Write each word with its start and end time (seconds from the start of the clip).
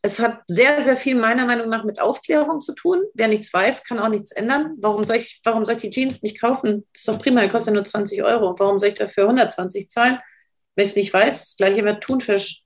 Es 0.00 0.20
hat 0.20 0.42
sehr, 0.46 0.80
sehr 0.80 0.96
viel 0.96 1.16
meiner 1.16 1.44
Meinung 1.44 1.68
nach 1.68 1.82
mit 1.82 2.00
Aufklärung 2.00 2.60
zu 2.60 2.72
tun. 2.72 3.02
Wer 3.14 3.26
nichts 3.26 3.52
weiß, 3.52 3.82
kann 3.82 3.98
auch 3.98 4.08
nichts 4.08 4.30
ändern. 4.30 4.76
Warum 4.78 5.04
soll 5.04 5.16
ich, 5.16 5.40
warum 5.42 5.64
soll 5.64 5.74
ich 5.74 5.80
die 5.80 5.90
Jeans 5.90 6.22
nicht 6.22 6.40
kaufen? 6.40 6.86
Das 6.92 7.00
ist 7.00 7.08
doch 7.08 7.18
prima, 7.18 7.42
die 7.42 7.48
kostet 7.48 7.74
nur 7.74 7.84
20 7.84 8.22
Euro. 8.22 8.54
Warum 8.58 8.78
soll 8.78 8.90
ich 8.90 8.94
dafür 8.94 9.24
120 9.24 9.90
zahlen? 9.90 10.20
Ich 10.76 10.84
es 10.84 10.94
nicht 10.94 11.12
weiß, 11.12 11.40
das 11.40 11.56
gleiche 11.56 11.82
mit 11.82 12.00
Thunfisch. 12.00 12.62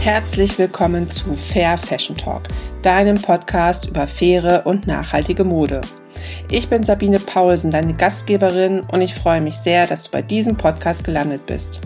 Herzlich 0.00 0.56
willkommen 0.56 1.10
zu 1.10 1.34
Fair 1.34 1.76
Fashion 1.76 2.16
Talk, 2.16 2.44
deinem 2.82 3.20
Podcast 3.20 3.88
über 3.88 4.06
faire 4.06 4.64
und 4.64 4.86
nachhaltige 4.86 5.42
Mode. 5.42 5.80
Ich 6.50 6.68
bin 6.68 6.82
Sabine 6.82 7.18
Paulsen, 7.18 7.70
deine 7.70 7.94
Gastgeberin 7.94 8.82
und 8.90 9.00
ich 9.00 9.14
freue 9.14 9.40
mich 9.40 9.56
sehr, 9.56 9.86
dass 9.86 10.04
du 10.04 10.10
bei 10.12 10.22
diesem 10.22 10.56
Podcast 10.56 11.04
gelandet 11.04 11.46
bist. 11.46 11.80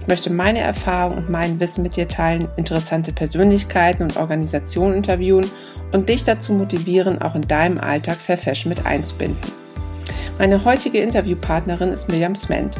Ich 0.00 0.06
möchte 0.06 0.30
meine 0.30 0.60
Erfahrungen 0.60 1.18
und 1.18 1.30
mein 1.30 1.60
Wissen 1.60 1.82
mit 1.82 1.96
dir 1.96 2.08
teilen, 2.08 2.48
interessante 2.56 3.12
Persönlichkeiten 3.12 4.04
und 4.04 4.16
Organisationen 4.16 4.94
interviewen 4.94 5.50
und 5.92 6.08
dich 6.08 6.24
dazu 6.24 6.52
motivieren, 6.52 7.20
auch 7.20 7.34
in 7.34 7.42
deinem 7.42 7.78
Alltag 7.78 8.16
Fair 8.16 8.38
Fashion 8.38 8.70
mit 8.70 8.86
einzubinden. 8.86 9.52
Meine 10.38 10.64
heutige 10.64 11.00
Interviewpartnerin 11.00 11.92
ist 11.92 12.10
Miriam 12.10 12.34
Sment. 12.34 12.76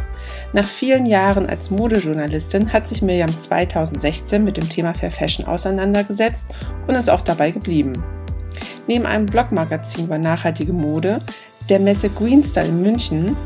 Nach 0.53 0.67
vielen 0.67 1.07
Jahren 1.07 1.49
als 1.49 1.71
Modejournalistin 1.71 2.71
hat 2.73 2.87
sich 2.87 3.01
Miriam 3.01 3.31
2016 3.31 4.45
mit 4.45 4.59
dem 4.59 4.69
Thema 4.69 4.93
Fair 4.93 5.11
Fashion 5.11 5.47
auseinandergesetzt 5.47 6.47
und 6.87 6.97
ist 6.97 7.09
auch 7.09 7.23
dabei 7.23 7.51
geblieben. 7.51 7.95
Neben 8.87 9.07
einem 9.07 9.27
Blogmagazin 9.27 10.05
über 10.05 10.19
nachhaltige 10.19 10.73
Mode, 10.73 11.21
der 11.69 11.81
Messe 11.81 12.09
Greenstyle 12.09 12.69
in 12.69 12.83
München, 12.83 13.37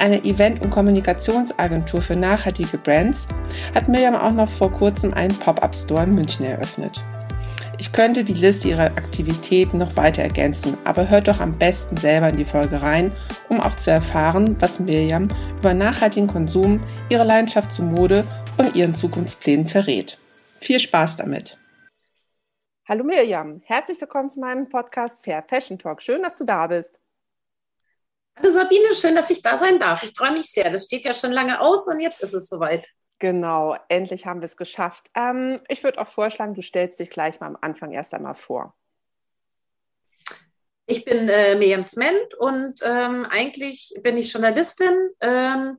einer 0.00 0.24
Event- 0.24 0.62
und 0.62 0.70
Kommunikationsagentur 0.70 2.00
für 2.00 2.16
nachhaltige 2.16 2.78
Brands, 2.78 3.28
hat 3.74 3.88
Miriam 3.88 4.14
auch 4.14 4.32
noch 4.32 4.50
vor 4.50 4.72
kurzem 4.72 5.12
einen 5.14 5.34
Pop-up-Store 5.34 6.04
in 6.04 6.14
München 6.14 6.46
eröffnet. 6.46 7.04
Ich 7.80 7.92
könnte 7.92 8.24
die 8.24 8.34
Liste 8.34 8.68
ihrer 8.68 8.86
Aktivitäten 8.86 9.78
noch 9.78 9.96
weiter 9.96 10.22
ergänzen, 10.22 10.76
aber 10.84 11.08
hört 11.08 11.28
doch 11.28 11.38
am 11.38 11.52
besten 11.52 11.96
selber 11.96 12.28
in 12.28 12.36
die 12.36 12.44
Folge 12.44 12.82
rein, 12.82 13.12
um 13.48 13.60
auch 13.60 13.76
zu 13.76 13.92
erfahren, 13.92 14.56
was 14.58 14.80
Mirjam 14.80 15.28
über 15.58 15.74
nachhaltigen 15.74 16.26
Konsum, 16.26 16.80
ihre 17.08 17.24
Leidenschaft 17.24 17.72
zur 17.72 17.84
Mode 17.84 18.24
und 18.56 18.74
ihren 18.74 18.96
Zukunftsplänen 18.96 19.68
verrät. 19.68 20.18
Viel 20.56 20.80
Spaß 20.80 21.16
damit! 21.16 21.57
Hallo 22.90 23.04
Mirjam, 23.04 23.60
herzlich 23.66 24.00
willkommen 24.00 24.30
zu 24.30 24.40
meinem 24.40 24.66
Podcast 24.66 25.22
Fair 25.22 25.44
Fashion 25.46 25.78
Talk. 25.78 26.00
Schön, 26.00 26.22
dass 26.22 26.38
du 26.38 26.44
da 26.44 26.66
bist. 26.68 26.98
Hallo 28.34 28.50
Sabine, 28.50 28.94
schön, 28.94 29.14
dass 29.14 29.28
ich 29.28 29.42
da 29.42 29.58
sein 29.58 29.78
darf. 29.78 30.02
Ich 30.04 30.14
freue 30.16 30.32
mich 30.32 30.46
sehr. 30.46 30.70
Das 30.70 30.84
steht 30.84 31.04
ja 31.04 31.12
schon 31.12 31.32
lange 31.32 31.60
aus 31.60 31.86
und 31.86 32.00
jetzt 32.00 32.22
ist 32.22 32.32
es 32.32 32.46
soweit. 32.46 32.88
Genau, 33.18 33.76
endlich 33.90 34.24
haben 34.24 34.40
wir 34.40 34.46
es 34.46 34.56
geschafft. 34.56 35.10
Ähm, 35.14 35.60
ich 35.68 35.84
würde 35.84 36.00
auch 36.00 36.06
vorschlagen, 36.06 36.54
du 36.54 36.62
stellst 36.62 36.98
dich 36.98 37.10
gleich 37.10 37.40
mal 37.40 37.48
am 37.48 37.58
Anfang 37.60 37.92
erst 37.92 38.14
einmal 38.14 38.34
vor. 38.34 38.74
Ich 40.86 41.04
bin 41.04 41.28
äh, 41.28 41.56
Miriam 41.56 41.82
Sment 41.82 42.34
und 42.38 42.80
ähm, 42.86 43.26
eigentlich 43.28 43.92
bin 44.00 44.16
ich 44.16 44.32
Journalistin, 44.32 45.10
ähm, 45.20 45.78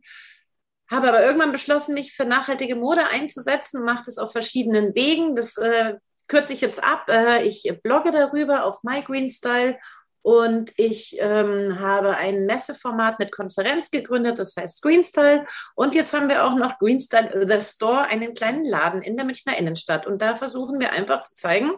habe 0.91 1.09
aber 1.09 1.25
irgendwann 1.25 1.53
beschlossen, 1.53 1.95
mich 1.95 2.13
für 2.13 2.25
nachhaltige 2.25 2.75
Mode 2.75 3.01
einzusetzen 3.07 3.79
und 3.79 3.87
mache 3.87 4.03
das 4.05 4.19
auf 4.19 4.31
verschiedenen 4.31 4.93
Wegen. 4.93 5.35
Das 5.35 5.57
äh, 5.57 5.95
kürze 6.29 6.53
ich 6.53 6.61
jetzt 6.61 6.81
ab. 6.81 7.09
Äh, 7.09 7.43
ich 7.43 7.69
blogge 7.83 8.11
darüber 8.11 8.63
auf 8.63 8.83
My 8.83 9.01
Green 9.01 9.29
Style 9.29 9.77
und 10.21 10.71
ich 10.77 11.17
ähm, 11.19 11.79
habe 11.79 12.15
ein 12.17 12.45
Messeformat 12.45 13.19
mit 13.19 13.31
Konferenz 13.31 13.89
gegründet, 13.89 14.37
das 14.37 14.55
heißt 14.55 14.81
Greenstyle. 14.81 15.45
Und 15.75 15.95
jetzt 15.95 16.13
haben 16.13 16.29
wir 16.29 16.45
auch 16.45 16.55
noch 16.55 16.77
Greenstyle 16.77 17.47
The 17.47 17.61
Store, 17.61 18.05
einen 18.05 18.33
kleinen 18.33 18.65
Laden 18.65 19.01
in 19.01 19.15
der 19.15 19.25
Münchner 19.25 19.57
Innenstadt. 19.57 20.05
Und 20.05 20.21
da 20.21 20.35
versuchen 20.35 20.79
wir 20.79 20.91
einfach 20.91 21.21
zu 21.21 21.35
zeigen, 21.35 21.71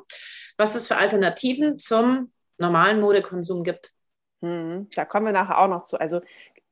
was 0.58 0.76
es 0.76 0.88
für 0.88 0.98
Alternativen 0.98 1.80
zum 1.80 2.32
normalen 2.58 3.00
Modekonsum 3.00 3.64
gibt. 3.64 3.92
Hm, 4.42 4.90
da 4.96 5.06
kommen 5.06 5.28
wir 5.28 5.34
nachher 5.34 5.60
auch 5.60 5.68
noch 5.68 5.84
zu. 5.84 6.00
Also 6.00 6.22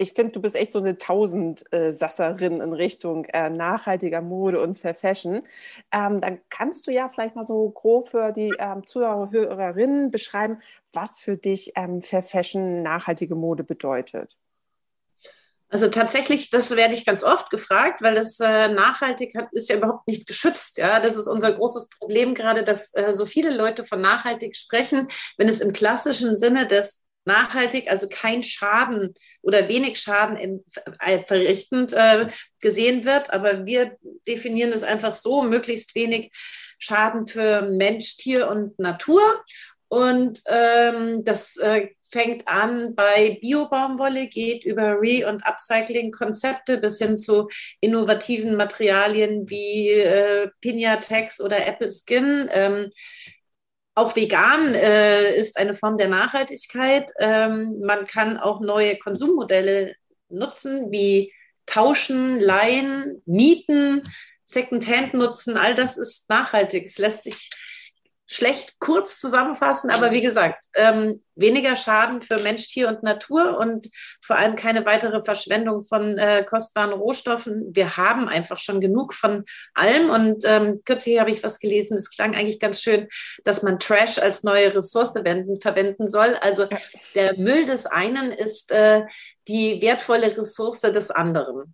ich 0.02 0.14
finde, 0.14 0.32
du 0.32 0.42
bist 0.42 0.56
echt 0.56 0.72
so 0.72 0.80
eine 0.80 0.98
Tausendsasserin 0.98 2.62
in 2.62 2.72
Richtung 2.72 3.26
äh, 3.26 3.50
nachhaltiger 3.50 4.22
Mode 4.22 4.62
und 4.62 4.80
Fair 4.80 4.96
Fashion. 4.96 5.44
Ähm, 5.92 6.22
dann 6.22 6.40
kannst 6.50 6.88
du 6.88 6.92
ja 6.92 7.10
vielleicht 7.10 7.36
mal 7.36 7.46
so 7.46 7.70
grob 7.70 8.08
für 8.08 8.32
die 8.32 8.54
ähm, 8.60 8.88
Zuhörer, 8.88 9.30
Hörerinnen 9.30 10.10
beschreiben, 10.10 10.62
was 10.94 11.20
für 11.20 11.36
dich 11.36 11.74
ähm, 11.76 12.02
Fair 12.02 12.24
Fashion 12.24 12.82
nachhaltige 12.82 13.36
Mode 13.36 13.66
bedeutet. 13.66 14.38
Also 15.68 15.90
tatsächlich, 15.90 16.50
das 16.50 16.74
werde 16.76 16.94
ich 16.94 17.06
ganz 17.06 17.22
oft 17.22 17.50
gefragt, 17.50 18.02
weil 18.02 18.16
das 18.16 18.40
äh, 18.40 18.70
nachhaltig 18.70 19.36
hat, 19.36 19.50
ist 19.52 19.70
ja 19.70 19.76
überhaupt 19.76 20.08
nicht 20.08 20.26
geschützt. 20.28 20.78
Ja, 20.78 21.02
das 21.02 21.18
ist 21.18 21.28
unser 21.28 21.52
großes 21.52 21.90
Problem 21.90 22.36
gerade, 22.36 22.64
dass 22.64 22.96
äh, 22.96 23.12
so 23.12 23.26
viele 23.26 23.54
Leute 23.54 23.84
von 23.84 24.02
nachhaltig 24.02 24.56
sprechen, 24.56 25.10
wenn 25.38 25.50
es 25.50 25.60
im 25.60 25.74
klassischen 25.74 26.38
Sinne 26.38 26.68
des 26.68 27.04
nachhaltig, 27.30 27.90
also 27.90 28.10
kein 28.10 28.44
Schaden 28.44 29.14
oder 29.42 29.70
wenig 29.70 30.00
Schaden 30.00 30.36
in, 30.36 30.66
äh, 31.00 31.20
verrichtend 31.24 31.94
äh, 31.94 32.28
gesehen 32.62 33.06
wird. 33.06 33.32
Aber 33.32 33.66
wir 33.66 33.98
definieren 34.28 34.74
es 34.74 34.84
einfach 34.84 35.14
so, 35.14 35.44
möglichst 35.44 35.96
wenig 35.96 36.32
Schaden 36.80 37.28
für 37.28 37.62
Mensch, 37.62 38.18
Tier 38.18 38.50
und 38.50 38.78
Natur. 38.80 39.22
Und 39.88 40.42
ähm, 40.48 41.24
das 41.24 41.58
äh, 41.58 41.90
fängt 42.12 42.48
an 42.48 42.96
bei 42.96 43.38
Biobaumwolle, 43.42 44.28
geht 44.28 44.66
über 44.66 44.98
Re- 45.00 45.28
und 45.28 45.46
Upcycling-Konzepte 45.46 46.78
bis 46.80 46.98
hin 46.98 47.18
zu 47.18 47.50
innovativen 47.82 48.56
Materialien 48.56 49.50
wie 49.50 49.90
äh, 49.90 50.50
Pinatex 50.62 51.40
oder 51.40 51.66
Apple 51.68 51.90
Skin. 51.90 52.50
Ähm, 52.52 52.90
auch 54.00 54.16
vegan 54.16 54.74
äh, 54.74 55.36
ist 55.36 55.58
eine 55.58 55.76
Form 55.76 55.98
der 55.98 56.08
Nachhaltigkeit. 56.08 57.12
Ähm, 57.20 57.80
man 57.82 58.08
kann 58.08 58.38
auch 58.38 58.62
neue 58.62 58.98
Konsummodelle 58.98 59.96
nutzen, 60.30 60.92
wie 60.92 61.34
tauschen, 61.66 62.40
leihen, 62.40 63.22
mieten, 63.26 64.02
Secondhand 64.44 65.14
nutzen. 65.14 65.58
All 65.58 65.76
das 65.76 65.98
ist 65.98 66.30
nachhaltig. 66.30 66.86
Es 66.86 66.98
lässt 66.98 67.24
sich 67.24 67.50
schlecht 68.32 68.80
kurz 68.80 69.20
zusammenfassen, 69.20 69.90
aber 69.90 70.12
wie 70.12 70.22
gesagt, 70.22 70.66
ähm, 70.76 71.24
weniger 71.36 71.76
Schaden 71.76 72.22
für 72.22 72.38
Mensch, 72.40 72.68
Tier 72.68 72.88
und 72.88 73.02
Natur 73.02 73.58
und 73.58 73.88
vor 74.22 74.36
allem 74.36 74.56
keine 74.56 74.86
weitere 74.86 75.24
Verschwendung 75.24 75.84
von 75.84 76.16
äh, 76.20 76.44
kostbaren 76.44 76.94
Rohstoffen. 76.94 77.72
Wir 77.74 77.98
haben 77.98 78.30
einfach 78.30 78.60
schon 78.60 78.82
genug 78.82 79.16
von 79.16 79.46
allem 79.74 80.12
und 80.12 80.44
ähm, 80.46 80.82
kürzlich 80.86 81.20
habe 81.20 81.32
ich 81.32 81.44
was 81.44 81.58
gelesen, 81.58 81.96
das 81.96 82.12
klang 82.12 82.36
eigentlich 82.36 82.60
ganz 82.60 82.82
schön, 82.82 83.08
dass 83.46 83.64
man 83.64 83.80
Trash 83.80 84.20
als 84.20 84.44
neue 84.44 84.76
Ressource 84.76 85.16
wenden, 85.16 85.60
verwenden 85.60 86.08
soll. 86.08 86.36
Also 86.42 86.68
der 87.16 87.36
Müll 87.36 87.66
des 87.66 87.88
einen 87.88 88.32
ist 88.32 88.72
äh, 88.72 89.02
die 89.48 89.82
wertvolle 89.82 90.28
Ressource 90.38 90.82
des 90.82 91.10
anderen. 91.10 91.74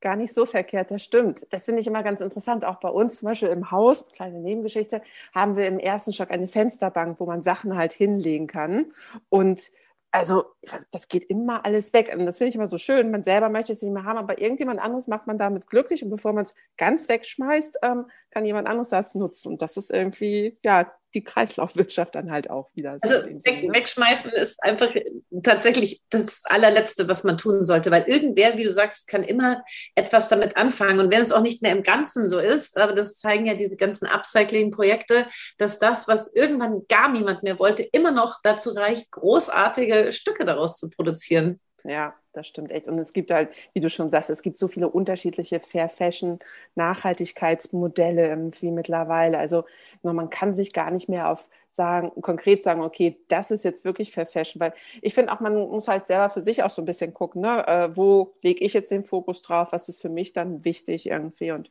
Gar 0.00 0.16
nicht 0.16 0.32
so 0.32 0.46
verkehrt, 0.46 0.92
das 0.92 1.02
stimmt. 1.02 1.46
Das 1.50 1.64
finde 1.64 1.80
ich 1.80 1.86
immer 1.88 2.04
ganz 2.04 2.20
interessant. 2.20 2.64
Auch 2.64 2.78
bei 2.78 2.88
uns 2.88 3.18
zum 3.18 3.26
Beispiel 3.26 3.48
im 3.48 3.72
Haus, 3.72 4.08
kleine 4.12 4.38
Nebengeschichte, 4.38 5.02
haben 5.34 5.56
wir 5.56 5.66
im 5.66 5.80
ersten 5.80 6.12
Stock 6.12 6.30
eine 6.30 6.46
Fensterbank, 6.46 7.18
wo 7.18 7.26
man 7.26 7.42
Sachen 7.42 7.76
halt 7.76 7.92
hinlegen 7.92 8.46
kann. 8.46 8.92
Und 9.28 9.72
also 10.10 10.44
das 10.90 11.08
geht 11.08 11.24
immer 11.24 11.64
alles 11.64 11.92
weg. 11.92 12.14
Und 12.16 12.26
das 12.26 12.38
finde 12.38 12.50
ich 12.50 12.54
immer 12.54 12.66
so 12.66 12.78
schön. 12.78 13.10
Man 13.10 13.22
selber 13.22 13.48
möchte 13.48 13.72
es 13.72 13.82
nicht 13.82 13.92
mehr 13.92 14.04
haben, 14.04 14.18
aber 14.18 14.40
irgendjemand 14.40 14.80
anderes 14.80 15.06
macht 15.06 15.26
man 15.26 15.36
damit 15.36 15.66
glücklich. 15.66 16.02
Und 16.02 16.10
bevor 16.10 16.32
man 16.32 16.44
es 16.44 16.54
ganz 16.76 17.08
wegschmeißt, 17.08 17.78
ähm, 17.82 18.06
kann 18.30 18.46
jemand 18.46 18.68
anderes 18.68 18.90
das 18.90 19.14
nutzen. 19.14 19.52
Und 19.52 19.62
das 19.62 19.76
ist 19.76 19.90
irgendwie, 19.90 20.58
ja, 20.64 20.92
die 21.14 21.24
Kreislaufwirtschaft 21.24 22.14
dann 22.14 22.30
halt 22.30 22.50
auch 22.50 22.70
wieder. 22.74 22.98
So 23.02 23.14
also 23.16 23.26
weg, 23.28 23.64
ne? 23.64 23.72
wegschmeißen 23.72 24.30
ist 24.32 24.62
einfach 24.62 24.94
tatsächlich 25.42 26.02
das 26.10 26.42
allerletzte, 26.44 27.08
was 27.08 27.24
man 27.24 27.38
tun 27.38 27.64
sollte, 27.64 27.90
weil 27.90 28.04
irgendwer, 28.06 28.56
wie 28.56 28.64
du 28.64 28.70
sagst, 28.70 29.06
kann 29.06 29.22
immer 29.22 29.62
etwas 29.94 30.28
damit 30.28 30.56
anfangen. 30.56 31.00
Und 31.00 31.12
wenn 31.12 31.22
es 31.22 31.32
auch 31.32 31.42
nicht 31.42 31.62
mehr 31.62 31.72
im 31.72 31.82
Ganzen 31.82 32.26
so 32.26 32.38
ist, 32.38 32.76
aber 32.78 32.92
das 32.92 33.16
zeigen 33.18 33.46
ja 33.46 33.54
diese 33.54 33.76
ganzen 33.76 34.06
Upcycling-Projekte, 34.06 35.26
dass 35.56 35.78
das, 35.78 36.08
was 36.08 36.32
irgendwann 36.34 36.82
gar 36.88 37.10
niemand 37.10 37.42
mehr 37.42 37.58
wollte, 37.58 37.82
immer 37.82 38.10
noch 38.10 38.40
dazu 38.42 38.70
reicht, 38.70 39.10
großartige 39.10 40.12
Stücke 40.12 40.44
daraus 40.44 40.78
zu 40.78 40.90
produzieren. 40.90 41.60
Ja, 41.84 42.14
das 42.32 42.46
stimmt 42.48 42.70
echt. 42.72 42.86
Und 42.88 42.98
es 42.98 43.12
gibt 43.12 43.30
halt, 43.30 43.54
wie 43.72 43.80
du 43.80 43.88
schon 43.88 44.10
sagst, 44.10 44.30
es 44.30 44.42
gibt 44.42 44.58
so 44.58 44.68
viele 44.68 44.88
unterschiedliche 44.88 45.60
Fair 45.60 45.88
Fashion 45.88 46.38
Nachhaltigkeitsmodelle 46.74 48.26
irgendwie 48.28 48.70
mittlerweile. 48.72 49.38
Also 49.38 49.64
man 50.02 50.28
kann 50.28 50.54
sich 50.54 50.72
gar 50.72 50.90
nicht 50.90 51.08
mehr 51.08 51.28
auf 51.30 51.48
sagen, 51.72 52.10
konkret 52.20 52.64
sagen, 52.64 52.82
okay, 52.82 53.18
das 53.28 53.50
ist 53.52 53.62
jetzt 53.64 53.84
wirklich 53.84 54.10
Fair 54.12 54.26
Fashion, 54.26 54.60
weil 54.60 54.74
ich 55.00 55.14
finde 55.14 55.32
auch, 55.32 55.38
man 55.40 55.54
muss 55.68 55.86
halt 55.88 56.08
selber 56.08 56.28
für 56.30 56.40
sich 56.40 56.62
auch 56.64 56.70
so 56.70 56.82
ein 56.82 56.86
bisschen 56.86 57.14
gucken, 57.14 57.42
ne? 57.42 57.64
Äh, 57.68 57.96
wo 57.96 58.34
lege 58.42 58.64
ich 58.64 58.72
jetzt 58.72 58.90
den 58.90 59.04
Fokus 59.04 59.40
drauf, 59.42 59.68
was 59.70 59.88
ist 59.88 60.02
für 60.02 60.08
mich 60.08 60.32
dann 60.32 60.64
wichtig 60.64 61.06
irgendwie 61.06 61.52
und 61.52 61.70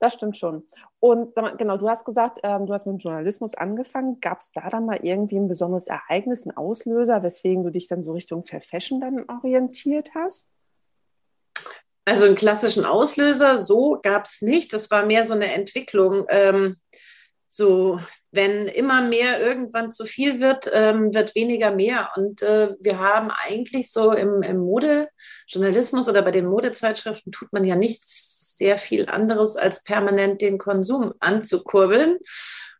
Das 0.00 0.14
stimmt 0.14 0.36
schon. 0.36 0.66
Und 1.00 1.36
mal, 1.36 1.56
genau, 1.56 1.76
du 1.76 1.88
hast 1.88 2.04
gesagt, 2.04 2.38
ähm, 2.42 2.66
du 2.66 2.72
hast 2.72 2.86
mit 2.86 2.94
dem 2.94 2.98
Journalismus 2.98 3.54
angefangen. 3.54 4.20
Gab 4.20 4.40
es 4.40 4.50
da 4.52 4.68
dann 4.68 4.86
mal 4.86 4.98
irgendwie 5.02 5.36
ein 5.36 5.48
besonderes 5.48 5.86
Ereignis, 5.86 6.44
ein 6.44 6.56
Auslöser, 6.56 7.22
weswegen 7.22 7.64
du 7.64 7.70
dich 7.70 7.88
dann 7.88 8.02
so 8.02 8.12
Richtung 8.12 8.44
Fair 8.44 8.60
Fashion 8.60 9.00
dann 9.00 9.24
orientiert 9.28 10.10
hast? 10.14 10.48
Also 12.04 12.24
einen 12.24 12.36
klassischen 12.36 12.84
Auslöser, 12.84 13.58
so 13.58 13.98
gab 14.02 14.24
es 14.24 14.40
nicht. 14.40 14.72
Das 14.72 14.90
war 14.90 15.04
mehr 15.04 15.24
so 15.24 15.34
eine 15.34 15.52
Entwicklung. 15.52 16.24
Ähm, 16.30 16.76
so, 17.46 17.98
wenn 18.30 18.66
immer 18.68 19.02
mehr 19.02 19.40
irgendwann 19.40 19.90
zu 19.90 20.04
viel 20.04 20.40
wird, 20.40 20.70
ähm, 20.72 21.14
wird 21.14 21.34
weniger 21.34 21.70
mehr. 21.70 22.10
Und 22.16 22.42
äh, 22.42 22.74
wir 22.80 22.98
haben 22.98 23.30
eigentlich 23.46 23.90
so 23.90 24.12
im, 24.12 24.42
im 24.42 24.58
Modejournalismus 24.58 26.08
oder 26.08 26.22
bei 26.22 26.30
den 26.30 26.46
Modezeitschriften 26.46 27.32
tut 27.32 27.52
man 27.52 27.64
ja 27.64 27.76
nichts 27.76 28.37
sehr 28.58 28.78
viel 28.78 29.06
anderes, 29.06 29.56
als 29.56 29.82
permanent 29.82 30.42
den 30.42 30.58
Konsum 30.58 31.14
anzukurbeln. 31.20 32.18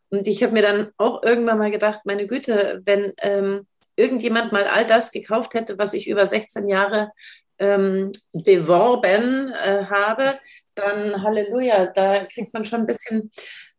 Und 0.09 0.27
ich 0.27 0.43
habe 0.43 0.53
mir 0.53 0.61
dann 0.61 0.89
auch 0.97 1.23
irgendwann 1.23 1.57
mal 1.59 1.71
gedacht, 1.71 2.01
meine 2.05 2.27
Güte, 2.27 2.81
wenn 2.85 3.13
ähm, 3.21 3.67
irgendjemand 3.95 4.51
mal 4.51 4.65
all 4.65 4.85
das 4.85 5.11
gekauft 5.11 5.53
hätte, 5.53 5.77
was 5.77 5.93
ich 5.93 6.07
über 6.07 6.25
16 6.25 6.67
Jahre 6.67 7.11
ähm, 7.59 8.11
beworben 8.31 9.51
äh, 9.65 9.85
habe, 9.85 10.39
dann 10.75 11.23
Halleluja, 11.23 11.87
da 11.87 12.25
kriegt 12.25 12.53
man 12.53 12.65
schon 12.65 12.81
ein 12.81 12.87
bisschen 12.87 13.31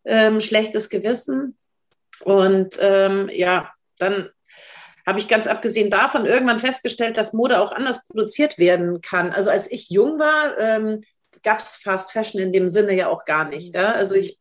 ähm, 0.04 0.40
schlechtes 0.40 0.88
Gewissen. 0.88 1.56
Und 2.22 2.78
ähm, 2.80 3.30
ja, 3.32 3.70
dann 3.98 4.28
habe 5.06 5.18
ich 5.18 5.28
ganz 5.28 5.46
abgesehen 5.46 5.90
davon 5.90 6.26
irgendwann 6.26 6.60
festgestellt, 6.60 7.16
dass 7.16 7.32
Mode 7.32 7.60
auch 7.60 7.72
anders 7.72 8.06
produziert 8.06 8.58
werden 8.58 9.00
kann. 9.00 9.32
Also 9.32 9.50
als 9.50 9.70
ich 9.70 9.90
jung 9.90 10.18
war, 10.18 10.58
ähm, 10.58 11.00
gab 11.42 11.58
es 11.58 11.76
Fast 11.76 12.12
Fashion 12.12 12.40
in 12.40 12.52
dem 12.52 12.68
Sinne 12.68 12.94
ja 12.94 13.08
auch 13.08 13.24
gar 13.24 13.48
nicht. 13.48 13.74
Ja? 13.74 13.92
Also 13.92 14.14
ich 14.14 14.38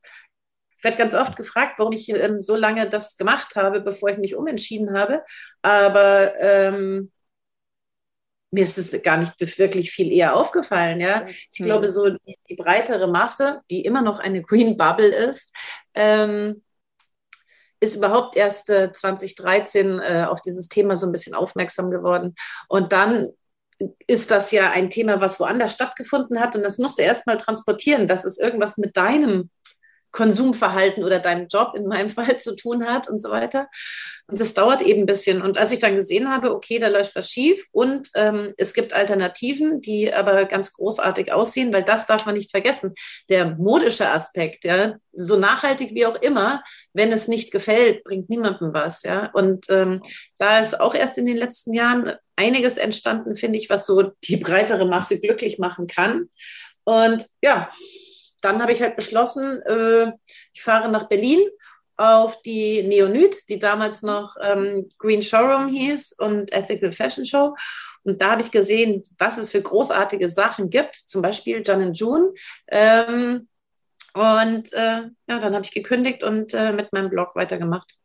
werde 0.82 0.98
ganz 0.98 1.14
oft 1.14 1.36
gefragt, 1.36 1.76
warum 1.78 1.94
ich 1.94 2.10
ähm, 2.10 2.40
so 2.40 2.56
lange 2.56 2.90
das 2.90 3.18
gemacht 3.18 3.56
habe, 3.56 3.82
bevor 3.82 4.10
ich 4.10 4.18
mich 4.18 4.36
umentschieden 4.36 4.98
habe. 4.98 5.24
Aber 5.62 6.40
ähm, 6.40 7.12
mir 8.52 8.64
ist 8.64 8.78
es 8.78 9.02
gar 9.04 9.18
nicht 9.18 9.40
wirklich 9.60 9.92
viel 9.92 10.12
eher 10.12 10.36
aufgefallen. 10.36 11.00
Ja? 11.00 11.26
Ich 11.52 11.60
mhm. 11.60 11.66
glaube, 11.66 11.90
so 11.90 12.10
die, 12.10 12.38
die, 12.50 12.56
breitere 12.56 13.08
Masse, 13.08 13.62
die 13.70 13.86
immer 13.86 14.02
noch 14.02 14.20
eine 14.20 14.42
Green 14.42 14.78
Bubble 14.78 15.10
ist, 15.10 15.54
ähm, 15.94 16.64
ist 17.82 17.96
überhaupt 17.96 18.36
erst 18.36 18.70
äh, 18.70 18.92
2013 18.92 20.00
äh, 20.00 20.26
auf 20.28 20.42
dieses 20.42 20.68
Thema 20.68 20.98
so 20.98 21.06
ein 21.06 21.12
bisschen 21.12 21.34
aufmerksam 21.34 21.92
geworden. 21.92 22.36
Und 22.68 22.92
dann 22.92 23.30
ist 24.08 24.32
das 24.32 24.52
ja 24.52 24.72
ein 24.72 24.90
Thema, 24.90 25.22
was 25.22 25.40
woanders 25.40 25.74
stattgefunden 25.74 26.40
hat. 26.40 26.56
Und 26.56 26.64
das 26.64 26.78
musst 26.78 27.00
du 27.00 27.04
erstmal 27.04 27.38
transportieren, 27.38 28.08
dass 28.08 28.26
es 28.26 28.38
irgendwas 28.38 28.78
mit 28.78 28.98
deinem 28.98 29.50
Konsumverhalten 30.12 31.04
oder 31.04 31.20
deinem 31.20 31.48
Job 31.48 31.74
in 31.76 31.86
meinem 31.86 32.10
Fall 32.10 32.38
zu 32.38 32.56
tun 32.56 32.86
hat 32.86 33.10
und 33.10 33.22
so 33.22 33.30
weiter. 33.30 33.68
Und 34.28 34.40
das 34.40 34.54
dauert 34.54 34.82
eben 34.82 35.02
ein 35.02 35.06
bisschen. 35.06 35.42
Und 35.42 35.58
als 35.58 35.72
ich 35.72 35.80
dann 35.80 35.96
gesehen 35.96 36.30
habe, 36.30 36.54
okay, 36.54 36.78
da 36.80 36.88
läuft 36.88 37.16
was 37.16 37.30
schief 37.30 37.68
und 37.72 38.10
ähm, 38.16 38.54
es 38.58 38.74
gibt 38.74 38.94
Alternativen, 38.94 39.82
die 39.82 40.14
aber 40.14 40.46
ganz 40.46 40.74
großartig 40.74 41.32
aussehen, 41.34 41.74
weil 41.74 41.84
das 41.84 42.06
darf 42.06 42.26
man 42.26 42.36
nicht 42.36 42.52
vergessen. 42.52 42.94
Der 43.30 43.56
modische 43.56 44.10
Aspekt, 44.10 44.66
ja, 44.66 44.98
so 45.12 45.38
nachhaltig 45.38 45.96
wie 45.96 46.06
auch 46.06 46.16
immer, 46.22 46.64
wenn 46.94 47.12
es 47.12 47.28
nicht 47.28 47.52
gefällt, 47.52 48.04
bringt 48.04 48.30
niemandem 48.30 48.74
was, 48.74 49.04
ja. 49.04 49.32
Und 49.34 49.66
ähm, 49.70 50.02
da 50.38 50.60
ist 50.60 50.80
auch 50.80 50.94
erst 50.94 51.18
in 51.18 51.26
den 51.26 51.38
letzten 51.38 51.74
Jahren 51.74 52.14
einiges 52.36 52.78
entstanden, 52.78 53.36
finde 53.36 53.60
ich, 53.60 53.70
was 53.70 53.86
so 53.86 54.12
die 54.24 54.38
breitere 54.38 54.86
Masse 54.86 55.20
glücklich 55.20 55.60
machen 55.60 55.88
kann. 55.88 56.30
Und 56.84 57.28
ja, 57.42 57.70
dann 58.42 58.62
habe 58.62 58.72
ich 58.72 58.82
halt 58.82 58.96
beschlossen, 58.96 59.62
äh, 59.64 60.12
ich 60.54 60.64
fahre 60.64 60.90
nach 60.90 61.08
Berlin 61.08 61.40
auf 61.98 62.42
die 62.44 62.82
Neonyd, 62.84 63.50
die 63.50 63.60
damals 63.60 64.02
noch 64.04 64.38
ähm, 64.42 64.90
Green 64.98 65.22
Showroom 65.22 65.68
hieß 65.68 66.14
und 66.14 66.54
Ethical 66.54 66.94
Fashion 66.94 67.26
Show. 67.26 67.56
Und 68.04 68.22
da 68.22 68.32
habe 68.32 68.42
ich 68.42 68.52
gesehen, 68.52 69.04
was 69.18 69.38
es 69.38 69.52
für 69.52 69.62
großartige 69.62 70.30
Sachen 70.30 70.70
gibt, 70.70 70.96
zum 70.96 71.22
Beispiel 71.22 71.62
John 71.66 71.82
and 71.82 72.00
June. 72.00 72.34
Ähm, 72.68 73.50
und 74.14 74.72
äh, 74.74 75.02
ja, 75.30 75.40
dann 75.40 75.54
habe 75.54 75.66
ich 75.66 75.72
gekündigt 75.72 76.24
und 76.24 76.54
äh, 76.54 76.72
mit 76.72 76.94
meinem 76.94 77.10
Blog 77.10 77.36
weitergemacht. 77.36 77.96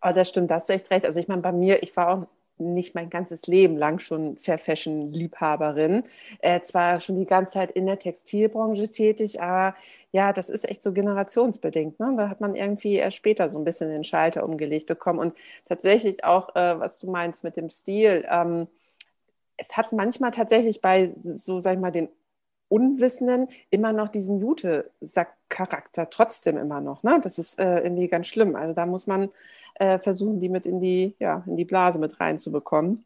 Oh, 0.00 0.12
das 0.14 0.28
stimmt, 0.28 0.50
da 0.50 0.56
hast 0.56 0.68
du 0.68 0.72
echt 0.72 0.90
recht. 0.90 1.04
Also 1.04 1.18
ich 1.18 1.26
meine, 1.26 1.42
bei 1.42 1.52
mir, 1.52 1.82
ich 1.82 1.96
war 1.96 2.08
auch 2.08 2.26
nicht 2.58 2.94
mein 2.94 3.10
ganzes 3.10 3.46
Leben 3.46 3.76
lang 3.76 3.98
schon 3.98 4.36
Fair 4.38 4.58
Fashion 4.58 5.12
Liebhaberin. 5.12 6.04
Äh, 6.40 6.60
zwar 6.62 7.00
schon 7.00 7.18
die 7.18 7.26
ganze 7.26 7.54
Zeit 7.54 7.70
in 7.70 7.86
der 7.86 7.98
Textilbranche 7.98 8.90
tätig, 8.90 9.40
aber 9.40 9.76
ja, 10.12 10.32
das 10.32 10.48
ist 10.48 10.68
echt 10.68 10.82
so 10.82 10.92
generationsbedingt. 10.92 12.00
Ne? 12.00 12.14
Da 12.16 12.28
hat 12.28 12.40
man 12.40 12.54
irgendwie 12.54 12.94
erst 12.94 13.16
später 13.16 13.50
so 13.50 13.58
ein 13.58 13.64
bisschen 13.64 13.90
den 13.90 14.04
Schalter 14.04 14.44
umgelegt 14.44 14.86
bekommen. 14.86 15.18
Und 15.18 15.34
tatsächlich 15.68 16.24
auch, 16.24 16.54
äh, 16.56 16.78
was 16.80 16.98
du 16.98 17.10
meinst 17.10 17.44
mit 17.44 17.56
dem 17.56 17.70
Stil, 17.70 18.24
ähm, 18.30 18.68
es 19.56 19.76
hat 19.76 19.92
manchmal 19.92 20.30
tatsächlich 20.32 20.80
bei 20.80 21.14
so, 21.22 21.60
sag 21.60 21.74
ich 21.74 21.80
mal, 21.80 21.90
den 21.90 22.08
Unwissenden 22.68 23.48
immer 23.70 23.92
noch 23.92 24.08
diesen 24.08 24.40
Jute-Sack-Charakter 24.40 26.10
trotzdem 26.10 26.56
immer 26.56 26.80
noch. 26.80 27.02
Ne? 27.02 27.20
Das 27.22 27.38
ist 27.38 27.58
äh, 27.60 27.80
irgendwie 27.80 28.08
ganz 28.08 28.26
schlimm. 28.26 28.56
Also 28.56 28.74
da 28.74 28.86
muss 28.86 29.06
man 29.06 29.30
äh, 29.74 29.98
versuchen, 29.98 30.40
die 30.40 30.48
mit 30.48 30.66
in 30.66 30.80
die, 30.80 31.14
ja, 31.18 31.42
in 31.46 31.56
die 31.56 31.64
Blase 31.64 31.98
mit 31.98 32.20
reinzubekommen. 32.20 33.04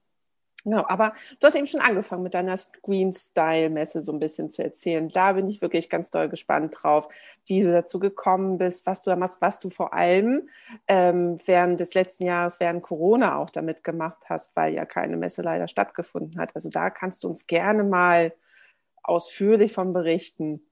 Genau, 0.65 0.85
aber 0.89 1.15
du 1.39 1.47
hast 1.47 1.55
eben 1.55 1.67
schon 1.67 1.81
angefangen 1.81 2.23
mit 2.23 2.35
deiner 2.35 2.57
Screen 2.57 3.15
Style 3.15 3.71
Messe 3.71 4.03
so 4.03 4.13
ein 4.13 4.19
bisschen 4.19 4.51
zu 4.51 4.63
erzählen. 4.63 5.09
Da 5.09 5.33
bin 5.33 5.49
ich 5.49 5.63
wirklich 5.63 5.89
ganz 5.89 6.11
doll 6.11 6.29
gespannt 6.29 6.77
drauf, 6.83 7.09
wie 7.47 7.63
du 7.63 7.73
dazu 7.73 7.99
gekommen 7.99 8.59
bist, 8.59 8.85
was 8.85 9.03
du 9.03 9.11
da 9.11 9.17
machst, 9.17 9.41
was 9.41 9.59
du 9.59 9.71
vor 9.71 9.95
allem 9.95 10.51
ähm, 10.87 11.39
während 11.47 11.81
des 11.81 11.95
letzten 11.95 12.25
Jahres, 12.25 12.61
während 12.61 12.83
Corona 12.83 13.39
auch 13.39 13.49
damit 13.49 13.83
gemacht 13.85 14.23
hast, 14.27 14.55
weil 14.55 14.75
ja 14.75 14.85
keine 14.85 15.17
Messe 15.17 15.41
leider 15.41 15.67
stattgefunden 15.67 16.39
hat. 16.39 16.55
Also 16.55 16.69
da 16.69 16.91
kannst 16.91 17.25
du 17.25 17.29
uns 17.29 17.47
gerne 17.47 17.83
mal 17.83 18.33
ausführlich 19.03 19.73
von 19.73 19.93
berichten. 19.93 20.67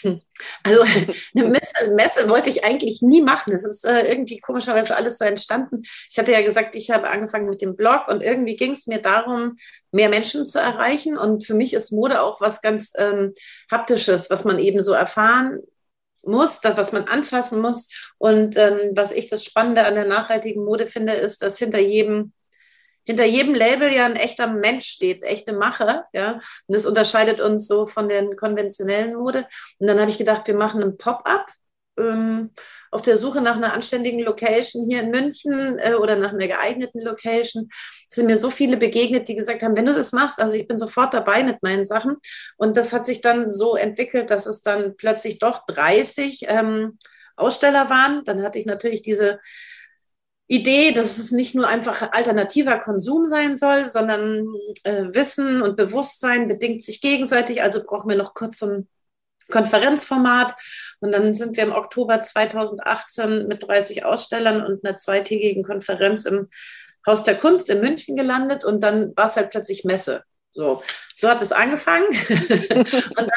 Hm. 0.00 0.20
Also 0.62 0.82
eine 1.36 1.48
Messe, 1.48 1.90
Messe, 1.92 2.28
wollte 2.28 2.50
ich 2.50 2.64
eigentlich 2.64 3.02
nie 3.02 3.22
machen. 3.22 3.52
Das 3.52 3.64
ist 3.64 3.84
äh, 3.84 4.08
irgendwie 4.08 4.38
komischerweise 4.38 4.96
alles 4.96 5.18
so 5.18 5.24
entstanden. 5.24 5.82
Ich 6.10 6.18
hatte 6.18 6.32
ja 6.32 6.42
gesagt, 6.42 6.74
ich 6.74 6.90
habe 6.90 7.08
angefangen 7.08 7.48
mit 7.48 7.62
dem 7.62 7.76
Blog 7.76 8.08
und 8.08 8.22
irgendwie 8.22 8.56
ging 8.56 8.72
es 8.72 8.86
mir 8.86 9.00
darum, 9.00 9.56
mehr 9.92 10.08
Menschen 10.08 10.46
zu 10.46 10.58
erreichen. 10.58 11.16
Und 11.16 11.46
für 11.46 11.54
mich 11.54 11.74
ist 11.74 11.92
Mode 11.92 12.22
auch 12.22 12.40
was 12.40 12.60
ganz 12.60 12.92
ähm, 12.96 13.34
Haptisches, 13.70 14.30
was 14.30 14.44
man 14.44 14.58
eben 14.58 14.82
so 14.82 14.92
erfahren 14.92 15.60
muss, 16.22 16.60
das, 16.60 16.76
was 16.76 16.92
man 16.92 17.04
anfassen 17.04 17.60
muss. 17.60 17.88
Und 18.18 18.56
ähm, 18.56 18.92
was 18.94 19.12
ich 19.12 19.28
das 19.28 19.44
Spannende 19.44 19.84
an 19.84 19.94
der 19.94 20.06
nachhaltigen 20.06 20.64
Mode 20.64 20.86
finde, 20.86 21.12
ist, 21.12 21.42
dass 21.42 21.58
hinter 21.58 21.80
jedem 21.80 22.32
hinter 23.04 23.24
jedem 23.24 23.54
Label 23.54 23.92
ja 23.92 24.06
ein 24.06 24.16
echter 24.16 24.46
Mensch 24.48 24.86
steht, 24.86 25.22
echte 25.24 25.52
Macher, 25.52 26.06
ja. 26.12 26.40
Und 26.66 26.76
das 26.76 26.86
unterscheidet 26.86 27.40
uns 27.40 27.66
so 27.66 27.86
von 27.86 28.08
den 28.08 28.36
konventionellen 28.36 29.14
Mode. 29.14 29.46
Und 29.78 29.86
dann 29.86 30.00
habe 30.00 30.10
ich 30.10 30.18
gedacht, 30.18 30.46
wir 30.46 30.54
machen 30.54 30.82
ein 30.82 30.96
Pop-up 30.96 31.46
ähm, 31.98 32.50
auf 32.90 33.02
der 33.02 33.16
Suche 33.16 33.40
nach 33.40 33.56
einer 33.56 33.72
anständigen 33.72 34.20
Location 34.20 34.88
hier 34.88 35.02
in 35.02 35.10
München 35.10 35.78
äh, 35.78 35.94
oder 35.94 36.16
nach 36.16 36.32
einer 36.32 36.48
geeigneten 36.48 37.00
Location. 37.02 37.68
Es 38.08 38.16
sind 38.16 38.26
mir 38.26 38.36
so 38.36 38.50
viele 38.50 38.76
begegnet, 38.76 39.28
die 39.28 39.36
gesagt 39.36 39.62
haben, 39.62 39.76
wenn 39.76 39.86
du 39.86 39.94
das 39.94 40.12
machst, 40.12 40.40
also 40.40 40.54
ich 40.54 40.66
bin 40.66 40.78
sofort 40.78 41.14
dabei 41.14 41.42
mit 41.42 41.62
meinen 41.62 41.84
Sachen. 41.84 42.16
Und 42.56 42.76
das 42.76 42.92
hat 42.92 43.06
sich 43.06 43.20
dann 43.20 43.50
so 43.50 43.76
entwickelt, 43.76 44.30
dass 44.30 44.46
es 44.46 44.62
dann 44.62 44.96
plötzlich 44.96 45.38
doch 45.38 45.66
30 45.66 46.46
ähm, 46.48 46.98
Aussteller 47.36 47.90
waren. 47.90 48.24
Dann 48.24 48.42
hatte 48.42 48.58
ich 48.58 48.66
natürlich 48.66 49.02
diese 49.02 49.40
Idee, 50.46 50.92
dass 50.92 51.18
es 51.18 51.32
nicht 51.32 51.54
nur 51.54 51.66
einfach 51.66 52.12
alternativer 52.12 52.78
Konsum 52.78 53.26
sein 53.26 53.56
soll, 53.56 53.88
sondern 53.88 54.46
äh, 54.82 55.04
Wissen 55.14 55.62
und 55.62 55.76
Bewusstsein 55.76 56.48
bedingt 56.48 56.82
sich 56.82 57.00
gegenseitig. 57.00 57.62
Also 57.62 57.82
brauchen 57.82 58.10
wir 58.10 58.16
noch 58.16 58.34
kurz 58.34 58.58
so 58.58 58.66
ein 58.66 58.88
Konferenzformat. 59.50 60.54
Und 61.00 61.12
dann 61.12 61.32
sind 61.32 61.56
wir 61.56 61.64
im 61.64 61.72
Oktober 61.72 62.20
2018 62.20 63.46
mit 63.46 63.66
30 63.66 64.04
Ausstellern 64.04 64.64
und 64.64 64.84
einer 64.84 64.96
zweitägigen 64.96 65.64
Konferenz 65.64 66.26
im 66.26 66.48
Haus 67.06 67.24
der 67.24 67.36
Kunst 67.36 67.70
in 67.70 67.80
München 67.80 68.16
gelandet. 68.16 68.64
Und 68.64 68.82
dann 68.82 69.16
war 69.16 69.26
es 69.26 69.36
halt 69.36 69.50
plötzlich 69.50 69.84
Messe. 69.84 70.24
So, 70.52 70.82
so 71.16 71.28
hat 71.28 71.40
es 71.40 71.52
angefangen. 71.52 72.06
und 72.08 73.30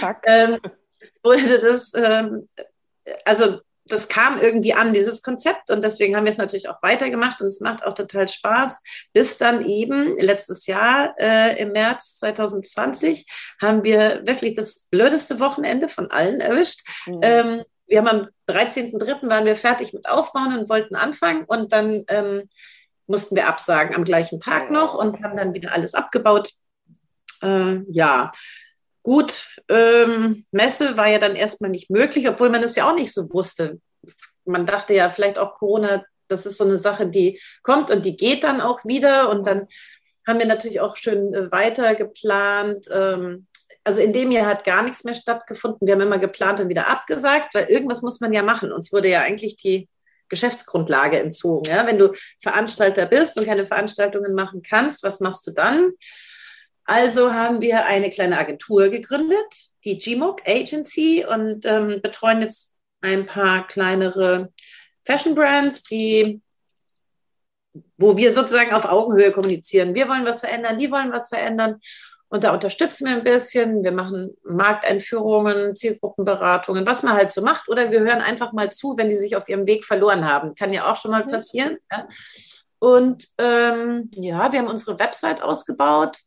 dann 0.00 0.16
ähm, 0.24 0.60
wurde 1.22 1.58
das, 1.58 1.92
ähm, 1.94 2.48
also 3.24 3.60
das 3.88 4.08
kam 4.08 4.40
irgendwie 4.40 4.74
an, 4.74 4.92
dieses 4.92 5.22
Konzept. 5.22 5.70
Und 5.70 5.82
deswegen 5.82 6.16
haben 6.16 6.24
wir 6.24 6.30
es 6.30 6.38
natürlich 6.38 6.68
auch 6.68 6.82
weitergemacht 6.82 7.40
und 7.40 7.46
es 7.46 7.60
macht 7.60 7.84
auch 7.84 7.94
total 7.94 8.28
Spaß. 8.28 8.82
Bis 9.12 9.38
dann 9.38 9.64
eben 9.66 10.18
letztes 10.18 10.66
Jahr 10.66 11.14
äh, 11.18 11.60
im 11.60 11.72
März 11.72 12.16
2020 12.16 13.26
haben 13.60 13.84
wir 13.84 14.22
wirklich 14.26 14.54
das 14.54 14.88
blödeste 14.90 15.40
Wochenende 15.40 15.88
von 15.88 16.10
allen 16.10 16.40
erwischt. 16.40 16.80
Mhm. 17.06 17.20
Ähm, 17.22 17.62
wir 17.86 17.98
haben 17.98 18.08
am 18.08 18.28
13.03. 18.48 19.28
waren 19.28 19.46
wir 19.46 19.56
fertig 19.56 19.92
mit 19.92 20.08
Aufbauen 20.08 20.56
und 20.58 20.68
wollten 20.68 20.94
anfangen 20.94 21.44
und 21.46 21.72
dann 21.72 22.04
ähm, 22.08 22.48
mussten 23.06 23.34
wir 23.34 23.48
absagen 23.48 23.96
am 23.96 24.04
gleichen 24.04 24.40
Tag 24.40 24.70
noch 24.70 24.94
und 24.94 25.22
haben 25.22 25.36
dann 25.36 25.54
wieder 25.54 25.72
alles 25.72 25.94
abgebaut. 25.94 26.50
Äh, 27.42 27.80
ja, 27.88 28.32
Gut, 29.02 29.56
ähm, 29.68 30.44
Messe 30.50 30.96
war 30.96 31.08
ja 31.08 31.18
dann 31.18 31.36
erstmal 31.36 31.70
nicht 31.70 31.90
möglich, 31.90 32.28
obwohl 32.28 32.50
man 32.50 32.62
es 32.62 32.74
ja 32.74 32.90
auch 32.90 32.94
nicht 32.94 33.12
so 33.12 33.32
wusste. 33.32 33.80
Man 34.44 34.66
dachte 34.66 34.94
ja 34.94 35.08
vielleicht 35.10 35.38
auch 35.38 35.54
Corona, 35.58 36.04
das 36.28 36.46
ist 36.46 36.58
so 36.58 36.64
eine 36.64 36.78
Sache, 36.78 37.06
die 37.06 37.40
kommt 37.62 37.90
und 37.90 38.04
die 38.04 38.16
geht 38.16 38.44
dann 38.44 38.60
auch 38.60 38.84
wieder. 38.84 39.30
Und 39.30 39.46
dann 39.46 39.66
haben 40.26 40.38
wir 40.38 40.46
natürlich 40.46 40.80
auch 40.80 40.96
schön 40.96 41.32
äh, 41.34 41.50
weiter 41.50 41.94
geplant. 41.94 42.86
Ähm, 42.92 43.46
also 43.84 44.02
in 44.02 44.12
dem 44.12 44.30
Jahr 44.30 44.46
hat 44.46 44.64
gar 44.64 44.82
nichts 44.82 45.04
mehr 45.04 45.14
stattgefunden. 45.14 45.86
Wir 45.86 45.94
haben 45.94 46.02
immer 46.02 46.18
geplant 46.18 46.60
und 46.60 46.68
wieder 46.68 46.88
abgesagt, 46.88 47.54
weil 47.54 47.66
irgendwas 47.66 48.02
muss 48.02 48.20
man 48.20 48.32
ja 48.32 48.42
machen. 48.42 48.70
Uns 48.70 48.92
wurde 48.92 49.08
ja 49.08 49.22
eigentlich 49.22 49.56
die 49.56 49.88
Geschäftsgrundlage 50.28 51.18
entzogen. 51.18 51.70
Ja? 51.70 51.86
Wenn 51.86 51.98
du 51.98 52.12
Veranstalter 52.42 53.06
bist 53.06 53.38
und 53.38 53.46
keine 53.46 53.64
Veranstaltungen 53.64 54.34
machen 54.34 54.62
kannst, 54.62 55.02
was 55.02 55.20
machst 55.20 55.46
du 55.46 55.52
dann? 55.52 55.92
Also 56.88 57.34
haben 57.34 57.60
wir 57.60 57.84
eine 57.84 58.08
kleine 58.08 58.38
Agentur 58.38 58.88
gegründet, 58.88 59.72
die 59.84 59.98
GMOC 59.98 60.40
Agency, 60.48 61.22
und 61.22 61.66
ähm, 61.66 62.00
betreuen 62.00 62.40
jetzt 62.40 62.72
ein 63.02 63.26
paar 63.26 63.66
kleinere 63.66 64.50
Fashion 65.04 65.34
Brands, 65.34 65.82
die, 65.82 66.40
wo 67.98 68.16
wir 68.16 68.32
sozusagen 68.32 68.72
auf 68.72 68.86
Augenhöhe 68.86 69.32
kommunizieren. 69.32 69.94
Wir 69.94 70.08
wollen 70.08 70.24
was 70.24 70.40
verändern, 70.40 70.78
die 70.78 70.90
wollen 70.90 71.12
was 71.12 71.28
verändern. 71.28 71.78
Und 72.30 72.44
da 72.44 72.54
unterstützen 72.54 73.06
wir 73.06 73.16
ein 73.16 73.24
bisschen. 73.24 73.84
Wir 73.84 73.92
machen 73.92 74.34
Markteinführungen, 74.44 75.76
Zielgruppenberatungen, 75.76 76.86
was 76.86 77.02
man 77.02 77.12
halt 77.12 77.30
so 77.30 77.42
macht. 77.42 77.68
Oder 77.68 77.90
wir 77.90 78.00
hören 78.00 78.22
einfach 78.22 78.54
mal 78.54 78.72
zu, 78.72 78.96
wenn 78.96 79.10
die 79.10 79.16
sich 79.16 79.36
auf 79.36 79.46
ihrem 79.46 79.66
Weg 79.66 79.84
verloren 79.84 80.24
haben. 80.24 80.54
Kann 80.54 80.72
ja 80.72 80.90
auch 80.90 80.96
schon 80.96 81.10
mal 81.10 81.26
passieren. 81.26 81.76
Ja. 81.92 82.08
Und 82.78 83.28
ähm, 83.36 84.10
ja, 84.14 84.50
wir 84.50 84.58
haben 84.58 84.68
unsere 84.68 84.98
Website 84.98 85.42
ausgebaut 85.42 86.20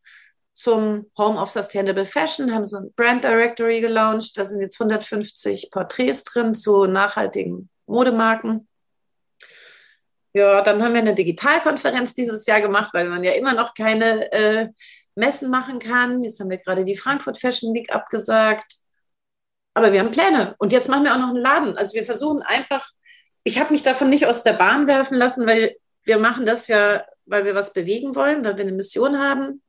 zum 0.53 1.09
Home 1.17 1.39
of 1.39 1.49
Sustainable 1.49 2.05
Fashion, 2.05 2.53
haben 2.53 2.65
so 2.65 2.77
ein 2.77 2.93
Brand 2.95 3.23
Directory 3.23 3.81
gelauncht. 3.81 4.37
Da 4.37 4.45
sind 4.45 4.61
jetzt 4.61 4.79
150 4.79 5.71
Porträts 5.71 6.23
drin 6.23 6.55
zu 6.55 6.85
nachhaltigen 6.85 7.69
Modemarken. 7.87 8.67
Ja, 10.33 10.61
dann 10.61 10.81
haben 10.81 10.93
wir 10.93 11.01
eine 11.01 11.15
Digitalkonferenz 11.15 12.13
dieses 12.13 12.45
Jahr 12.45 12.61
gemacht, 12.61 12.93
weil 12.93 13.09
man 13.09 13.23
ja 13.23 13.31
immer 13.33 13.53
noch 13.53 13.73
keine 13.73 14.31
äh, 14.31 14.67
Messen 15.15 15.49
machen 15.49 15.79
kann. 15.79 16.23
Jetzt 16.23 16.39
haben 16.39 16.49
wir 16.49 16.57
gerade 16.57 16.85
die 16.85 16.95
Frankfurt 16.95 17.37
Fashion 17.37 17.73
Week 17.73 17.93
abgesagt. 17.93 18.75
Aber 19.73 19.91
wir 19.91 19.99
haben 19.99 20.11
Pläne. 20.11 20.55
Und 20.57 20.71
jetzt 20.71 20.89
machen 20.89 21.03
wir 21.03 21.13
auch 21.13 21.19
noch 21.19 21.29
einen 21.29 21.43
Laden. 21.43 21.77
Also 21.77 21.93
wir 21.93 22.05
versuchen 22.05 22.41
einfach, 22.43 22.89
ich 23.43 23.59
habe 23.59 23.73
mich 23.73 23.83
davon 23.83 24.09
nicht 24.09 24.25
aus 24.25 24.43
der 24.43 24.53
Bahn 24.53 24.87
werfen 24.87 25.17
lassen, 25.17 25.47
weil 25.47 25.75
wir 26.03 26.19
machen 26.19 26.45
das 26.45 26.67
ja, 26.67 27.03
weil 27.25 27.45
wir 27.45 27.55
was 27.55 27.73
bewegen 27.73 28.15
wollen, 28.15 28.43
weil 28.43 28.55
wir 28.57 28.63
eine 28.63 28.73
Mission 28.73 29.19
haben. 29.19 29.61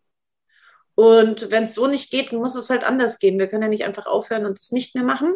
Und 1.03 1.51
wenn 1.51 1.65
es 1.65 1.75
so 1.75 1.87
nicht 1.87 2.11
geht, 2.11 2.33
muss 2.33 2.55
es 2.55 2.71
halt 2.71 2.85
anders 2.85 3.19
gehen. 3.19 3.39
Wir 3.39 3.49
können 3.49 3.63
ja 3.63 3.69
nicht 3.69 3.85
einfach 3.85 4.07
aufhören 4.07 4.47
und 4.47 4.59
es 4.59 4.71
nicht 4.71 4.95
mehr 4.95 5.05
machen. 5.05 5.35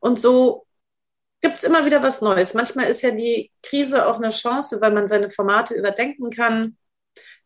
Und 0.00 0.18
so 0.18 0.66
gibt 1.42 1.56
es 1.56 1.64
immer 1.64 1.84
wieder 1.84 2.02
was 2.02 2.22
Neues. 2.22 2.54
Manchmal 2.54 2.86
ist 2.86 3.02
ja 3.02 3.10
die 3.10 3.50
Krise 3.62 4.06
auch 4.06 4.16
eine 4.16 4.30
Chance, 4.30 4.80
weil 4.80 4.92
man 4.92 5.06
seine 5.06 5.30
Formate 5.30 5.74
überdenken 5.74 6.30
kann 6.30 6.76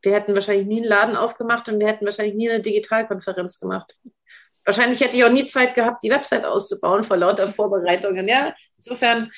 wir 0.03 0.15
hätten 0.15 0.35
wahrscheinlich 0.35 0.67
nie 0.67 0.79
einen 0.79 0.89
Laden 0.89 1.17
aufgemacht 1.17 1.69
und 1.69 1.79
wir 1.79 1.89
hätten 1.89 2.05
wahrscheinlich 2.05 2.35
nie 2.35 2.51
eine 2.51 2.61
Digitalkonferenz 2.61 3.59
gemacht. 3.59 3.97
Wahrscheinlich 4.65 5.01
hätte 5.01 5.17
ich 5.17 5.25
auch 5.25 5.31
nie 5.31 5.45
Zeit 5.45 5.75
gehabt, 5.75 6.03
die 6.03 6.11
Website 6.11 6.45
auszubauen 6.45 7.05
vor 7.05 7.17
lauter 7.17 7.49
Vorbereitungen. 7.49 8.29
Ja, 8.29 8.55
insofern, 8.77 9.31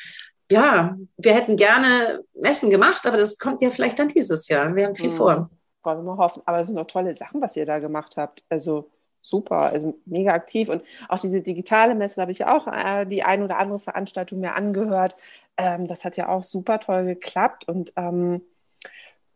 ja, 0.50 0.97
wir 1.16 1.35
hätten 1.35 1.57
gerne 1.57 2.21
Messen 2.35 2.71
gemacht, 2.71 3.07
aber 3.07 3.16
das 3.16 3.38
kommt 3.38 3.62
ja 3.62 3.71
vielleicht 3.71 3.99
dann 3.99 4.09
dieses 4.09 4.49
Jahr. 4.49 4.75
Wir 4.75 4.87
haben 4.87 4.95
viel 4.95 5.11
mhm. 5.11 5.16
vor. 5.16 5.50
Wollen 5.83 5.99
wir 5.99 6.15
mal 6.15 6.19
hoffen. 6.19 6.43
Aber 6.47 6.61
es 6.61 6.67
sind 6.67 6.77
doch 6.77 6.87
tolle 6.87 7.15
Sachen, 7.15 7.41
was 7.41 7.57
ihr 7.57 7.67
da 7.67 7.79
gemacht 7.79 8.17
habt. 8.17 8.43
Also 8.49 8.91
super, 9.21 9.57
also 9.57 9.99
mega 10.05 10.33
aktiv. 10.33 10.69
Und 10.69 10.83
auch 11.09 11.19
diese 11.19 11.41
digitale 11.41 11.95
Messe 11.95 12.21
habe 12.21 12.33
ich 12.33 12.45
auch 12.45 12.67
äh, 12.67 13.07
die 13.07 13.23
ein 13.23 13.43
oder 13.43 13.59
andere 13.59 13.79
Veranstaltung 13.79 14.41
mir 14.41 14.55
angehört. 14.55 15.17
Ähm, 15.57 15.87
das 15.87 16.05
hat 16.05 16.17
ja 16.17 16.29
auch 16.29 16.43
super 16.43 16.81
toll 16.81 17.05
geklappt. 17.05 17.69
Und 17.69 17.93
ähm, 17.97 18.43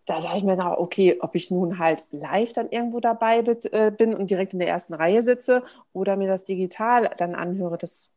da 0.06 0.20
sage 0.20 0.38
ich 0.38 0.44
mir 0.44 0.56
dann, 0.56 0.68
okay, 0.68 1.18
ob 1.20 1.34
ich 1.34 1.50
nun 1.50 1.78
halt 1.78 2.04
live 2.10 2.52
dann 2.52 2.70
irgendwo 2.70 3.00
dabei 3.00 3.38
äh, 3.38 3.90
bin 3.90 4.14
und 4.14 4.30
direkt 4.30 4.52
in 4.52 4.60
der 4.60 4.68
ersten 4.68 4.94
Reihe 4.94 5.22
sitze 5.22 5.62
oder 5.92 6.16
mir 6.16 6.28
das 6.28 6.44
digital 6.44 7.10
dann 7.16 7.34
anhöre, 7.34 7.76
das 7.76 8.10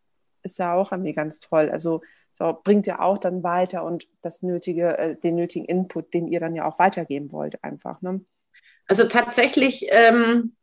ist 0.43 0.59
ja 0.59 0.75
auch 0.75 0.91
irgendwie 0.91 1.13
ganz 1.13 1.39
toll. 1.39 1.69
Also 1.71 2.01
so, 2.39 2.57
bringt 2.63 2.87
ja 2.87 2.99
auch 2.99 3.17
dann 3.17 3.43
weiter 3.43 3.83
und 3.83 4.07
das 4.21 4.41
nötige, 4.41 4.97
äh, 4.97 5.15
den 5.15 5.35
nötigen 5.35 5.65
Input, 5.65 6.13
den 6.13 6.27
ihr 6.27 6.39
dann 6.39 6.55
ja 6.55 6.65
auch 6.65 6.79
weitergeben 6.79 7.31
wollt, 7.31 7.63
einfach. 7.63 8.01
Ne? 8.01 8.21
Also 8.87 9.03
tatsächlich 9.03 9.87
ähm, 9.91 10.55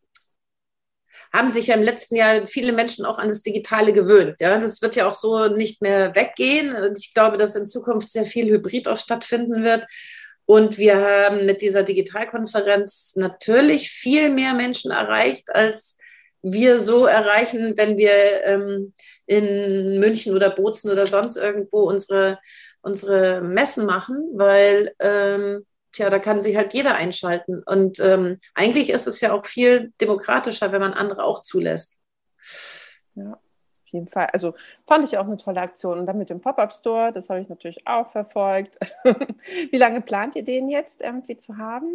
haben 1.32 1.50
sich 1.50 1.68
ja 1.68 1.74
im 1.74 1.82
letzten 1.82 2.16
Jahr 2.16 2.46
viele 2.48 2.72
Menschen 2.72 3.04
auch 3.04 3.18
an 3.18 3.28
das 3.28 3.42
Digitale 3.42 3.92
gewöhnt. 3.92 4.40
Ja, 4.40 4.58
das 4.58 4.80
wird 4.80 4.96
ja 4.96 5.06
auch 5.06 5.14
so 5.14 5.48
nicht 5.48 5.82
mehr 5.82 6.14
weggehen. 6.16 6.74
Und 6.74 6.98
ich 6.98 7.12
glaube, 7.12 7.36
dass 7.36 7.56
in 7.56 7.66
Zukunft 7.66 8.08
sehr 8.08 8.24
viel 8.24 8.50
Hybrid 8.50 8.88
auch 8.88 8.98
stattfinden 8.98 9.62
wird. 9.62 9.84
Und 10.46 10.78
wir 10.78 10.96
haben 10.96 11.44
mit 11.44 11.60
dieser 11.60 11.82
Digitalkonferenz 11.82 13.14
natürlich 13.16 13.90
viel 13.90 14.30
mehr 14.30 14.54
Menschen 14.54 14.92
erreicht, 14.92 15.54
als 15.54 15.95
wir 16.52 16.78
so 16.78 17.06
erreichen, 17.06 17.74
wenn 17.76 17.96
wir 17.96 18.44
ähm, 18.44 18.92
in 19.26 19.98
München 20.00 20.34
oder 20.34 20.50
Bozen 20.50 20.90
oder 20.90 21.06
sonst 21.06 21.36
irgendwo 21.36 21.82
unsere, 21.82 22.38
unsere 22.82 23.40
Messen 23.42 23.86
machen, 23.86 24.16
weil 24.34 24.92
ähm, 24.98 25.66
tja, 25.92 26.10
da 26.10 26.18
kann 26.18 26.40
sich 26.40 26.56
halt 26.56 26.74
jeder 26.74 26.96
einschalten. 26.96 27.62
Und 27.64 28.00
ähm, 28.00 28.36
eigentlich 28.54 28.90
ist 28.90 29.06
es 29.06 29.20
ja 29.20 29.32
auch 29.32 29.46
viel 29.46 29.92
demokratischer, 30.00 30.72
wenn 30.72 30.80
man 30.80 30.94
andere 30.94 31.24
auch 31.24 31.40
zulässt. 31.40 31.98
Ja 33.14 33.40
jeden 33.96 34.08
Fall. 34.08 34.28
Also 34.32 34.54
fand 34.86 35.04
ich 35.08 35.18
auch 35.18 35.26
eine 35.26 35.36
tolle 35.36 35.60
Aktion. 35.60 35.98
Und 35.98 36.06
dann 36.06 36.18
mit 36.18 36.30
dem 36.30 36.40
Pop-Up-Store, 36.40 37.12
das 37.12 37.28
habe 37.28 37.40
ich 37.40 37.48
natürlich 37.48 37.86
auch 37.86 38.10
verfolgt. 38.10 38.78
Wie 39.70 39.76
lange 39.76 40.00
plant 40.00 40.36
ihr 40.36 40.44
den 40.44 40.68
jetzt 40.68 41.02
irgendwie 41.02 41.36
zu 41.36 41.56
haben? 41.56 41.90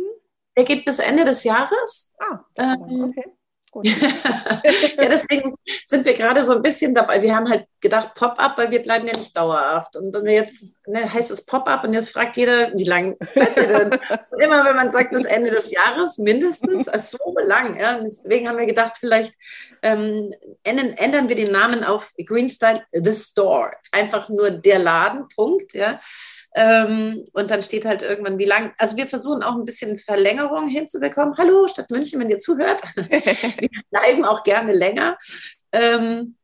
Der 0.58 0.66
geht 0.66 0.84
bis 0.84 1.00
Ende 1.00 1.24
des 1.24 1.44
Jahres. 1.44 2.12
Ah, 2.20 2.40
ähm, 2.58 3.06
okay. 3.10 3.26
Gut. 3.72 3.88
ja, 3.88 5.08
deswegen 5.08 5.56
sind 5.86 6.06
wir 6.06 6.14
gerade 6.14 6.44
so 6.44 6.52
ein 6.52 6.62
bisschen 6.62 6.94
dabei. 6.94 7.22
Wir 7.22 7.34
haben 7.34 7.50
halt 7.50 7.66
gedacht 7.80 8.14
Pop-up, 8.16 8.58
weil 8.58 8.70
wir 8.70 8.82
bleiben 8.82 9.08
ja 9.08 9.18
nicht 9.18 9.36
dauerhaft. 9.36 9.96
Und 9.96 10.14
jetzt 10.28 10.78
ne, 10.88 11.12
heißt 11.12 11.32
es 11.32 11.46
Pop-up 11.46 11.86
und 11.86 11.94
jetzt 11.94 12.10
fragt 12.10 12.36
jeder, 12.36 12.74
wie 12.74 12.84
lange 12.84 13.16
bleibt 13.34 13.58
ihr 13.58 13.68
denn? 13.68 13.92
Und 13.94 14.42
immer 14.42 14.66
wenn 14.66 14.76
man 14.76 14.92
sagt 14.92 15.12
bis 15.12 15.24
Ende 15.24 15.52
des 15.52 15.72
Jahres, 15.72 16.18
mindestens, 16.18 16.90
also 16.90 17.18
so 17.18 17.34
lang. 17.48 17.80
Ja. 17.80 17.98
Deswegen 18.04 18.50
haben 18.50 18.58
wir 18.58 18.66
gedacht, 18.66 18.96
vielleicht 19.00 19.34
ähm, 19.84 20.34
ändern, 20.64 20.94
ändern 20.98 21.30
wir 21.30 21.38
den 21.38 21.54
Namen 21.54 21.86
auf 21.86 22.12
Green 22.26 22.50
Style 22.50 22.84
The 22.92 23.14
Store. 23.14 23.72
Einfach 23.94 24.28
nur 24.28 24.52
der 24.52 24.80
Laden, 24.80 25.30
Punkt. 25.30 25.74
Ja. 25.74 26.02
Ähm, 26.54 27.24
und 27.34 27.50
dann 27.50 27.64
steht 27.64 27.86
halt 27.86 28.02
irgendwann, 28.02 28.38
wie 28.38 28.46
lang. 28.46 28.74
Also 28.78 28.98
wir 28.98 29.08
versuchen 29.08 29.44
auch 29.44 29.56
ein 29.56 29.66
bisschen 29.66 29.98
Verlängerung 30.00 30.68
hinzubekommen. 30.68 31.38
Hallo, 31.38 31.68
Stadt 31.68 31.90
München, 31.90 32.20
wenn 32.20 32.30
ihr 32.30 32.38
zuhört. 32.38 32.82
wir 32.96 33.70
bleiben 33.90 34.26
auch 34.26 34.44
gerne 34.44 34.74
länger. 34.74 35.18
Ähm, 35.72 36.36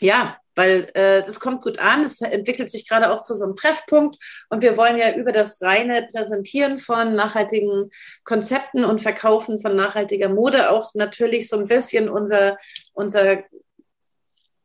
ja, 0.00 0.36
weil 0.56 0.88
äh, 0.94 1.22
das 1.22 1.40
kommt 1.40 1.62
gut 1.62 1.78
an. 1.78 2.04
Es 2.04 2.20
entwickelt 2.20 2.70
sich 2.70 2.88
gerade 2.88 3.12
auch 3.12 3.22
zu 3.22 3.34
so 3.34 3.44
einem 3.44 3.56
Treffpunkt 3.56 4.16
und 4.50 4.62
wir 4.62 4.76
wollen 4.76 4.98
ja 4.98 5.14
über 5.14 5.32
das 5.32 5.60
reine 5.62 6.08
Präsentieren 6.12 6.78
von 6.78 7.12
nachhaltigen 7.12 7.90
Konzepten 8.24 8.84
und 8.84 9.00
Verkaufen 9.00 9.60
von 9.60 9.76
nachhaltiger 9.76 10.28
Mode 10.28 10.70
auch 10.70 10.94
natürlich 10.94 11.48
so 11.48 11.58
ein 11.58 11.66
bisschen 11.66 12.08
unser, 12.08 12.56
unser 12.92 13.44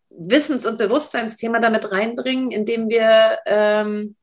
Wissens- 0.09 0.65
und 0.65 0.77
Bewusstseinsthema 0.77 1.59
damit 1.59 1.91
reinbringen, 1.91 2.51
indem 2.51 2.89
wir 2.89 3.39
ähm, 3.45 4.15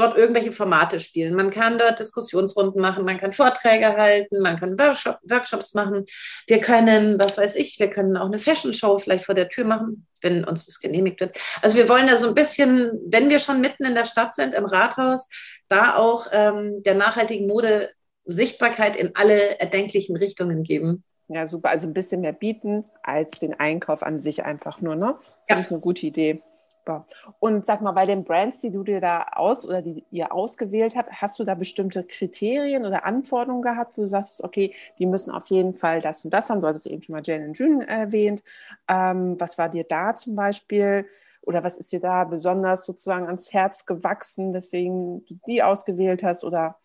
dort 0.00 0.16
irgendwelche 0.16 0.52
Formate 0.52 0.98
spielen. 0.98 1.34
Man 1.34 1.50
kann 1.50 1.78
dort 1.78 1.98
Diskussionsrunden 1.98 2.80
machen, 2.80 3.04
man 3.04 3.18
kann 3.18 3.32
Vorträge 3.32 3.96
halten, 3.96 4.40
man 4.42 4.58
kann 4.58 4.78
Workshop, 4.78 5.18
Workshops 5.22 5.74
machen. 5.74 6.04
Wir 6.46 6.60
können, 6.60 7.18
was 7.18 7.38
weiß 7.38 7.56
ich, 7.56 7.78
wir 7.78 7.90
können 7.90 8.16
auch 8.16 8.26
eine 8.26 8.38
Fashion 8.38 8.72
Show 8.72 8.98
vielleicht 8.98 9.26
vor 9.26 9.34
der 9.34 9.48
Tür 9.48 9.64
machen, 9.64 10.06
wenn 10.20 10.44
uns 10.44 10.66
das 10.66 10.80
genehmigt 10.80 11.20
wird. 11.20 11.38
Also 11.62 11.76
wir 11.76 11.88
wollen 11.88 12.06
da 12.06 12.16
so 12.16 12.28
ein 12.28 12.34
bisschen, 12.34 12.90
wenn 13.06 13.30
wir 13.30 13.38
schon 13.38 13.60
mitten 13.60 13.84
in 13.84 13.94
der 13.94 14.06
Stadt 14.06 14.34
sind, 14.34 14.54
im 14.54 14.64
Rathaus, 14.64 15.28
da 15.68 15.96
auch 15.96 16.26
ähm, 16.32 16.82
der 16.82 16.94
nachhaltigen 16.94 17.46
Mode 17.46 17.90
Sichtbarkeit 18.24 18.96
in 18.96 19.12
alle 19.14 19.60
erdenklichen 19.60 20.16
Richtungen 20.16 20.62
geben. 20.62 21.04
Ja, 21.28 21.46
super. 21.46 21.70
Also 21.70 21.86
ein 21.86 21.94
bisschen 21.94 22.22
mehr 22.22 22.32
bieten 22.32 22.86
als 23.02 23.38
den 23.38 23.54
Einkauf 23.54 24.02
an 24.02 24.20
sich 24.20 24.44
einfach 24.44 24.80
nur, 24.80 24.96
ne? 24.96 25.14
Ja. 25.48 25.56
Finde 25.56 25.62
ich 25.62 25.70
eine 25.70 25.80
gute 25.80 26.06
Idee. 26.06 26.42
Super. 26.80 27.06
Und 27.40 27.66
sag 27.66 27.82
mal, 27.82 27.92
bei 27.92 28.06
den 28.06 28.24
Brands, 28.24 28.60
die 28.60 28.70
du 28.70 28.82
dir 28.82 29.00
da 29.00 29.26
aus 29.32 29.66
oder 29.66 29.82
die 29.82 30.04
ihr 30.10 30.32
ausgewählt 30.32 30.96
habt, 30.96 31.12
hast 31.12 31.38
du 31.38 31.44
da 31.44 31.54
bestimmte 31.54 32.04
Kriterien 32.04 32.86
oder 32.86 33.04
Anforderungen 33.04 33.62
gehabt, 33.62 33.98
wo 33.98 34.02
du 34.02 34.08
sagst, 34.08 34.42
okay, 34.42 34.74
die 34.98 35.06
müssen 35.06 35.30
auf 35.30 35.46
jeden 35.46 35.74
Fall 35.74 36.00
das 36.00 36.24
und 36.24 36.32
das 36.32 36.48
haben? 36.48 36.62
Du 36.62 36.68
hattest 36.68 36.86
eben 36.86 37.02
schon 37.02 37.14
mal 37.14 37.22
Jane 37.24 37.46
und 37.48 37.58
June 37.58 37.86
erwähnt. 37.86 38.42
Ähm, 38.88 39.38
was 39.38 39.58
war 39.58 39.68
dir 39.68 39.84
da 39.84 40.16
zum 40.16 40.34
Beispiel? 40.36 41.06
Oder 41.42 41.62
was 41.62 41.78
ist 41.78 41.92
dir 41.92 42.00
da 42.00 42.24
besonders 42.24 42.86
sozusagen 42.86 43.26
ans 43.26 43.52
Herz 43.52 43.84
gewachsen, 43.84 44.54
weswegen 44.54 45.24
du 45.26 45.38
die 45.46 45.62
ausgewählt 45.62 46.22
hast? 46.22 46.44
Oder 46.44 46.78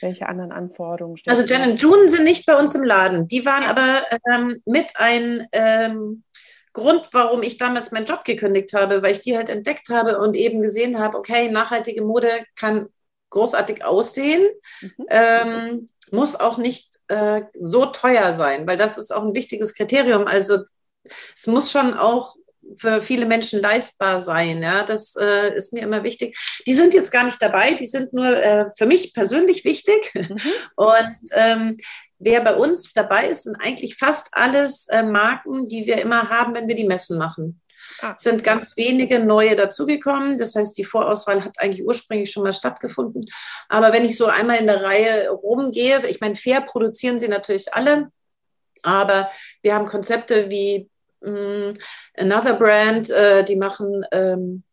Welche 0.00 0.28
anderen 0.28 0.52
Anforderungen 0.52 1.16
stellen 1.16 1.36
Also 1.36 1.52
Jen 1.52 1.72
und 1.72 1.82
June 1.82 2.08
sind 2.08 2.24
nicht 2.24 2.46
bei 2.46 2.56
uns 2.56 2.74
im 2.74 2.84
Laden. 2.84 3.26
Die 3.28 3.44
waren 3.44 3.64
aber 3.64 4.02
ähm, 4.32 4.62
mit 4.64 4.92
ein 4.94 5.46
ähm, 5.52 6.22
Grund, 6.72 7.08
warum 7.12 7.42
ich 7.42 7.58
damals 7.58 7.90
meinen 7.90 8.06
Job 8.06 8.24
gekündigt 8.24 8.72
habe, 8.72 9.02
weil 9.02 9.12
ich 9.12 9.20
die 9.20 9.36
halt 9.36 9.48
entdeckt 9.48 9.88
habe 9.88 10.18
und 10.18 10.36
eben 10.36 10.62
gesehen 10.62 10.98
habe, 10.98 11.18
okay, 11.18 11.50
nachhaltige 11.50 12.02
Mode 12.02 12.28
kann 12.56 12.88
großartig 13.30 13.84
aussehen, 13.84 14.46
mhm. 14.80 15.06
ähm, 15.08 15.88
muss 16.12 16.36
auch 16.36 16.58
nicht 16.58 16.98
äh, 17.08 17.42
so 17.54 17.86
teuer 17.86 18.32
sein, 18.32 18.66
weil 18.66 18.76
das 18.76 18.98
ist 18.98 19.12
auch 19.12 19.22
ein 19.22 19.34
wichtiges 19.34 19.74
Kriterium. 19.74 20.26
Also 20.26 20.58
es 21.34 21.46
muss 21.46 21.70
schon 21.70 21.94
auch 21.94 22.36
für 22.76 23.02
viele 23.02 23.26
Menschen 23.26 23.60
leistbar 23.60 24.20
sein. 24.20 24.62
Ja, 24.62 24.84
das 24.84 25.14
äh, 25.16 25.54
ist 25.56 25.72
mir 25.72 25.82
immer 25.82 26.02
wichtig. 26.02 26.36
Die 26.66 26.74
sind 26.74 26.94
jetzt 26.94 27.10
gar 27.10 27.24
nicht 27.24 27.40
dabei, 27.40 27.74
die 27.74 27.86
sind 27.86 28.12
nur 28.12 28.26
äh, 28.26 28.66
für 28.76 28.86
mich 28.86 29.12
persönlich 29.12 29.64
wichtig. 29.64 30.12
Mhm. 30.14 30.40
Und 30.76 31.16
ähm, 31.32 31.76
wer 32.18 32.40
bei 32.42 32.54
uns 32.54 32.92
dabei 32.92 33.26
ist, 33.26 33.44
sind 33.44 33.56
eigentlich 33.56 33.96
fast 33.96 34.28
alles 34.32 34.86
äh, 34.88 35.02
Marken, 35.02 35.66
die 35.66 35.86
wir 35.86 36.00
immer 36.00 36.28
haben, 36.30 36.54
wenn 36.54 36.68
wir 36.68 36.74
die 36.74 36.86
Messen 36.86 37.18
machen. 37.18 37.60
Ah. 38.00 38.14
Es 38.16 38.22
sind 38.22 38.44
ganz 38.44 38.76
wenige 38.76 39.20
neue 39.20 39.56
dazugekommen. 39.56 40.38
Das 40.38 40.54
heißt, 40.54 40.76
die 40.78 40.84
Vorauswahl 40.84 41.44
hat 41.44 41.58
eigentlich 41.58 41.86
ursprünglich 41.86 42.30
schon 42.30 42.42
mal 42.42 42.52
stattgefunden. 42.52 43.22
Aber 43.68 43.92
wenn 43.92 44.04
ich 44.04 44.16
so 44.16 44.26
einmal 44.26 44.58
in 44.58 44.66
der 44.66 44.82
Reihe 44.82 45.30
rumgehe, 45.30 46.06
ich 46.06 46.20
meine, 46.20 46.36
fair 46.36 46.60
produzieren 46.60 47.18
sie 47.18 47.28
natürlich 47.28 47.72
alle. 47.74 48.10
Aber 48.82 49.30
wir 49.62 49.74
haben 49.74 49.86
Konzepte 49.86 50.48
wie 50.48 50.88
mm, 51.20 51.74
Another 52.16 52.54
Brand, 52.54 53.10
äh, 53.10 53.44
die 53.44 53.56
machen 53.56 54.04
ähm, 54.12 54.64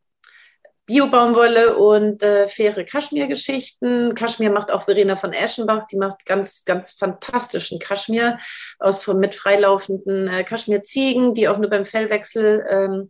Bio-Baumwolle 0.88 1.76
und 1.76 2.24
äh, 2.24 2.48
faire 2.48 2.86
Kaschmir-Geschichten. 2.86 4.16
Kaschmir 4.16 4.50
macht 4.50 4.72
auch 4.72 4.86
Verena 4.86 5.18
von 5.18 5.34
Eschenbach, 5.34 5.86
die 5.88 5.98
macht 5.98 6.26
ganz, 6.26 6.64
ganz 6.64 6.92
fantastischen 6.92 7.78
Kaschmir 7.78 8.40
aus 8.80 9.06
mit 9.08 9.36
freilaufenden 9.36 10.30
äh, 10.30 10.46
Kaschmir-Ziegen, 10.46 11.34
die 11.34 11.50
auch 11.50 11.58
nur 11.58 11.70
beim 11.70 11.86
Fellwechsel 11.86 12.66
ähm, 12.70 13.10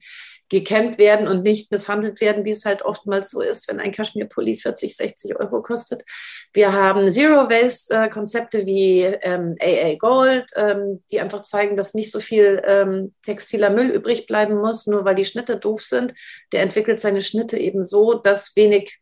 gekämmt 0.50 0.98
werden 0.98 1.28
und 1.28 1.44
nicht 1.44 1.72
misshandelt 1.72 2.22
werden, 2.22 2.46
wie 2.46 2.52
es 2.52 2.66
halt 2.66 2.82
oftmals 2.82 3.30
so 3.30 3.42
ist, 3.42 3.68
wenn 3.68 3.80
ein 3.80 3.92
Kaschmirpulli 3.92 4.56
40, 4.56 4.96
60 4.96 5.40
Euro 5.40 5.62
kostet. 5.62 6.04
Wir 6.54 6.74
haben 6.74 7.12
Zero-Waste-Konzepte 7.12 8.66
wie 8.66 9.02
ähm, 9.04 9.56
AA 9.62 9.96
Gold, 9.96 10.46
ähm, 10.56 11.04
die 11.12 11.20
einfach 11.20 11.42
zeigen, 11.42 11.76
dass 11.76 11.94
nicht 11.94 12.12
so 12.12 12.20
viel 12.20 12.62
ähm, 12.66 13.14
textiler 13.24 13.70
Müll 13.70 13.90
übrig 13.90 14.26
bleiben 14.26 14.56
muss, 14.56 14.88
nur 14.88 15.04
weil 15.06 15.16
die 15.16 15.26
Schnitte 15.26 15.58
doof 15.58 15.84
sind. 15.84 16.14
Der 16.52 16.62
entwickelt 16.62 17.00
seine 17.00 17.22
Schnitte 17.22 17.58
eben 17.58 17.84
so, 17.84 18.14
dass 18.14 18.56
wenig 18.56 19.00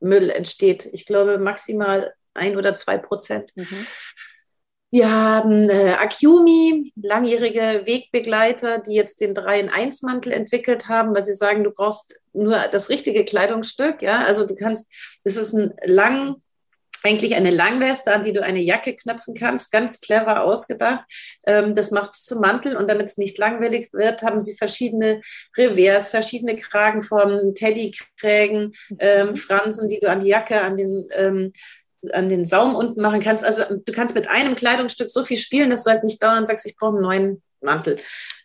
Müll 0.00 0.30
entsteht. 0.30 0.88
Ich 0.92 1.06
glaube 1.06 1.38
maximal 1.38 2.14
ein 2.34 2.56
oder 2.56 2.74
zwei 2.74 2.98
Prozent. 2.98 3.50
Mhm. 3.56 3.86
Wir 4.90 5.10
haben 5.10 5.68
äh, 5.68 5.92
Akumi, 5.92 6.92
langjährige 6.96 7.82
Wegbegleiter, 7.84 8.78
die 8.78 8.94
jetzt 8.94 9.20
den 9.20 9.34
3-in-1-Mantel 9.34 10.32
entwickelt 10.32 10.88
haben, 10.88 11.14
weil 11.14 11.24
sie 11.24 11.34
sagen, 11.34 11.62
du 11.62 11.70
brauchst 11.70 12.14
nur 12.32 12.56
das 12.72 12.88
richtige 12.88 13.26
Kleidungsstück. 13.26 14.00
Ja, 14.00 14.24
also 14.24 14.46
du 14.46 14.54
kannst, 14.54 14.90
das 15.24 15.36
ist 15.36 15.52
ein 15.52 15.74
lang, 15.84 16.36
eigentlich 17.02 17.36
eine 17.36 17.50
Langweste, 17.50 18.12
an 18.12 18.22
die 18.22 18.32
du 18.32 18.42
eine 18.42 18.60
Jacke 18.60 18.96
knöpfen 18.96 19.34
kannst, 19.34 19.70
ganz 19.72 20.00
clever 20.00 20.42
ausgedacht. 20.42 21.04
Ähm, 21.46 21.74
das 21.74 21.90
macht 21.90 22.12
es 22.12 22.24
zum 22.24 22.40
Mantel 22.40 22.74
und 22.74 22.88
damit 22.88 23.06
es 23.06 23.18
nicht 23.18 23.36
langweilig 23.36 23.90
wird, 23.92 24.22
haben 24.22 24.40
sie 24.40 24.56
verschiedene 24.56 25.20
Revers, 25.56 26.08
verschiedene 26.08 26.56
Kragenformen, 26.56 27.54
Teddykrägen, 27.54 28.74
ähm, 29.00 29.36
Fransen, 29.36 29.90
die 29.90 30.00
du 30.00 30.08
an 30.08 30.20
die 30.20 30.28
Jacke, 30.28 30.62
an 30.62 30.76
den 30.76 31.08
ähm, 31.14 31.52
an 32.12 32.28
den 32.28 32.44
Saum 32.44 32.74
unten 32.74 33.02
machen 33.02 33.20
kannst. 33.20 33.44
Also 33.44 33.64
du 33.70 33.92
kannst 33.92 34.14
mit 34.14 34.28
einem 34.28 34.54
Kleidungsstück 34.54 35.10
so 35.10 35.24
viel 35.24 35.36
spielen, 35.36 35.70
dass 35.70 35.84
du 35.84 35.90
halt 35.90 36.04
nicht 36.04 36.22
dauernd 36.22 36.46
sagst, 36.46 36.66
ich 36.66 36.76
brauche 36.76 36.94
einen 36.94 37.02
neuen 37.02 37.42
Mantel. 37.60 37.96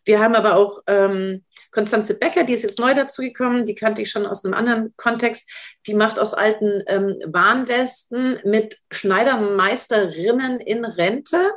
Wir 0.06 0.20
haben 0.20 0.36
aber 0.36 0.56
auch 0.56 0.80
ähm, 0.88 1.44
Konstanze 1.72 2.16
Becker, 2.20 2.44
die 2.44 2.54
ist 2.54 2.64
jetzt 2.64 2.80
neu 2.80 2.94
dazugekommen, 2.94 3.66
die 3.66 3.76
kannte 3.76 4.02
ich 4.02 4.12
schon 4.12 4.26
aus 4.26 4.46
einem 4.46 4.54
anderen 4.54 4.94
Kontext. 4.96 5.50
Die 5.88 5.96
macht 5.96 6.20
aus 6.20 6.34
alten 6.34 6.84
ähm, 6.88 7.18
Warnwesten 7.26 8.40
mit 8.44 8.78
Schneidermeisterinnen 8.92 10.60
in 10.60 10.86
Rente 10.86 11.52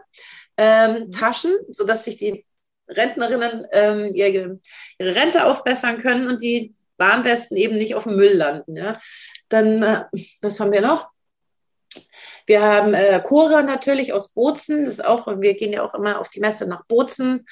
ähm, 0.56 0.92
mhm. 0.92 1.10
Taschen, 1.10 1.52
sodass 1.68 2.04
sich 2.04 2.16
die 2.16 2.46
Rentnerinnen 2.88 3.66
ähm, 3.72 4.10
ihre, 4.14 4.60
ihre 4.98 5.14
Rente 5.14 5.44
aufbessern 5.44 5.98
können 5.98 6.28
und 6.28 6.40
die 6.40 6.74
Warnwesten 6.98 7.56
eben 7.56 7.76
nicht 7.76 7.94
auf 7.94 8.04
dem 8.04 8.16
Müll 8.16 8.32
landen. 8.32 8.76
Ja. 8.76 8.96
Dann, 9.48 9.82
äh, 9.82 10.04
was 10.40 10.60
haben 10.60 10.72
wir 10.72 10.80
noch? 10.80 11.10
Wir 12.46 12.62
haben 12.62 12.94
äh, 12.94 13.20
Cora 13.24 13.62
natürlich 13.62 14.12
aus 14.12 14.32
Bozen, 14.32 14.84
das 14.84 14.94
ist 14.94 15.04
auch, 15.04 15.26
wir 15.26 15.54
gehen 15.54 15.72
ja 15.72 15.82
auch 15.82 15.94
immer 15.94 16.20
auf 16.20 16.28
die 16.28 16.40
Messe 16.40 16.66
nach 16.68 16.84
Bozen. 16.86 17.46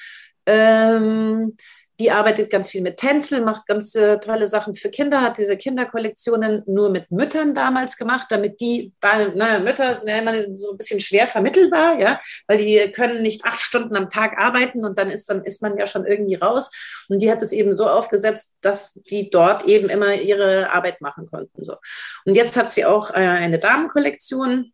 Ähm, 0.45 1.57
die 1.99 2.11
arbeitet 2.11 2.49
ganz 2.49 2.69
viel 2.69 2.81
mit 2.81 2.97
Tänzel, 2.97 3.41
macht 3.41 3.67
ganz 3.67 3.95
äh, 3.95 4.19
tolle 4.19 4.47
Sachen 4.47 4.75
für 4.75 4.89
Kinder, 4.89 5.21
hat 5.21 5.37
diese 5.37 5.55
Kinderkollektionen 5.55 6.63
nur 6.65 6.89
mit 6.89 7.09
Müttern 7.09 7.53
damals 7.53 7.95
gemacht, 7.95 8.27
damit 8.29 8.59
die, 8.59 8.91
na, 9.01 9.59
Mütter 9.59 9.95
sind 9.95 10.09
ja 10.09 10.17
immer 10.17 10.33
so 10.55 10.71
ein 10.71 10.77
bisschen 10.77 10.99
schwer 10.99 11.27
vermittelbar, 11.27 11.99
ja, 11.99 12.19
weil 12.47 12.57
die 12.57 12.91
können 12.91 13.21
nicht 13.21 13.45
acht 13.45 13.59
Stunden 13.59 13.95
am 13.95 14.09
Tag 14.09 14.37
arbeiten 14.37 14.83
und 14.83 14.99
dann 14.99 15.09
ist, 15.09 15.29
dann 15.29 15.43
ist 15.43 15.61
man 15.61 15.77
ja 15.77 15.87
schon 15.87 16.05
irgendwie 16.05 16.35
raus. 16.35 16.69
Und 17.07 17.19
die 17.21 17.31
hat 17.31 17.41
es 17.41 17.51
eben 17.51 17.73
so 17.73 17.87
aufgesetzt, 17.87 18.53
dass 18.61 18.93
die 19.09 19.29
dort 19.29 19.63
eben 19.65 19.89
immer 19.89 20.13
ihre 20.13 20.71
Arbeit 20.71 20.99
machen 21.01 21.27
konnten. 21.29 21.63
So. 21.63 21.77
Und 22.25 22.35
jetzt 22.35 22.57
hat 22.57 22.71
sie 22.71 22.85
auch 22.85 23.11
äh, 23.11 23.13
eine 23.13 23.59
Damenkollektion 23.59 24.73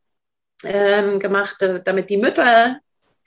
ähm, 0.63 1.19
gemacht, 1.19 1.62
äh, 1.62 1.81
damit 1.84 2.10
die 2.10 2.17
Mütter 2.17 2.79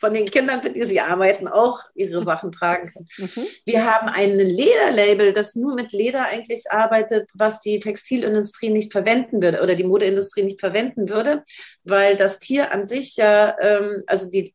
von 0.05 0.12
den 0.12 0.31
Kindern, 0.31 0.61
für 0.61 0.69
die 0.69 0.83
sie 0.83 1.01
arbeiten, 1.01 1.49
auch 1.49 1.81
ihre 1.95 2.23
Sachen 2.31 2.53
tragen 2.53 2.93
können. 2.93 3.09
Mhm. 3.17 3.47
Wir 3.64 3.90
haben 3.90 4.09
ein 4.09 4.37
Lederlabel, 4.37 5.33
das 5.33 5.55
nur 5.55 5.75
mit 5.75 5.93
Leder 5.93 6.27
eigentlich 6.27 6.71
arbeitet, 6.71 7.31
was 7.33 7.61
die 7.61 7.81
Textilindustrie 7.81 8.69
nicht 8.69 8.93
verwenden 8.93 9.40
würde 9.40 9.62
oder 9.62 9.75
die 9.75 9.85
Modeindustrie 9.85 10.43
nicht 10.43 10.61
verwenden 10.61 11.09
würde, 11.09 11.43
weil 11.85 12.17
das 12.17 12.38
Tier 12.38 12.71
an 12.73 12.85
sich 12.85 13.17
ja, 13.17 13.57
ähm, 13.59 14.03
also 14.07 14.31
die 14.31 14.55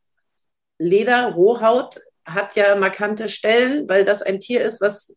Leder-Rohhaut 0.78 2.00
hat 2.26 2.56
ja 2.56 2.76
markante 2.76 3.28
Stellen, 3.28 3.90
weil 3.90 4.06
das 4.06 4.22
ein 4.22 4.40
Tier 4.40 4.62
ist, 4.62 4.82
was 4.82 5.16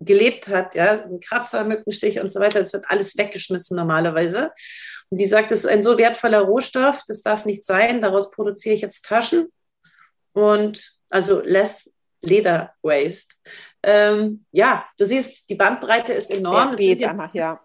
gelebt 0.00 0.48
hat, 0.48 0.74
ja, 0.74 1.04
ein 1.04 1.20
Kratzer, 1.20 1.62
Mückenstich 1.62 2.20
und 2.20 2.32
so 2.32 2.40
weiter, 2.40 2.58
das 2.58 2.72
wird 2.72 2.86
alles 2.88 3.16
weggeschmissen 3.16 3.76
normalerweise. 3.76 4.50
Und 5.10 5.20
die 5.20 5.26
sagt, 5.26 5.50
das 5.50 5.60
ist 5.60 5.66
ein 5.66 5.82
so 5.82 5.98
wertvoller 5.98 6.40
Rohstoff, 6.40 7.02
das 7.06 7.22
darf 7.22 7.44
nicht 7.44 7.64
sein, 7.64 8.00
daraus 8.00 8.30
produziere 8.30 8.74
ich 8.74 8.80
jetzt 8.80 9.04
Taschen 9.04 9.48
und 10.32 10.98
also 11.10 11.40
less 11.40 11.94
Leder 12.24 12.72
Waste. 12.82 13.34
Ähm, 13.82 14.46
ja, 14.50 14.86
du 14.96 15.04
siehst, 15.04 15.50
die 15.50 15.54
Bandbreite 15.54 16.12
ist 16.12 16.30
enorm. 16.30 16.74
Geht 16.74 17.00
ja, 17.00 17.28
ja. 17.34 17.60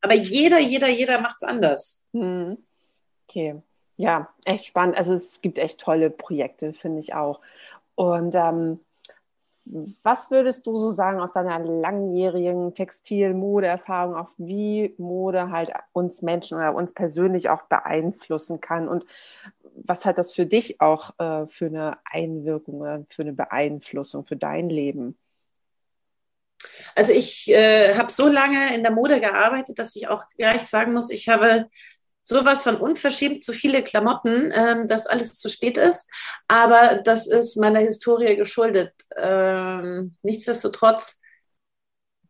aber 0.00 0.14
jeder, 0.14 0.58
jeder, 0.58 0.88
jeder 0.88 1.20
macht 1.20 1.36
es 1.40 1.48
anders. 1.48 2.04
Hm. 2.12 2.58
Okay. 3.28 3.62
Ja, 3.96 4.34
echt 4.44 4.66
spannend. 4.66 4.96
Also 4.96 5.14
es 5.14 5.40
gibt 5.40 5.58
echt 5.58 5.80
tolle 5.80 6.10
Projekte, 6.10 6.72
finde 6.72 7.00
ich 7.00 7.14
auch. 7.14 7.40
Und 7.94 8.34
ähm, 8.34 8.80
was 10.02 10.30
würdest 10.30 10.66
du 10.66 10.76
so 10.78 10.90
sagen 10.90 11.20
aus 11.20 11.32
deiner 11.32 11.58
langjährigen 11.58 12.74
Textil-Mode-Erfahrung, 12.74 14.16
auch 14.16 14.30
wie 14.36 14.94
Mode 14.98 15.50
halt 15.50 15.72
uns 15.92 16.22
Menschen 16.22 16.58
oder 16.58 16.74
uns 16.74 16.92
persönlich 16.92 17.48
auch 17.50 17.62
beeinflussen 17.62 18.60
kann 18.60 18.88
und 18.88 19.04
was 19.74 20.04
hat 20.04 20.18
das 20.18 20.34
für 20.34 20.46
dich 20.46 20.80
auch 20.80 21.18
äh, 21.18 21.46
für 21.48 21.66
eine 21.66 21.98
Einwirkung 22.04 22.80
oder 22.80 23.04
für 23.08 23.22
eine 23.22 23.32
Beeinflussung 23.32 24.24
für 24.24 24.36
dein 24.36 24.68
Leben? 24.68 25.16
Also 26.94 27.12
ich 27.12 27.48
äh, 27.50 27.94
habe 27.94 28.12
so 28.12 28.28
lange 28.28 28.74
in 28.74 28.82
der 28.82 28.92
Mode 28.92 29.20
gearbeitet, 29.20 29.78
dass 29.78 29.96
ich 29.96 30.08
auch 30.08 30.24
gleich 30.36 30.62
sagen 30.62 30.92
muss, 30.92 31.10
ich 31.10 31.28
habe 31.28 31.68
sowas 32.30 32.62
von 32.62 32.76
unverschämt 32.76 33.42
zu 33.42 33.52
viele 33.52 33.82
Klamotten, 33.82 34.52
ähm, 34.54 34.86
dass 34.86 35.06
alles 35.06 35.34
zu 35.34 35.48
spät 35.48 35.76
ist. 35.76 36.08
Aber 36.46 37.02
das 37.04 37.26
ist 37.26 37.56
meiner 37.56 37.80
Historie 37.80 38.36
geschuldet. 38.36 38.92
Ähm, 39.16 40.16
nichtsdestotrotz, 40.22 41.20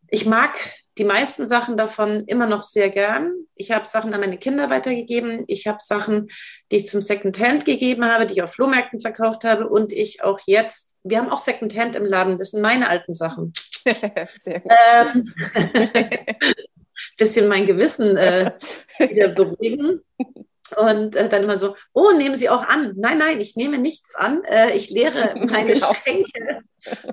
ich 0.08 0.24
mag 0.24 0.58
die 0.96 1.04
meisten 1.04 1.46
Sachen 1.46 1.76
davon 1.76 2.24
immer 2.26 2.46
noch 2.46 2.64
sehr 2.64 2.88
gern. 2.88 3.32
Ich 3.54 3.70
habe 3.70 3.86
Sachen 3.86 4.12
an 4.14 4.20
meine 4.20 4.38
Kinder 4.38 4.70
weitergegeben. 4.70 5.44
Ich 5.46 5.66
habe 5.66 5.78
Sachen, 5.80 6.28
die 6.70 6.78
ich 6.78 6.86
zum 6.86 7.02
Secondhand 7.02 7.64
gegeben 7.64 8.04
habe, 8.06 8.26
die 8.26 8.34
ich 8.34 8.42
auf 8.42 8.52
Flohmärkten 8.52 9.00
verkauft 9.00 9.44
habe 9.44 9.68
und 9.68 9.92
ich 9.92 10.22
auch 10.22 10.40
jetzt. 10.46 10.96
Wir 11.04 11.18
haben 11.18 11.30
auch 11.30 11.40
Secondhand 11.40 11.94
im 11.94 12.06
Laden. 12.06 12.38
Das 12.38 12.50
sind 12.50 12.62
meine 12.62 12.88
alten 12.88 13.12
Sachen. 13.12 13.52
sehr 14.40 14.60
gut. 14.60 14.72
Ähm, 15.14 15.32
bisschen 17.16 17.48
mein 17.48 17.66
Gewissen 17.66 18.16
äh, 18.16 18.52
wieder 18.98 19.28
beruhigen. 19.28 20.02
Und 20.76 21.16
äh, 21.16 21.28
dann 21.28 21.42
immer 21.42 21.58
so, 21.58 21.76
oh, 21.92 22.12
nehmen 22.12 22.36
Sie 22.36 22.48
auch 22.48 22.62
an. 22.62 22.94
Nein, 22.96 23.18
nein, 23.18 23.40
ich 23.40 23.56
nehme 23.56 23.78
nichts 23.78 24.14
an. 24.14 24.44
Äh, 24.44 24.76
ich 24.76 24.90
leere 24.90 25.34
meine 25.50 25.72
genau. 25.72 25.92
Schränke. 25.94 26.62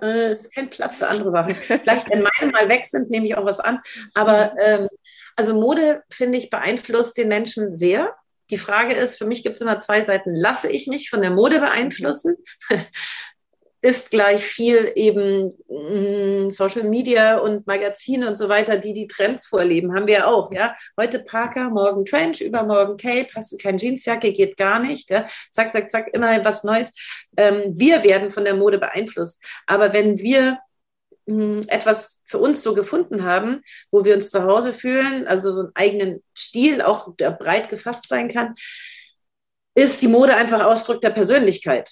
Äh, 0.01 0.31
es 0.31 0.41
ist 0.41 0.53
kein 0.53 0.69
Platz 0.69 0.99
für 0.99 1.07
andere 1.07 1.31
Sachen. 1.31 1.55
Vielleicht, 1.55 2.09
wenn 2.09 2.21
meine 2.21 2.51
mal 2.51 2.69
weg 2.69 2.85
sind, 2.85 3.09
nehme 3.09 3.25
ich 3.25 3.35
auch 3.35 3.45
was 3.45 3.59
an. 3.59 3.79
Aber 4.13 4.53
ähm, 4.59 4.87
also 5.35 5.59
Mode, 5.59 6.03
finde 6.09 6.37
ich, 6.37 6.49
beeinflusst 6.49 7.17
den 7.17 7.27
Menschen 7.27 7.75
sehr. 7.75 8.15
die 8.49 8.57
Frage 8.57 8.93
ist, 8.93 9.17
für 9.17 9.25
mich 9.25 9.43
gibt 9.43 9.55
es 9.55 9.61
immer 9.61 9.79
zwei 9.79 10.01
Seiten. 10.01 10.35
Lasse 10.35 10.69
ich 10.69 10.87
mich 10.87 11.09
von 11.09 11.21
der 11.21 11.31
Mode 11.31 11.59
beeinflussen? 11.59 12.37
Ist 13.81 14.09
gleich 14.09 14.43
viel 14.43 14.91
eben 14.95 15.53
mm, 15.67 16.49
Social 16.49 16.83
Media 16.83 17.37
und 17.37 17.67
Magazine 17.67 18.27
und 18.27 18.35
so 18.35 18.49
weiter, 18.49 18.77
die 18.77 18.93
die 18.93 19.07
Trends 19.07 19.45
vorleben, 19.45 19.95
haben 19.95 20.07
wir 20.07 20.27
auch, 20.27 20.51
ja. 20.51 20.75
Heute 20.99 21.19
Parker, 21.19 21.69
morgen 21.69 22.05
Trench, 22.05 22.41
übermorgen 22.41 22.97
Cape, 22.97 23.29
hast 23.35 23.51
du 23.51 23.57
keine 23.57 23.77
Jeansjacke, 23.77 24.33
geht 24.33 24.57
gar 24.57 24.79
nicht, 24.79 25.11
ja. 25.11 25.27
Zack, 25.51 25.71
zack, 25.71 25.91
zack, 25.91 26.09
immer 26.13 26.43
was 26.43 26.63
Neues. 26.63 26.91
Ähm, 27.37 27.73
wir 27.75 28.03
werden 28.03 28.31
von 28.31 28.43
der 28.43 28.55
Mode 28.55 28.79
beeinflusst. 28.79 29.41
Aber 29.67 29.93
wenn 29.93 30.17
wir 30.17 30.57
mm, 31.27 31.61
etwas 31.67 32.23
für 32.25 32.39
uns 32.39 32.63
so 32.63 32.73
gefunden 32.73 33.23
haben, 33.23 33.61
wo 33.91 34.03
wir 34.03 34.15
uns 34.15 34.31
zu 34.31 34.43
Hause 34.43 34.73
fühlen, 34.73 35.27
also 35.27 35.53
so 35.53 35.59
einen 35.61 35.71
eigenen 35.75 36.23
Stil, 36.35 36.81
auch 36.81 37.15
der 37.17 37.31
breit 37.31 37.69
gefasst 37.69 38.07
sein 38.07 38.29
kann, 38.29 38.55
ist 39.75 40.01
die 40.01 40.07
Mode 40.07 40.35
einfach 40.35 40.63
Ausdruck 40.65 41.01
der 41.01 41.11
Persönlichkeit 41.11 41.91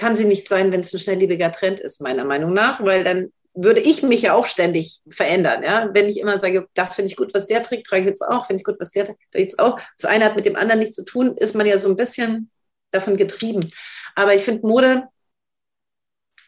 kann 0.00 0.16
sie 0.16 0.24
nicht 0.24 0.48
sein, 0.48 0.72
wenn 0.72 0.80
es 0.80 0.92
ein 0.94 0.98
schnelllebiger 0.98 1.52
Trend 1.52 1.78
ist, 1.78 2.00
meiner 2.00 2.24
Meinung 2.24 2.54
nach, 2.54 2.82
weil 2.82 3.04
dann 3.04 3.30
würde 3.52 3.80
ich 3.80 4.02
mich 4.02 4.22
ja 4.22 4.34
auch 4.34 4.46
ständig 4.46 5.00
verändern. 5.08 5.62
Ja? 5.62 5.90
Wenn 5.92 6.08
ich 6.08 6.18
immer 6.18 6.38
sage, 6.38 6.66
das 6.72 6.94
finde 6.94 7.10
ich 7.10 7.16
gut, 7.16 7.34
was 7.34 7.46
der 7.46 7.62
trägt, 7.62 7.86
trage 7.86 8.02
ich 8.02 8.08
jetzt 8.08 8.22
auch, 8.22 8.46
finde 8.46 8.60
ich 8.60 8.64
gut, 8.64 8.80
was 8.80 8.90
der 8.90 9.04
trägt, 9.04 9.20
trage 9.30 9.44
ich 9.44 9.50
jetzt 9.50 9.58
auch. 9.58 9.78
Das 9.98 10.10
eine 10.10 10.24
hat 10.24 10.36
mit 10.36 10.46
dem 10.46 10.56
anderen 10.56 10.80
nichts 10.80 10.94
zu 10.96 11.04
tun, 11.04 11.36
ist 11.36 11.54
man 11.54 11.66
ja 11.66 11.76
so 11.76 11.88
ein 11.90 11.96
bisschen 11.96 12.50
davon 12.92 13.18
getrieben. 13.18 13.70
Aber 14.14 14.34
ich 14.34 14.42
finde 14.42 14.66
Mode 14.66 15.08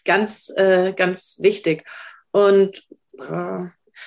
ganz, 0.07 0.51
äh, 0.57 0.95
ganz 0.95 1.37
wichtig. 1.41 1.85
Und 2.31 2.87
äh, 3.19 3.67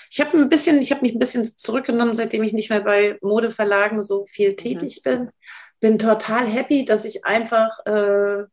ich 0.09 0.19
habe 0.21 0.37
ein 0.37 0.49
bisschen, 0.49 0.81
ich 0.81 0.91
habe 0.91 1.01
mich 1.01 1.13
ein 1.13 1.19
bisschen 1.19 1.43
zurückgenommen, 1.43 2.15
seitdem 2.15 2.41
ich 2.41 2.53
nicht 2.53 2.71
mehr 2.71 2.81
bei 2.81 3.19
Modeverlagen 3.21 4.01
so 4.01 4.25
viel 4.25 4.51
mhm. 4.51 4.57
tätig 4.57 5.03
bin. 5.03 5.29
Bin 5.79 5.99
total 5.99 6.47
happy, 6.47 6.85
dass 6.85 7.05
ich 7.05 7.25
einfach 7.25 7.85
äh, 7.85 8.45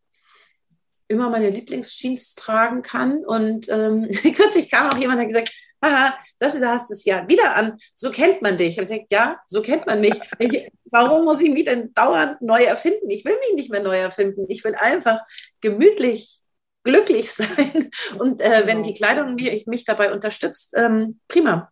immer 1.12 1.30
meine 1.30 1.50
Lieblingsjeans 1.50 2.34
tragen 2.34 2.82
kann. 2.82 3.24
Und 3.24 3.68
ähm, 3.68 4.08
kürzlich 4.34 4.70
kam 4.70 4.90
auch 4.90 4.96
jemand, 4.96 5.18
der 5.20 5.26
gesagt, 5.26 5.52
haha, 5.84 6.14
das 6.38 6.54
ist, 6.54 6.64
hast 6.64 6.90
es 6.90 7.04
ja 7.04 7.28
wieder 7.28 7.56
an. 7.56 7.78
So 7.94 8.10
kennt 8.10 8.42
man 8.42 8.56
dich. 8.56 8.70
Ich 8.70 8.78
habe 8.78 8.88
gesagt, 8.88 9.12
ja, 9.12 9.40
so 9.46 9.62
kennt 9.62 9.86
man 9.86 10.00
mich. 10.00 10.18
Ich, 10.38 10.68
warum 10.86 11.24
muss 11.24 11.40
ich 11.40 11.52
mich 11.52 11.64
denn 11.64 11.92
dauernd 11.94 12.40
neu 12.42 12.62
erfinden? 12.62 13.10
Ich 13.10 13.24
will 13.24 13.36
mich 13.38 13.54
nicht 13.54 13.70
mehr 13.70 13.82
neu 13.82 13.96
erfinden. 13.96 14.46
Ich 14.48 14.64
will 14.64 14.74
einfach 14.74 15.20
gemütlich 15.60 16.40
glücklich 16.84 17.32
sein. 17.32 17.90
Und 18.18 18.40
äh, 18.40 18.66
wenn 18.66 18.82
die 18.82 18.94
Kleidung 18.94 19.34
mich, 19.34 19.66
mich 19.66 19.84
dabei 19.84 20.12
unterstützt, 20.12 20.74
ähm, 20.76 21.20
prima. 21.28 21.70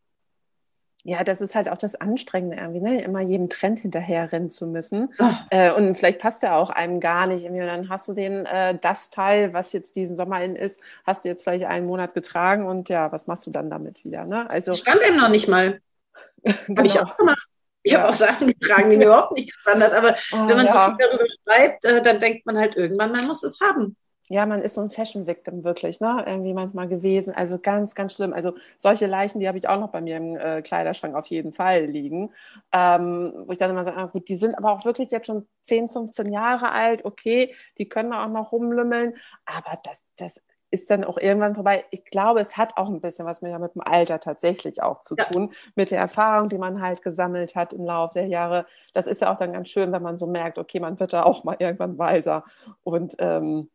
Ja, 1.02 1.24
das 1.24 1.40
ist 1.40 1.54
halt 1.54 1.68
auch 1.70 1.78
das 1.78 1.94
Anstrengende 1.94 2.56
irgendwie, 2.56 2.80
ne? 2.80 3.02
immer 3.02 3.20
jedem 3.20 3.48
Trend 3.48 3.80
hinterher 3.80 4.32
rennen 4.32 4.50
zu 4.50 4.66
müssen. 4.66 5.12
Oh. 5.18 5.30
Äh, 5.50 5.72
und 5.72 5.96
vielleicht 5.96 6.18
passt 6.18 6.42
der 6.42 6.56
auch 6.56 6.68
einem 6.68 7.00
gar 7.00 7.26
nicht. 7.26 7.46
Und 7.46 7.56
dann 7.58 7.88
hast 7.88 8.08
du 8.08 8.12
den, 8.12 8.44
äh, 8.44 8.78
das 8.78 9.08
Teil, 9.08 9.54
was 9.54 9.72
jetzt 9.72 9.96
diesen 9.96 10.14
Sommer 10.14 10.42
in 10.44 10.56
ist, 10.56 10.80
hast 11.06 11.24
du 11.24 11.30
jetzt 11.30 11.42
vielleicht 11.42 11.64
einen 11.64 11.86
Monat 11.86 12.12
getragen 12.12 12.66
und 12.66 12.90
ja, 12.90 13.10
was 13.12 13.26
machst 13.26 13.46
du 13.46 13.50
dann 13.50 13.70
damit 13.70 14.04
wieder? 14.04 14.26
Ne? 14.26 14.48
Also, 14.50 14.72
ich 14.72 14.80
stand 14.80 15.00
eben 15.08 15.16
noch 15.16 15.30
nicht 15.30 15.48
mal. 15.48 15.80
genau. 16.42 16.76
Habe 16.76 16.86
ich 16.86 17.00
auch 17.00 17.16
gemacht. 17.16 17.46
Ich 17.82 17.92
ja. 17.92 18.00
habe 18.00 18.10
auch 18.10 18.14
Sachen 18.14 18.48
getragen, 18.48 18.90
die 18.90 18.98
mir 18.98 19.06
überhaupt 19.06 19.32
nicht 19.32 19.54
gestanden 19.54 19.84
hat. 19.84 19.94
Aber 19.94 20.14
oh, 20.32 20.48
wenn 20.48 20.56
man 20.56 20.66
ja. 20.66 20.72
so 20.72 20.96
viel 20.96 21.08
darüber 21.08 21.24
schreibt, 21.44 21.84
äh, 21.86 22.02
dann 22.02 22.18
denkt 22.18 22.44
man 22.44 22.58
halt 22.58 22.76
irgendwann, 22.76 23.12
man 23.12 23.26
muss 23.26 23.42
es 23.42 23.58
haben 23.60 23.96
ja, 24.30 24.46
man 24.46 24.62
ist 24.62 24.74
so 24.74 24.80
ein 24.80 24.90
Fashion-Victim 24.90 25.64
wirklich, 25.64 25.98
ne? 25.98 26.22
Irgendwie 26.24 26.54
manchmal 26.54 26.86
gewesen. 26.86 27.34
Also 27.34 27.58
ganz, 27.58 27.96
ganz 27.96 28.14
schlimm. 28.14 28.32
Also 28.32 28.54
solche 28.78 29.06
Leichen, 29.06 29.40
die 29.40 29.48
habe 29.48 29.58
ich 29.58 29.68
auch 29.68 29.80
noch 29.80 29.90
bei 29.90 30.00
mir 30.00 30.18
im 30.18 30.36
äh, 30.36 30.62
Kleiderschrank 30.62 31.16
auf 31.16 31.26
jeden 31.26 31.52
Fall 31.52 31.86
liegen. 31.86 32.30
Ähm, 32.72 33.32
wo 33.44 33.50
ich 33.50 33.58
dann 33.58 33.70
immer 33.70 33.84
sage, 33.84 33.96
ah, 33.96 34.06
gut, 34.06 34.28
die 34.28 34.36
sind 34.36 34.54
aber 34.56 34.70
auch 34.70 34.84
wirklich 34.84 35.10
jetzt 35.10 35.26
schon 35.26 35.48
10, 35.62 35.88
15 35.88 36.32
Jahre 36.32 36.70
alt, 36.70 37.04
okay, 37.04 37.56
die 37.76 37.88
können 37.88 38.12
auch 38.12 38.28
noch 38.28 38.52
rumlümmeln, 38.52 39.16
aber 39.46 39.80
das, 39.82 40.00
das 40.16 40.40
ist 40.70 40.90
dann 40.92 41.02
auch 41.02 41.18
irgendwann 41.18 41.56
vorbei. 41.56 41.84
Ich 41.90 42.04
glaube, 42.04 42.38
es 42.38 42.56
hat 42.56 42.76
auch 42.76 42.88
ein 42.88 43.00
bisschen 43.00 43.26
was 43.26 43.42
mit, 43.42 43.58
mit 43.58 43.74
dem 43.74 43.82
Alter 43.82 44.20
tatsächlich 44.20 44.80
auch 44.80 45.00
zu 45.00 45.16
ja. 45.18 45.24
tun, 45.24 45.52
mit 45.74 45.90
der 45.90 45.98
Erfahrung, 45.98 46.48
die 46.48 46.58
man 46.58 46.80
halt 46.80 47.02
gesammelt 47.02 47.56
hat 47.56 47.72
im 47.72 47.84
Laufe 47.84 48.14
der 48.14 48.28
Jahre. 48.28 48.64
Das 48.94 49.08
ist 49.08 49.22
ja 49.22 49.32
auch 49.32 49.38
dann 49.38 49.52
ganz 49.52 49.70
schön, 49.70 49.90
wenn 49.90 50.02
man 50.02 50.18
so 50.18 50.28
merkt, 50.28 50.56
okay, 50.56 50.78
man 50.78 51.00
wird 51.00 51.12
da 51.12 51.24
auch 51.24 51.42
mal 51.42 51.56
irgendwann 51.58 51.98
weiser. 51.98 52.44
Und 52.84 53.16
ähm, 53.18 53.68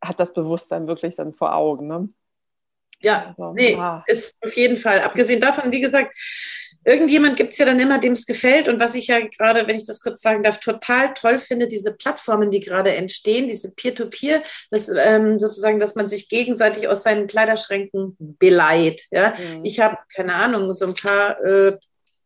hat 0.00 0.20
das 0.20 0.32
Bewusstsein 0.32 0.86
wirklich 0.86 1.16
dann 1.16 1.34
vor 1.34 1.54
Augen. 1.54 1.86
Ne? 1.86 2.08
Ja, 3.02 3.26
also, 3.28 3.52
nee, 3.52 3.74
ah. 3.74 4.04
ist 4.06 4.34
auf 4.40 4.56
jeden 4.56 4.78
Fall. 4.78 5.00
Abgesehen 5.00 5.40
davon, 5.40 5.72
wie 5.72 5.80
gesagt, 5.80 6.16
irgendjemand 6.84 7.36
gibt 7.36 7.52
es 7.52 7.58
ja 7.58 7.66
dann 7.66 7.80
immer, 7.80 7.98
dem 7.98 8.12
es 8.12 8.26
gefällt. 8.26 8.68
Und 8.68 8.80
was 8.80 8.94
ich 8.94 9.08
ja 9.08 9.20
gerade, 9.20 9.66
wenn 9.66 9.76
ich 9.76 9.86
das 9.86 10.00
kurz 10.00 10.22
sagen 10.22 10.42
darf, 10.42 10.58
total 10.58 11.14
toll 11.14 11.38
finde, 11.38 11.68
diese 11.68 11.92
Plattformen, 11.92 12.50
die 12.50 12.60
gerade 12.60 12.94
entstehen, 12.94 13.48
diese 13.48 13.72
Peer-to-Peer, 13.72 14.42
das 14.70 14.88
ähm, 14.88 15.38
sozusagen, 15.38 15.80
dass 15.80 15.94
man 15.94 16.08
sich 16.08 16.28
gegenseitig 16.28 16.88
aus 16.88 17.02
seinen 17.02 17.26
Kleiderschränken 17.26 18.16
beleiht. 18.18 19.06
Ja? 19.10 19.30
Mhm. 19.30 19.64
Ich 19.64 19.80
habe, 19.80 19.98
keine 20.14 20.34
Ahnung, 20.34 20.74
so 20.74 20.86
ein 20.86 20.94
paar 20.94 21.40
äh, 21.44 21.76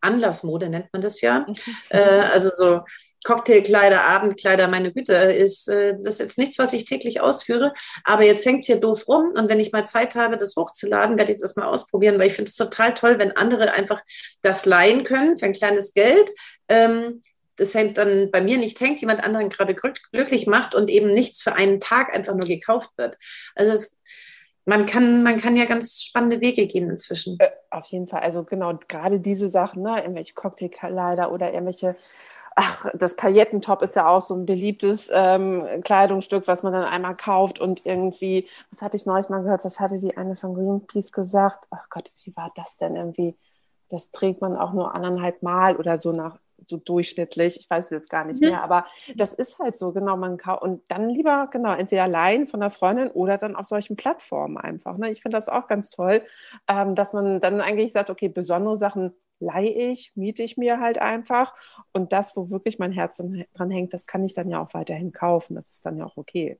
Anlassmode 0.01 0.69
nennt 0.69 0.93
man 0.93 1.03
das 1.03 1.21
ja. 1.21 1.47
äh, 1.91 1.99
also 1.99 2.51
so 2.51 2.81
Cocktailkleider, 3.27 4.05
Abendkleider, 4.05 4.69
meine 4.69 4.93
Güte, 4.93 5.13
ist 5.13 5.67
äh, 5.67 5.95
das 6.01 6.15
ist 6.15 6.21
jetzt 6.21 6.39
nichts, 6.39 6.61
was 6.61 6.73
ich 6.73 6.85
täglich 6.85 7.21
ausführe. 7.21 7.73
Aber 8.05 8.23
jetzt 8.23 8.47
hängt 8.47 8.61
es 8.61 8.67
hier 8.67 8.79
doof 8.79 9.09
rum 9.09 9.33
und 9.37 9.49
wenn 9.49 9.59
ich 9.59 9.73
mal 9.73 9.85
Zeit 9.85 10.15
habe, 10.15 10.37
das 10.37 10.55
hochzuladen, 10.55 11.19
werde 11.19 11.33
ich 11.33 11.41
das 11.41 11.57
mal 11.57 11.67
ausprobieren, 11.67 12.21
weil 12.21 12.29
ich 12.29 12.35
finde 12.35 12.51
es 12.51 12.57
total 12.57 12.95
toll, 12.95 13.19
wenn 13.19 13.37
andere 13.37 13.73
einfach 13.73 14.01
das 14.43 14.65
leihen 14.65 15.03
können 15.03 15.39
für 15.39 15.47
ein 15.47 15.55
kleines 15.55 15.93
Geld. 15.93 16.31
Ähm, 16.69 17.21
das 17.57 17.75
hängt 17.75 17.99
dann 17.99 18.31
bei 18.31 18.41
mir 18.41 18.59
nicht 18.59 18.79
hängt, 18.79 19.01
jemand 19.01 19.25
anderen 19.25 19.49
gerade 19.49 19.75
glücklich 19.75 20.47
macht 20.47 20.77
und 20.77 20.89
eben 20.89 21.13
nichts 21.13 21.43
für 21.43 21.55
einen 21.55 21.81
Tag 21.81 22.15
einfach 22.15 22.35
nur 22.35 22.47
gekauft 22.47 22.91
wird. 22.97 23.17
Also 23.57 23.73
es, 23.73 23.99
man 24.67 24.87
kann, 24.87 25.25
man 25.25 25.41
kann 25.41 25.57
ja 25.57 25.65
ganz 25.65 26.01
spannende 26.01 26.41
Wege 26.41 26.69
gehen 26.69 26.89
inzwischen. 26.89 27.39
Äh, 27.41 27.51
auf 27.71 27.87
jeden 27.87 28.07
Fall. 28.07 28.21
Also 28.21 28.45
genau, 28.45 28.79
gerade 28.87 29.19
diese 29.19 29.51
Sachen, 29.51 29.83
ne, 29.83 29.97
irgendwelche 30.01 30.35
Cocktailkleider 30.35 31.33
oder 31.33 31.53
irgendwelche 31.53 31.97
ach, 32.57 32.87
das 32.95 33.17
Paillettentop 33.17 33.83
ist 33.83 33.97
ja 33.97 34.09
auch 34.09 34.23
so 34.23 34.35
ein 34.35 34.47
beliebtes 34.47 35.11
ähm, 35.13 35.65
Kleidungsstück, 35.85 36.49
was 36.49 36.63
man 36.63 36.73
dann 36.73 36.85
einmal 36.85 37.15
kauft 37.15 37.61
und 37.61 37.85
irgendwie, 37.85 38.49
was 38.71 38.83
hatte 38.83 38.97
ich 38.97 39.07
neulich 39.07 39.29
mal 39.29 39.43
gehört, 39.43 39.65
was 39.65 39.79
hatte 39.79 40.01
die 40.01 40.17
eine 40.17 40.37
von 40.37 40.55
Greenpeace 40.55 41.13
gesagt? 41.13 41.67
Ach 41.71 41.89
Gott, 41.91 42.11
wie 42.25 42.35
war 42.35 42.51
das 42.57 42.79
denn 42.79 42.97
irgendwie? 42.97 43.37
Das 43.91 44.11
trägt 44.11 44.41
man 44.41 44.57
auch 44.57 44.73
nur 44.73 44.95
anderthalb 44.95 45.43
Mal 45.43 45.77
oder 45.77 45.99
so 45.99 46.13
nach 46.13 46.39
so 46.65 46.79
durchschnittlich, 46.79 47.61
ich 47.61 47.69
weiß 47.69 47.85
es 47.85 47.91
jetzt 47.91 48.11
gar 48.11 48.25
nicht 48.25 48.41
mhm. 48.41 48.49
mehr, 48.49 48.63
aber 48.63 48.87
das 49.15 49.35
ist 49.35 49.59
halt 49.59 49.79
so, 49.79 49.93
genau, 49.93 50.17
man 50.17 50.39
kann 50.39 50.59
und 50.59 50.83
dann 50.89 51.11
lieber, 51.11 51.49
genau, 51.53 51.75
entweder 51.75 52.05
allein 52.05 52.47
von 52.47 52.61
der 52.61 52.71
Freundin 52.71 53.11
oder 53.11 53.37
dann 53.37 53.55
auf 53.55 53.67
solchen 53.67 53.97
Plattformen 53.97 54.57
einfach. 54.57 54.97
Ne? 54.97 55.11
Ich 55.11 55.21
finde 55.21 55.37
das 55.37 55.51
auch 55.51 55.67
ganz 55.67 55.91
toll, 55.91 56.23
ähm, 56.67 56.95
dass 56.95 57.13
man 57.13 57.41
dann 57.41 57.61
eigentlich 57.61 57.93
sagt, 57.93 58.09
okay, 58.09 58.29
besondere 58.29 58.77
Sachen 58.77 59.13
leihe 59.41 59.71
ich, 59.71 60.13
miete 60.15 60.43
ich 60.43 60.57
mir 60.57 60.81
halt 60.81 60.99
einfach. 60.99 61.55
Und 61.93 62.13
das, 62.13 62.37
wo 62.37 62.51
wirklich 62.51 62.79
mein 62.79 62.93
Herz 62.93 63.21
dran 63.55 63.71
hängt, 63.71 63.95
das 63.95 64.07
kann 64.07 64.25
ich 64.25 64.35
dann 64.35 64.51
ja 64.51 64.61
auch 64.61 64.75
weiterhin 64.75 65.13
kaufen. 65.13 65.55
Das 65.55 65.73
ist 65.73 65.87
dann 65.87 65.99
ja 65.99 66.05
auch 66.05 66.17
okay. 66.17 66.59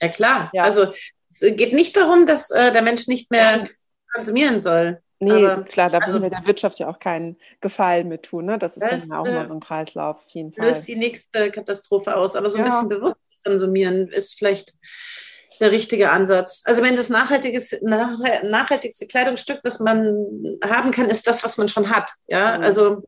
Ja, 0.00 0.08
klar. 0.08 0.50
Ja. 0.52 0.62
Also 0.62 0.92
es 1.40 1.56
geht 1.56 1.72
nicht 1.72 1.96
darum, 1.96 2.26
dass 2.26 2.50
äh, 2.50 2.72
der 2.72 2.82
Mensch 2.82 3.06
nicht 3.06 3.30
mehr 3.30 3.64
konsumieren 4.12 4.60
soll. 4.60 5.00
Nee, 5.20 5.46
Aber, 5.46 5.62
klar, 5.62 5.90
da 5.90 5.98
also, 5.98 6.20
wir 6.20 6.30
der 6.30 6.46
Wirtschaft 6.46 6.78
ja 6.78 6.88
auch 6.88 6.98
keinen 6.98 7.38
Gefallen 7.60 8.08
mit 8.08 8.24
tun. 8.24 8.46
Ne? 8.46 8.58
Das 8.58 8.76
ist 8.76 8.82
das, 8.82 9.08
dann 9.08 9.18
auch 9.18 9.26
immer 9.26 9.46
so 9.46 9.54
ein 9.54 9.60
Kreislauf, 9.60 10.18
auf 10.18 10.30
jeden 10.30 10.52
Fall. 10.52 10.68
Löst 10.68 10.88
die 10.88 10.96
nächste 10.96 11.50
Katastrophe 11.50 12.16
aus. 12.16 12.36
Aber 12.36 12.50
so 12.50 12.58
ein 12.58 12.66
ja. 12.66 12.70
bisschen 12.70 12.88
bewusst 12.88 13.18
konsumieren 13.44 14.08
ist 14.08 14.34
vielleicht 14.34 14.74
der 15.60 15.72
richtige 15.72 16.10
Ansatz. 16.10 16.62
Also 16.64 16.82
wenn 16.82 16.96
das 16.96 17.10
nachhaltigste 17.10 19.06
Kleidungsstück, 19.06 19.60
das 19.62 19.80
man 19.80 20.58
haben 20.64 20.90
kann, 20.90 21.08
ist 21.08 21.26
das, 21.26 21.44
was 21.44 21.56
man 21.56 21.68
schon 21.68 21.90
hat. 21.90 22.12
Ja, 22.26 22.58
mhm. 22.58 22.64
also, 22.64 23.02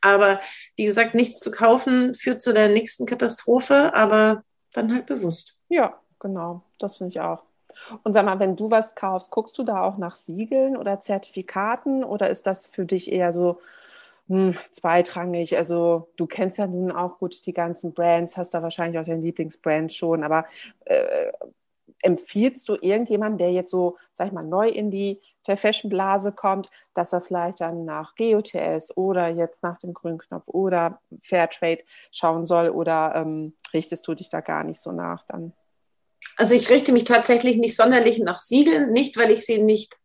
aber 0.00 0.40
wie 0.76 0.84
gesagt, 0.84 1.14
nichts 1.14 1.40
zu 1.40 1.50
kaufen 1.50 2.14
führt 2.14 2.40
zu 2.40 2.52
der 2.52 2.68
nächsten 2.68 3.06
Katastrophe, 3.06 3.94
aber 3.94 4.42
dann 4.72 4.92
halt 4.92 5.06
bewusst. 5.06 5.58
Ja, 5.68 5.98
genau. 6.18 6.62
Das 6.78 6.98
finde 6.98 7.10
ich 7.10 7.20
auch. 7.20 7.42
Und 8.02 8.12
sag 8.12 8.24
mal, 8.24 8.38
wenn 8.38 8.56
du 8.56 8.70
was 8.70 8.94
kaufst, 8.94 9.30
guckst 9.30 9.56
du 9.58 9.62
da 9.62 9.82
auch 9.82 9.96
nach 9.96 10.16
Siegeln 10.16 10.76
oder 10.76 11.00
Zertifikaten 11.00 12.04
oder 12.04 12.28
ist 12.28 12.46
das 12.46 12.66
für 12.66 12.84
dich 12.84 13.10
eher 13.10 13.32
so 13.32 13.58
hm, 14.28 14.56
zweitrangig? 14.70 15.56
Also 15.56 16.08
du 16.16 16.26
kennst 16.26 16.58
ja 16.58 16.66
nun 16.66 16.92
auch 16.92 17.18
gut 17.18 17.46
die 17.46 17.52
ganzen 17.52 17.92
Brands, 17.92 18.36
hast 18.36 18.54
da 18.54 18.62
wahrscheinlich 18.62 19.00
auch 19.00 19.06
deinen 19.06 19.22
Lieblingsbrand 19.22 19.92
schon, 19.92 20.24
aber 20.24 20.46
äh, 20.84 21.32
empfiehlst 22.02 22.68
du 22.68 22.76
irgendjemanden, 22.80 23.38
der 23.38 23.52
jetzt 23.52 23.70
so, 23.70 23.96
sag 24.14 24.28
ich 24.28 24.32
mal, 24.32 24.44
neu 24.44 24.68
in 24.68 24.90
die 24.90 25.20
Fair 25.44 25.56
Fashion 25.56 25.90
Blase 25.90 26.32
kommt, 26.32 26.70
dass 26.94 27.12
er 27.12 27.20
vielleicht 27.20 27.60
dann 27.60 27.84
nach 27.84 28.14
GOTS 28.16 28.96
oder 28.96 29.28
jetzt 29.28 29.62
nach 29.62 29.78
dem 29.78 29.94
Grünknopf 29.94 30.46
oder 30.46 31.00
Fairtrade 31.22 31.82
schauen 32.12 32.46
soll 32.46 32.68
oder 32.68 33.14
ähm, 33.16 33.54
richtest 33.72 34.06
du 34.06 34.14
dich 34.14 34.28
da 34.28 34.40
gar 34.40 34.64
nicht 34.64 34.80
so 34.80 34.92
nach 34.92 35.24
dann? 35.26 35.52
Also 36.36 36.54
ich 36.54 36.70
richte 36.70 36.92
mich 36.92 37.04
tatsächlich 37.04 37.56
nicht 37.56 37.76
sonderlich 37.76 38.18
nach 38.18 38.38
Siegeln, 38.38 38.92
nicht 38.92 39.16
weil 39.16 39.30
ich 39.30 39.44
sie 39.44 39.62
nicht 39.62 39.96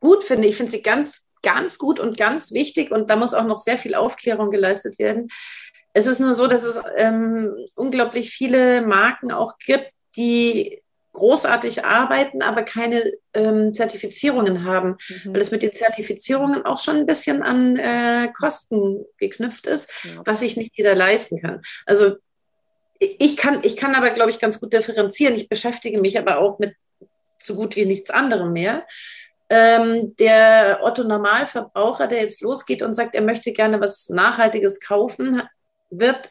gut 0.00 0.22
finde. 0.22 0.46
Ich 0.48 0.56
finde 0.56 0.72
sie 0.72 0.82
ganz, 0.82 1.26
ganz 1.42 1.78
gut 1.78 1.98
und 1.98 2.18
ganz 2.18 2.52
wichtig 2.52 2.90
und 2.90 3.08
da 3.08 3.16
muss 3.16 3.34
auch 3.34 3.46
noch 3.46 3.58
sehr 3.58 3.78
viel 3.78 3.94
Aufklärung 3.94 4.50
geleistet 4.50 4.98
werden. 4.98 5.28
Es 5.94 6.06
ist 6.06 6.18
nur 6.18 6.34
so, 6.34 6.46
dass 6.46 6.64
es 6.64 6.80
ähm, 6.96 7.54
unglaublich 7.74 8.30
viele 8.30 8.82
Marken 8.82 9.32
auch 9.32 9.58
gibt, 9.58 9.93
die 10.16 10.82
großartig 11.14 11.84
arbeiten, 11.84 12.42
aber 12.42 12.64
keine 12.64 13.10
ähm, 13.34 13.72
Zertifizierungen 13.72 14.64
haben, 14.64 14.96
mhm. 15.08 15.32
weil 15.32 15.40
es 15.40 15.50
mit 15.50 15.62
den 15.62 15.72
Zertifizierungen 15.72 16.66
auch 16.66 16.80
schon 16.80 16.96
ein 16.96 17.06
bisschen 17.06 17.42
an 17.42 17.76
äh, 17.76 18.28
Kosten 18.36 19.04
geknüpft 19.18 19.66
ist, 19.66 19.90
ja. 20.02 20.22
was 20.24 20.40
sich 20.40 20.56
nicht 20.56 20.72
jeder 20.74 20.94
leisten 20.94 21.40
kann. 21.40 21.62
Also 21.86 22.16
ich 22.98 23.36
kann, 23.36 23.60
ich 23.62 23.76
kann 23.76 23.94
aber, 23.94 24.10
glaube 24.10 24.30
ich, 24.30 24.38
ganz 24.38 24.60
gut 24.60 24.72
differenzieren. 24.72 25.34
Ich 25.34 25.48
beschäftige 25.48 26.00
mich 26.00 26.18
aber 26.18 26.38
auch 26.38 26.58
mit 26.58 26.74
so 27.38 27.54
gut 27.54 27.76
wie 27.76 27.86
nichts 27.86 28.10
anderem 28.10 28.52
mehr. 28.52 28.86
Ähm, 29.50 30.16
der 30.16 30.80
Otto 30.82 31.04
Normalverbraucher, 31.04 32.06
der 32.06 32.22
jetzt 32.22 32.40
losgeht 32.40 32.82
und 32.82 32.94
sagt, 32.94 33.14
er 33.14 33.22
möchte 33.22 33.52
gerne 33.52 33.80
was 33.80 34.08
Nachhaltiges 34.08 34.80
kaufen, 34.80 35.42
wird 35.90 36.30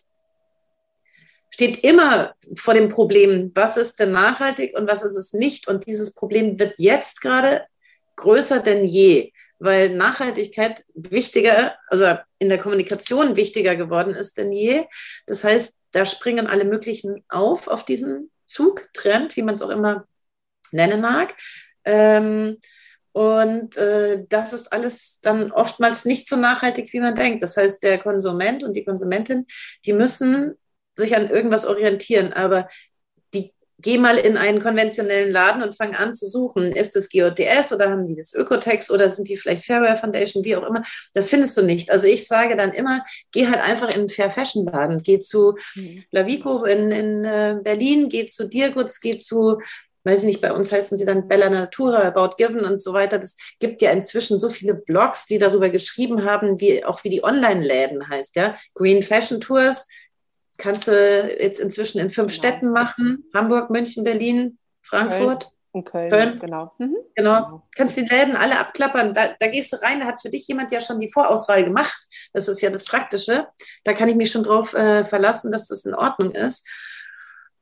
steht 1.54 1.84
immer 1.84 2.34
vor 2.56 2.74
dem 2.74 2.90
Problem, 2.90 3.52
was 3.54 3.78
ist 3.78 4.00
denn 4.00 4.10
nachhaltig 4.10 4.76
und 4.76 4.90
was 4.90 5.04
ist 5.04 5.16
es 5.16 5.34
nicht. 5.34 5.68
Und 5.68 5.86
dieses 5.86 6.16
Problem 6.16 6.58
wird 6.58 6.74
jetzt 6.78 7.22
gerade 7.22 7.68
größer 8.16 8.60
denn 8.60 8.86
je, 8.86 9.32
weil 9.60 9.96
Nachhaltigkeit 9.96 10.84
wichtiger, 10.96 11.76
also 11.90 12.18
in 12.40 12.50
der 12.50 12.58
Kommunikation 12.58 13.36
wichtiger 13.36 13.76
geworden 13.76 14.16
ist 14.16 14.40
denn 14.40 14.52
je. 14.52 14.86
Das 15.28 15.44
heißt, 15.44 15.80
da 15.92 16.06
springen 16.06 16.48
alle 16.48 16.66
möglichen 16.66 17.24
auf, 17.30 17.68
auf 17.68 17.86
diesen 17.86 18.32
Zug, 18.48 18.90
Trend, 18.94 19.36
wie 19.36 19.44
man 19.44 19.54
es 19.54 19.62
auch 19.62 19.70
immer 19.70 20.08
nennen 20.72 21.02
mag. 21.02 21.36
Ähm, 21.86 22.58
und 23.12 23.78
äh, 23.78 24.26
das 24.28 24.54
ist 24.54 24.74
alles 24.74 25.20
dann 25.22 25.52
oftmals 25.52 26.04
nicht 26.04 26.28
so 26.28 26.36
nachhaltig, 26.36 26.92
wie 26.94 27.00
man 27.00 27.14
denkt. 27.14 27.44
Das 27.44 27.56
heißt, 27.58 27.84
der 27.84 28.00
Konsument 28.00 28.64
und 28.64 28.76
die 28.76 28.84
Konsumentin, 28.84 29.46
die 29.86 29.94
müssen 29.94 30.58
sich 30.96 31.16
an 31.16 31.30
irgendwas 31.30 31.66
orientieren, 31.66 32.34
aber 32.34 32.70
die 33.34 33.54
geh 33.80 33.98
mal 33.98 34.18
in 34.18 34.38
einen 34.38 34.62
konventionellen 34.62 35.32
Laden 35.32 35.64
und 35.64 35.76
fang 35.76 35.96
an 35.96 36.14
zu 36.14 36.28
suchen. 36.28 36.72
Ist 36.72 36.96
es 36.96 37.10
GOTS 37.10 37.74
oder 37.74 37.90
haben 37.90 38.06
die 38.06 38.16
das 38.16 38.34
Ökotex 38.34 38.90
oder 38.90 39.10
sind 39.10 39.28
die 39.28 39.38
vielleicht 39.38 39.66
Fairware 39.66 39.98
Foundation, 39.98 40.44
wie 40.44 40.56
auch 40.56 40.68
immer? 40.68 40.84
Das 41.14 41.30
findest 41.30 41.58
du 41.58 41.62
nicht. 41.62 41.92
Also 41.92 42.08
ich 42.08 42.28
sage 42.28 42.56
dann 42.56 42.72
immer, 42.72 43.04
geh 43.32 43.48
halt 43.48 43.62
einfach 43.62 43.90
in 43.90 44.02
einen 44.02 44.10
Fair 44.10 44.32
Fashion 44.32 44.66
Laden. 44.66 45.04
Geh 45.04 45.20
zu 45.20 45.56
mhm. 45.76 46.04
Lavico 46.12 46.64
in, 46.64 46.92
in 46.92 47.26
äh, 47.26 47.58
Berlin, 47.62 48.10
geh 48.10 48.26
zu 48.26 48.48
Dirgoods, 48.48 49.00
geh 49.00 49.18
zu 49.18 49.60
weiß 50.06 50.20
ich 50.20 50.26
nicht, 50.26 50.42
bei 50.42 50.52
uns 50.52 50.72
heißen 50.72 50.98
sie 50.98 51.06
dann 51.06 51.28
Bella 51.28 51.50
Natura, 51.50 52.02
About 52.02 52.36
Given 52.38 52.62
und 52.62 52.82
so 52.82 52.94
weiter. 52.94 53.20
Das 53.20 53.38
gibt 53.60 53.82
ja 53.82 53.92
inzwischen 53.92 54.38
so 54.38 54.50
viele 54.50 54.76
Blogs, 54.76 55.28
die 55.28 55.40
darüber 55.40 55.70
geschrieben 55.70 56.26
haben, 56.26 56.60
wie 56.60 56.84
auch 56.84 57.04
wie 57.04 57.10
die 57.10 57.24
Online-Läden 57.24 58.10
heißt, 58.10 58.36
ja. 58.36 58.58
Green 58.74 59.02
Fashion 59.02 59.40
Tours, 59.40 59.88
kannst 60.58 60.88
du 60.88 61.36
jetzt 61.40 61.60
inzwischen 61.60 62.00
in 62.00 62.12
fünf 62.12 62.32
genau. 62.32 62.48
Städten 62.48 62.72
machen: 62.72 63.26
Hamburg, 63.34 63.70
München, 63.70 64.04
Berlin, 64.04 64.58
Frankfurt. 64.82 65.52
Und 65.72 65.86
Köln, 65.86 66.12
Köln. 66.12 66.40
Genau. 66.40 66.72
Mhm. 66.78 66.96
genau. 67.16 67.46
genau. 67.46 67.68
Kannst 67.76 67.98
die 67.98 68.02
Läden 68.02 68.36
alle 68.36 68.60
abklappern. 68.60 69.14
Da, 69.16 69.30
da, 69.40 69.48
gehst 69.48 69.74
du 69.74 69.82
rein, 69.82 70.00
da 70.00 70.06
hat 70.06 70.22
für 70.22 70.30
dich 70.30 70.48
jemand 70.48 70.72
ja 70.72 70.80
schon 70.80 71.00
die 71.00 71.12
Vorauswahl 71.12 71.64
gemacht. 71.64 72.08
Das 72.32 72.48
ist 72.48 72.62
ja 72.62 72.70
das 72.70 72.86
Praktische. 72.86 73.48
Da 73.84 73.94
kann 73.94 74.08
ich 74.08 74.16
mich 74.16 74.32
schon 74.32 74.44
drauf 74.44 74.76
äh, 74.76 75.04
verlassen, 75.04 75.52
dass 75.52 75.68
das 75.68 75.86
in 75.86 75.96
Ordnung 75.96 76.32
ist. 76.32 76.68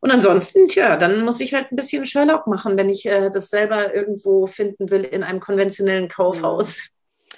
Und 0.01 0.11
ansonsten, 0.11 0.67
tja, 0.67 0.97
dann 0.97 1.23
muss 1.23 1.39
ich 1.39 1.53
halt 1.53 1.71
ein 1.71 1.75
bisschen 1.75 2.05
Sherlock 2.05 2.47
machen, 2.47 2.75
wenn 2.75 2.89
ich 2.89 3.05
äh, 3.05 3.29
das 3.29 3.49
selber 3.49 3.93
irgendwo 3.93 4.47
finden 4.47 4.89
will 4.89 5.03
in 5.03 5.23
einem 5.23 5.39
konventionellen 5.39 6.09
Kaufhaus. 6.09 6.89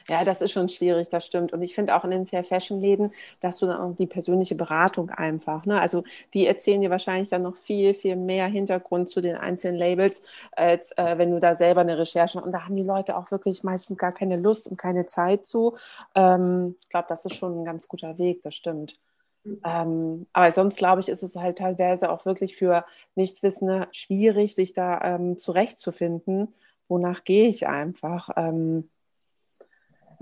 Ja, 0.10 0.24
das 0.26 0.42
ist 0.42 0.52
schon 0.52 0.68
schwierig, 0.68 1.10
das 1.10 1.26
stimmt. 1.26 1.54
Und 1.54 1.62
ich 1.62 1.74
finde 1.74 1.96
auch 1.96 2.04
in 2.04 2.12
den 2.12 2.28
Fair 2.28 2.44
Fashion 2.44 2.82
Läden, 2.82 3.13
dass 3.39 3.60
du 3.60 3.68
dann 3.68 3.80
auch 3.80 3.96
die 3.96 4.06
persönliche 4.06 4.56
Beratung 4.56 5.10
einfach. 5.12 5.66
Ne? 5.66 5.80
Also 5.80 6.04
die 6.34 6.46
erzählen 6.46 6.82
dir 6.82 6.89
wahrscheinlich 6.89 7.30
dann 7.30 7.44
noch 7.44 7.56
viel, 7.56 7.94
viel 7.94 8.18
mehr 8.18 8.48
Hintergrund 8.48 9.10
zu 9.10 9.22
den 9.22 9.36
einzelnen 9.38 9.78
Labels, 9.80 10.22
als 10.52 10.92
äh, 10.98 11.18
wenn 11.18 11.32
du 11.32 11.39
da 11.39 11.56
selber 11.56 11.82
eine 11.82 11.98
Recherche 11.98 12.38
machst. 12.38 12.46
Und 12.46 12.54
da 12.54 12.66
haben 12.66 12.76
die 12.76 12.84
Leute 12.84 13.16
auch 13.16 13.32
wirklich 13.32 13.63
meistens 13.63 13.98
gar 13.98 14.12
keine 14.12 14.36
Lust 14.38 14.68
und 14.68 14.78
keine 14.78 15.06
Zeit 15.06 15.48
zu. 15.48 15.78
Ähm, 16.16 16.76
ich 16.82 16.89
glaube, 16.89 17.06
das 17.10 17.24
ist 17.26 17.36
schon 17.36 17.62
ein 17.62 17.66
ganz 17.66 17.88
guter 17.88 18.18
Weg, 18.18 18.42
das 18.44 18.56
stimmt. 18.56 19.00
Ähm, 19.66 20.28
aber 20.34 20.52
sonst 20.52 20.78
glaube 20.78 21.02
ich, 21.02 21.10
ist 21.10 21.24
es 21.24 21.36
halt 21.36 21.58
teilweise 21.60 22.10
auch 22.12 22.26
wirklich 22.26 22.56
für 22.58 22.86
Nichtwissende 23.16 23.88
schwierig, 23.92 24.56
sich 24.56 24.74
da 24.74 25.02
ähm, 25.02 25.38
zurechtzufinden. 25.38 26.54
Wonach 26.88 27.24
gehe 27.24 27.48
ich 27.50 27.68
einfach? 27.68 28.30
Ähm, 28.38 28.89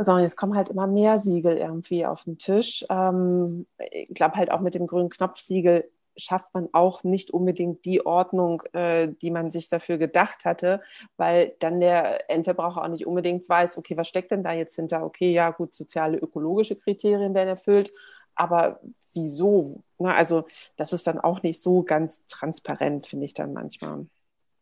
sondern 0.04 0.26
es 0.26 0.36
kommen 0.36 0.56
halt 0.56 0.70
immer 0.70 0.88
mehr 0.88 1.18
Siegel 1.18 1.58
irgendwie 1.58 2.06
auf 2.06 2.24
den 2.24 2.38
Tisch. 2.38 2.86
Ähm, 2.90 3.66
ich 3.92 4.14
glaube 4.14 4.36
halt 4.36 4.52
auch 4.52 4.60
mit 4.60 4.76
dem 4.76 4.88
grünen 4.88 5.10
Knopfsiegel 5.10 5.90
schafft 6.18 6.54
man 6.54 6.70
auch 6.74 7.04
nicht 7.04 7.32
unbedingt 7.32 7.86
die 7.86 8.06
Ordnung, 8.06 8.64
äh, 8.74 9.08
die 9.22 9.32
man 9.32 9.52
sich 9.52 9.70
dafür 9.70 9.98
gedacht 9.98 10.46
hatte, 10.46 10.82
weil 11.18 11.56
dann 11.60 11.80
der 11.80 12.30
Endverbraucher 12.30 12.84
auch 12.84 12.88
nicht 12.88 13.08
unbedingt 13.08 13.48
weiß, 13.48 13.78
okay, 13.78 13.98
was 13.98 14.08
steckt 14.08 14.32
denn 14.32 14.44
da 14.44 14.52
jetzt 14.52 14.76
hinter? 14.76 15.04
Okay, 15.04 15.32
ja 15.32 15.52
gut, 15.52 15.76
soziale, 15.76 16.18
ökologische 16.18 16.76
Kriterien 16.76 17.34
werden 17.34 17.50
erfüllt, 17.50 17.92
aber 18.36 18.80
wieso? 19.14 19.84
Na, 19.98 20.16
also 20.16 20.46
das 20.76 20.94
ist 20.94 21.08
dann 21.08 21.20
auch 21.20 21.44
nicht 21.44 21.62
so 21.62 21.84
ganz 21.84 22.26
transparent, 22.28 23.08
finde 23.08 23.26
ich 23.26 23.34
dann 23.34 23.54
manchmal. 23.54 24.06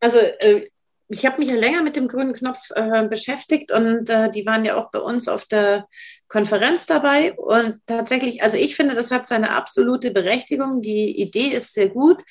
Also 0.00 0.18
äh, 0.18 0.68
ich 1.10 1.26
habe 1.26 1.40
mich 1.40 1.50
ja 1.50 1.56
länger 1.56 1.82
mit 1.82 1.96
dem 1.96 2.06
grünen 2.06 2.32
Knopf 2.32 2.70
äh, 2.74 3.06
beschäftigt 3.08 3.72
und 3.72 4.08
äh, 4.08 4.30
die 4.30 4.46
waren 4.46 4.64
ja 4.64 4.76
auch 4.76 4.92
bei 4.92 5.00
uns 5.00 5.26
auf 5.26 5.44
der 5.44 5.86
Konferenz 6.28 6.86
dabei. 6.86 7.32
Und 7.34 7.80
tatsächlich, 7.86 8.44
also 8.44 8.56
ich 8.56 8.76
finde, 8.76 8.94
das 8.94 9.10
hat 9.10 9.26
seine 9.26 9.56
absolute 9.56 10.12
Berechtigung. 10.12 10.82
Die 10.82 11.20
Idee 11.20 11.48
ist 11.48 11.74
sehr 11.74 11.88
gut. 11.88 12.22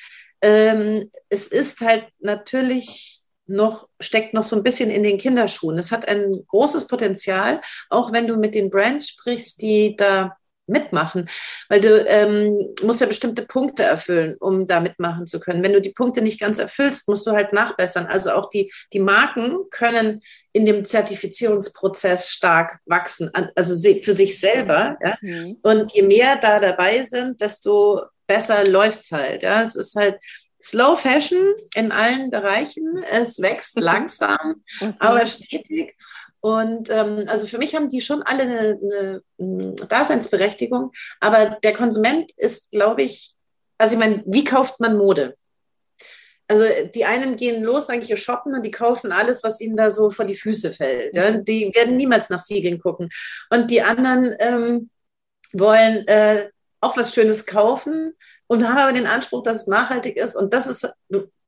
Ähm, 0.41 1.11
es 1.27 1.47
ist 1.47 1.81
halt 1.81 2.07
natürlich 2.19 3.21
noch, 3.47 3.89
steckt 3.99 4.33
noch 4.33 4.45
so 4.45 4.55
ein 4.55 4.63
bisschen 4.63 4.89
in 4.89 5.03
den 5.03 5.17
Kinderschuhen. 5.17 5.77
Es 5.77 5.91
hat 5.91 6.07
ein 6.07 6.45
großes 6.47 6.87
Potenzial, 6.87 7.59
auch 7.89 8.13
wenn 8.13 8.27
du 8.27 8.37
mit 8.37 8.55
den 8.55 8.69
Brands 8.69 9.09
sprichst, 9.09 9.61
die 9.61 9.97
da 9.97 10.37
mitmachen, 10.69 11.29
weil 11.67 11.81
du 11.81 12.05
ähm, 12.05 12.75
musst 12.83 13.01
ja 13.01 13.07
bestimmte 13.07 13.43
Punkte 13.43 13.83
erfüllen, 13.83 14.35
um 14.39 14.67
da 14.67 14.79
mitmachen 14.79 15.27
zu 15.27 15.39
können. 15.39 15.63
Wenn 15.63 15.73
du 15.73 15.81
die 15.81 15.91
Punkte 15.91 16.21
nicht 16.21 16.39
ganz 16.39 16.59
erfüllst, 16.59 17.07
musst 17.07 17.27
du 17.27 17.31
halt 17.31 17.53
nachbessern. 17.53 18.05
Also 18.05 18.31
auch 18.31 18.49
die, 18.49 18.71
die 18.93 18.99
Marken 18.99 19.57
können 19.71 20.21
in 20.51 20.65
dem 20.65 20.85
Zertifizierungsprozess 20.85 22.29
stark 22.29 22.79
wachsen, 22.85 23.31
also 23.55 23.73
für 24.01 24.13
sich 24.13 24.39
selber. 24.39 24.97
Ja? 25.03 25.17
Mhm. 25.21 25.57
Und 25.61 25.91
je 25.93 26.01
mehr 26.01 26.37
da 26.37 26.59
dabei 26.59 27.03
sind, 27.03 27.39
desto 27.41 28.01
besser 28.27 28.65
läuft's 28.65 29.11
halt. 29.11 29.43
Ja? 29.43 29.63
Es 29.63 29.75
ist 29.75 29.95
halt 29.95 30.19
Slow 30.61 30.97
Fashion 30.97 31.55
in 31.75 31.91
allen 31.91 32.29
Bereichen. 32.29 33.03
Es 33.11 33.39
wächst 33.39 33.79
langsam, 33.79 34.61
mhm. 34.79 34.95
aber 34.99 35.25
stetig. 35.25 35.95
Und 36.41 36.89
ähm, 36.89 37.25
also 37.27 37.47
für 37.47 37.57
mich 37.57 37.75
haben 37.75 37.89
die 37.89 38.01
schon 38.01 38.21
alle 38.21 38.43
eine, 38.43 39.21
eine 39.39 39.73
Daseinsberechtigung, 39.87 40.91
aber 41.19 41.57
der 41.63 41.73
Konsument 41.73 42.31
ist, 42.37 42.71
glaube 42.71 43.03
ich, 43.03 43.33
also 43.77 43.93
ich 43.93 43.99
meine, 43.99 44.23
wie 44.25 44.43
kauft 44.43 44.79
man 44.79 44.97
Mode? 44.97 45.35
Also 46.47 46.65
die 46.95 47.05
einen 47.05 47.35
gehen 47.35 47.63
los, 47.63 47.87
hier 47.89 48.17
shoppen 48.17 48.55
und 48.55 48.65
die 48.65 48.71
kaufen 48.71 49.11
alles, 49.11 49.43
was 49.43 49.61
ihnen 49.61 49.75
da 49.75 49.91
so 49.91 50.09
vor 50.09 50.25
die 50.25 50.35
Füße 50.35 50.73
fällt. 50.73 51.15
Ja? 51.15 51.29
Die 51.31 51.71
werden 51.75 51.95
niemals 51.95 52.29
nach 52.31 52.41
Siegeln 52.41 52.79
gucken. 52.79 53.09
Und 53.51 53.69
die 53.69 53.83
anderen 53.83 54.35
ähm, 54.39 54.89
wollen 55.53 56.07
äh, 56.07 56.49
auch 56.81 56.97
was 56.97 57.13
Schönes 57.13 57.45
kaufen 57.45 58.13
und 58.47 58.67
haben 58.67 58.77
aber 58.77 58.93
den 58.93 59.07
Anspruch, 59.07 59.43
dass 59.43 59.57
es 59.57 59.67
nachhaltig 59.67 60.17
ist. 60.17 60.35
Und 60.35 60.53
das 60.53 60.67
ist 60.67 60.87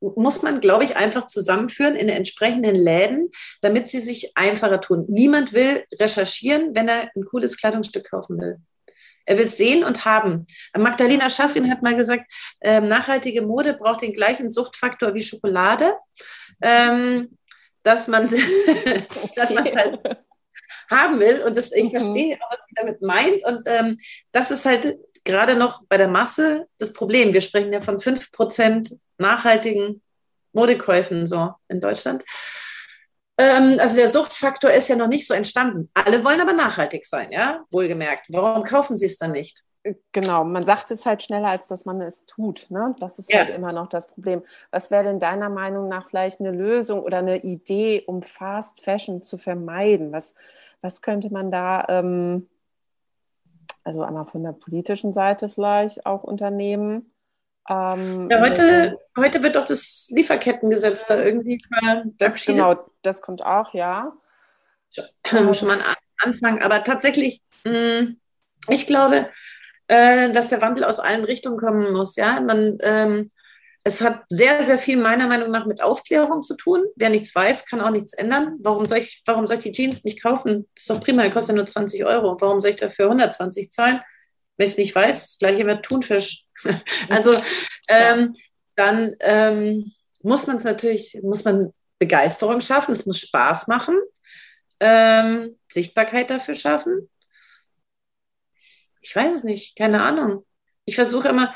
muss 0.01 0.41
man, 0.41 0.59
glaube 0.59 0.83
ich, 0.83 0.97
einfach 0.97 1.27
zusammenführen 1.27 1.95
in 1.95 2.09
entsprechenden 2.09 2.75
Läden, 2.75 3.29
damit 3.61 3.87
sie 3.87 3.99
sich 3.99 4.31
einfacher 4.35 4.81
tun. 4.81 5.05
Niemand 5.07 5.53
will 5.53 5.85
recherchieren, 5.99 6.75
wenn 6.75 6.87
er 6.87 7.09
ein 7.15 7.25
cooles 7.25 7.57
Kleidungsstück 7.57 8.09
kaufen 8.09 8.39
will. 8.39 8.57
Er 9.25 9.37
will 9.37 9.45
es 9.45 9.57
sehen 9.57 9.83
und 9.83 10.03
haben. 10.05 10.47
Magdalena 10.75 11.29
Schaffrin 11.29 11.69
hat 11.69 11.83
mal 11.83 11.95
gesagt, 11.95 12.31
äh, 12.59 12.81
nachhaltige 12.81 13.43
Mode 13.43 13.75
braucht 13.75 14.01
den 14.01 14.13
gleichen 14.13 14.49
Suchtfaktor 14.49 15.13
wie 15.13 15.21
Schokolade, 15.21 15.93
ähm, 16.61 17.37
dass 17.83 18.07
man 18.07 18.27
dass 19.35 19.53
man 19.53 19.67
es 19.67 19.75
halt 19.75 19.99
haben 20.89 21.19
will. 21.19 21.43
Und 21.43 21.55
das, 21.55 21.71
ich 21.71 21.85
mhm. 21.85 21.91
verstehe, 21.91 22.39
was 22.49 22.65
sie 22.67 22.75
damit 22.75 23.01
meint. 23.03 23.45
Und 23.45 23.61
ähm, 23.67 23.97
das 24.31 24.49
ist 24.49 24.65
halt 24.65 24.97
gerade 25.23 25.55
noch 25.55 25.83
bei 25.87 25.97
der 25.97 26.07
Masse 26.07 26.67
das 26.77 26.93
Problem. 26.93 27.33
Wir 27.33 27.41
sprechen 27.41 27.73
ja 27.73 27.81
von 27.81 27.97
5% 27.97 28.97
nachhaltigen 29.17 30.01
Modekäufen 30.53 31.25
so 31.25 31.53
in 31.67 31.79
Deutschland. 31.79 32.23
Ähm, 33.37 33.77
also 33.79 33.95
der 33.95 34.09
Suchtfaktor 34.09 34.71
ist 34.71 34.87
ja 34.87 34.95
noch 34.95 35.07
nicht 35.07 35.25
so 35.25 35.33
entstanden. 35.33 35.89
Alle 35.93 36.23
wollen 36.23 36.41
aber 36.41 36.53
nachhaltig 36.53 37.05
sein, 37.05 37.31
ja, 37.31 37.63
wohlgemerkt. 37.71 38.27
Warum 38.29 38.63
kaufen 38.63 38.97
sie 38.97 39.05
es 39.05 39.17
dann 39.17 39.31
nicht? 39.31 39.63
Genau, 40.11 40.43
man 40.43 40.63
sagt 40.63 40.91
es 40.91 41.07
halt 41.07 41.23
schneller, 41.23 41.47
als 41.47 41.67
dass 41.67 41.85
man 41.85 42.01
es 42.01 42.23
tut. 42.25 42.67
Ne? 42.69 42.95
Das 42.99 43.17
ist 43.17 43.33
ja. 43.33 43.39
halt 43.39 43.49
immer 43.49 43.73
noch 43.73 43.87
das 43.87 44.07
Problem. 44.07 44.43
Was 44.69 44.91
wäre 44.91 45.05
denn 45.05 45.19
deiner 45.19 45.49
Meinung 45.49 45.87
nach 45.87 46.09
vielleicht 46.09 46.39
eine 46.39 46.51
Lösung 46.51 47.01
oder 47.01 47.17
eine 47.17 47.41
Idee, 47.43 48.03
um 48.05 48.21
Fast 48.21 48.81
Fashion 48.81 49.23
zu 49.23 49.39
vermeiden? 49.39 50.11
Was, 50.11 50.35
was 50.81 51.01
könnte 51.01 51.31
man 51.31 51.49
da 51.49 51.85
ähm, 51.89 52.47
also 53.83 54.03
einmal 54.03 54.25
von 54.25 54.43
der 54.43 54.53
politischen 54.53 55.13
Seite 55.13 55.49
vielleicht 55.49 56.05
auch 56.05 56.23
Unternehmen. 56.23 57.11
Ähm, 57.69 58.29
ja, 58.29 58.41
heute, 58.41 58.97
heute 59.17 59.43
wird 59.43 59.55
doch 59.55 59.65
das 59.65 60.09
Lieferkettengesetz 60.11 61.05
da 61.05 61.21
irgendwie 61.21 61.61
verabschiedet. 62.17 62.45
Genau, 62.45 62.91
das 63.01 63.21
kommt 63.21 63.43
auch, 63.43 63.73
ja. 63.73 64.13
Schon, 65.25 65.53
schon 65.53 65.67
mal 65.67 65.77
ein 65.77 65.95
Anfang, 66.23 66.61
aber 66.61 66.83
tatsächlich, 66.83 67.41
mh, 67.63 68.01
mm, 68.01 68.17
ich 68.69 68.87
glaube, 68.87 69.29
äh, 69.87 70.31
dass 70.31 70.49
der 70.49 70.61
Wandel 70.61 70.83
aus 70.83 70.99
allen 70.99 71.23
Richtungen 71.23 71.57
kommen 71.57 71.93
muss. 71.93 72.15
Ja, 72.15 72.41
man, 72.41 72.77
ähm, 72.81 73.29
es 73.83 74.01
hat 74.01 74.23
sehr, 74.29 74.63
sehr 74.63 74.77
viel 74.77 74.97
meiner 74.97 75.27
Meinung 75.27 75.49
nach 75.49 75.65
mit 75.65 75.81
Aufklärung 75.81 76.43
zu 76.43 76.55
tun. 76.55 76.85
Wer 76.95 77.09
nichts 77.09 77.33
weiß, 77.33 77.65
kann 77.65 77.81
auch 77.81 77.89
nichts 77.89 78.13
ändern. 78.13 78.57
Warum 78.59 78.85
soll 78.85 78.99
ich, 78.99 79.23
warum 79.25 79.47
soll 79.47 79.57
ich 79.57 79.63
die 79.63 79.71
Jeans 79.71 80.03
nicht 80.03 80.21
kaufen? 80.21 80.69
Das 80.75 80.83
ist 80.83 80.89
doch 80.89 81.01
prima, 81.01 81.23
die 81.23 81.31
kostet 81.31 81.55
ja 81.55 81.55
nur 81.55 81.65
20 81.65 82.05
Euro. 82.05 82.37
Warum 82.39 82.61
soll 82.61 82.71
ich 82.71 82.75
dafür 82.75 83.05
120 83.05 83.71
zahlen? 83.71 84.01
Wenn 84.57 84.65
ich 84.67 84.73
es 84.73 84.77
nicht 84.77 84.93
weiß, 84.93 85.21
das 85.21 85.37
gleiche 85.39 85.63
mit 85.63 85.81
Thunfisch. 85.83 86.45
also 87.09 87.33
ähm, 87.87 88.33
dann 88.75 89.15
ähm, 89.19 89.91
muss 90.21 90.45
man 90.45 90.57
es 90.57 90.63
natürlich, 90.63 91.19
muss 91.23 91.43
man 91.43 91.73
Begeisterung 91.97 92.61
schaffen, 92.61 92.91
es 92.91 93.07
muss 93.07 93.19
Spaß 93.19 93.67
machen, 93.67 93.99
ähm, 94.79 95.57
Sichtbarkeit 95.71 96.29
dafür 96.29 96.55
schaffen. 96.55 97.09
Ich 99.01 99.15
weiß 99.15 99.37
es 99.37 99.43
nicht, 99.43 99.75
keine 99.75 100.01
Ahnung. 100.03 100.45
Ich 100.91 100.95
versuche 100.95 101.29
immer, 101.29 101.55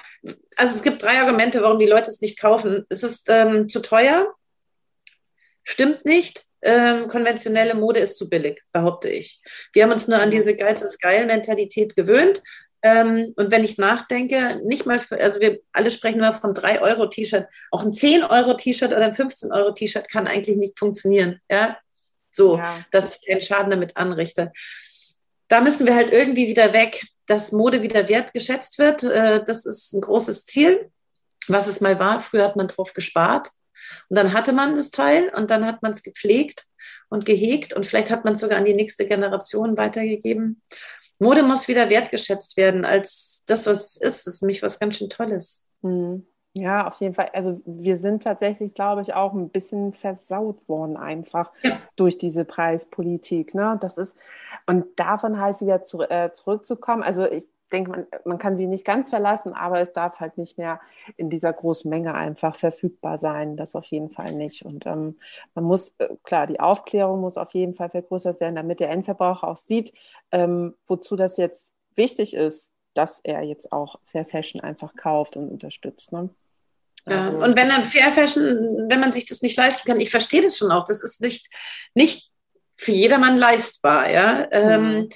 also 0.55 0.77
es 0.77 0.81
gibt 0.81 1.03
drei 1.03 1.19
Argumente, 1.19 1.61
warum 1.61 1.77
die 1.77 1.85
Leute 1.85 2.09
es 2.09 2.21
nicht 2.21 2.39
kaufen. 2.39 2.85
Es 2.87 3.03
ist 3.03 3.29
ähm, 3.29 3.67
zu 3.67 3.81
teuer, 3.81 4.33
stimmt 5.65 6.05
nicht. 6.05 6.45
Ähm, 6.61 7.09
konventionelle 7.09 7.75
Mode 7.75 7.99
ist 7.99 8.17
zu 8.17 8.29
billig, 8.29 8.63
behaupte 8.71 9.09
ich. 9.09 9.41
Wir 9.73 9.83
haben 9.83 9.91
uns 9.91 10.07
nur 10.07 10.19
an 10.19 10.31
diese 10.31 10.55
Geiz 10.55 10.81
ist 10.81 11.01
geil 11.01 11.25
Mentalität 11.25 11.97
gewöhnt. 11.97 12.41
Ähm, 12.81 13.33
und 13.35 13.51
wenn 13.51 13.65
ich 13.65 13.77
nachdenke, 13.77 14.61
nicht 14.63 14.85
mal, 14.85 14.99
für, 14.99 15.19
also 15.19 15.41
wir 15.41 15.59
alle 15.73 15.91
sprechen 15.91 16.19
immer 16.19 16.33
von 16.33 16.53
3 16.53 16.79
Euro 16.79 17.07
T-Shirt. 17.07 17.45
Auch 17.71 17.83
ein 17.83 17.91
10 17.91 18.23
Euro 18.23 18.53
T-Shirt 18.53 18.93
oder 18.93 19.03
ein 19.03 19.15
15 19.15 19.51
Euro 19.51 19.73
T-Shirt 19.73 20.09
kann 20.09 20.27
eigentlich 20.27 20.55
nicht 20.55 20.79
funktionieren. 20.79 21.41
Ja, 21.51 21.77
so, 22.31 22.57
ja. 22.57 22.85
dass 22.91 23.17
ich 23.17 23.27
keinen 23.27 23.41
Schaden 23.41 23.69
damit 23.69 23.97
anrichte. 23.97 24.53
Da 25.49 25.59
müssen 25.59 25.85
wir 25.85 25.93
halt 25.93 26.13
irgendwie 26.13 26.47
wieder 26.47 26.71
weg 26.71 27.01
dass 27.27 27.51
Mode 27.51 27.81
wieder 27.81 28.07
wertgeschätzt 28.07 28.79
wird. 28.79 29.03
Äh, 29.03 29.43
das 29.43 29.65
ist 29.65 29.93
ein 29.93 30.01
großes 30.01 30.45
Ziel, 30.45 30.91
was 31.47 31.67
es 31.67 31.81
mal 31.81 31.99
war. 31.99 32.21
Früher 32.21 32.45
hat 32.45 32.55
man 32.55 32.67
drauf 32.67 32.93
gespart. 32.93 33.49
Und 34.09 34.17
dann 34.17 34.33
hatte 34.33 34.53
man 34.53 34.75
das 34.75 34.91
Teil 34.91 35.31
und 35.35 35.51
dann 35.51 35.65
hat 35.65 35.83
man 35.83 35.91
es 35.91 36.03
gepflegt 36.03 36.65
und 37.09 37.25
gehegt 37.25 37.73
und 37.73 37.85
vielleicht 37.85 38.09
hat 38.09 38.25
man 38.25 38.33
es 38.33 38.39
sogar 38.39 38.57
an 38.57 38.65
die 38.65 38.73
nächste 38.73 39.05
Generation 39.05 39.77
weitergegeben. 39.77 40.61
Mode 41.19 41.43
muss 41.43 41.67
wieder 41.67 41.89
wertgeschätzt 41.89 42.57
werden 42.57 42.85
als 42.85 43.43
das, 43.45 43.65
was 43.65 43.95
es 43.95 43.95
ist. 43.97 44.27
Das 44.27 44.33
ist 44.35 44.41
nämlich 44.41 44.61
was 44.61 44.79
ganz 44.79 44.97
schön 44.97 45.09
Tolles. 45.09 45.67
Mhm. 45.81 46.25
Ja, 46.57 46.87
auf 46.87 47.01
jeden 47.01 47.13
Fall. 47.13 47.29
Also 47.33 47.61
wir 47.65 47.97
sind 47.97 48.23
tatsächlich, 48.23 48.73
glaube 48.73 49.01
ich, 49.01 49.13
auch 49.13 49.33
ein 49.33 49.49
bisschen 49.49 49.93
versaut 49.93 50.69
worden 50.69 50.95
einfach 50.95 51.51
ja. 51.63 51.77
durch 51.97 52.17
diese 52.17 52.45
Preispolitik. 52.45 53.53
Ne? 53.53 53.77
Das 53.81 53.97
ist, 53.97 54.17
und 54.65 54.85
davon 54.97 55.41
halt 55.41 55.59
wieder 55.59 55.83
zu, 55.83 56.01
äh, 56.03 56.31
zurückzukommen. 56.31 57.03
Also 57.03 57.29
ich 57.29 57.45
denke, 57.73 57.91
man, 57.91 58.07
man 58.23 58.37
kann 58.37 58.55
sie 58.55 58.67
nicht 58.67 58.85
ganz 58.85 59.09
verlassen, 59.09 59.53
aber 59.53 59.81
es 59.81 59.91
darf 59.91 60.21
halt 60.21 60.37
nicht 60.37 60.57
mehr 60.57 60.79
in 61.17 61.29
dieser 61.29 61.51
großen 61.51 61.89
Menge 61.89 62.13
einfach 62.13 62.55
verfügbar 62.55 63.17
sein. 63.17 63.57
Das 63.57 63.75
auf 63.75 63.85
jeden 63.85 64.09
Fall 64.09 64.33
nicht. 64.33 64.63
Und 64.63 64.85
ähm, 64.85 65.17
man 65.55 65.65
muss, 65.65 65.95
äh, 65.97 66.07
klar, 66.23 66.47
die 66.47 66.61
Aufklärung 66.61 67.19
muss 67.19 67.35
auf 67.35 67.53
jeden 67.53 67.73
Fall 67.73 67.89
vergrößert 67.89 68.39
werden, 68.39 68.55
damit 68.55 68.79
der 68.79 68.91
Endverbraucher 68.91 69.49
auch 69.49 69.57
sieht, 69.57 69.91
ähm, 70.31 70.75
wozu 70.87 71.17
das 71.17 71.35
jetzt 71.35 71.75
wichtig 71.95 72.33
ist, 72.33 72.71
dass 72.93 73.19
er 73.25 73.41
jetzt 73.41 73.73
auch 73.73 73.99
Fair 74.05 74.25
Fashion 74.25 74.61
einfach 74.61 74.95
kauft 74.95 75.35
und 75.35 75.49
unterstützt. 75.49 76.13
Ne? 76.13 76.29
Also, 77.05 77.31
ja, 77.31 77.45
und 77.45 77.55
wenn 77.55 77.69
dann 77.69 77.83
Fair 77.83 78.11
Fashion, 78.11 78.43
wenn 78.89 78.99
man 78.99 79.11
sich 79.11 79.25
das 79.25 79.41
nicht 79.41 79.57
leisten 79.57 79.87
kann, 79.87 79.99
ich 79.99 80.09
verstehe 80.09 80.41
das 80.41 80.57
schon 80.57 80.71
auch, 80.71 80.85
das 80.85 81.03
ist 81.03 81.21
nicht, 81.21 81.47
nicht 81.93 82.31
für 82.75 82.91
jedermann 82.91 83.37
leistbar, 83.37 84.09
ja. 84.11 84.47
Ähm, 84.51 84.81
mhm. 84.81 84.97
Ähm, 84.97 85.09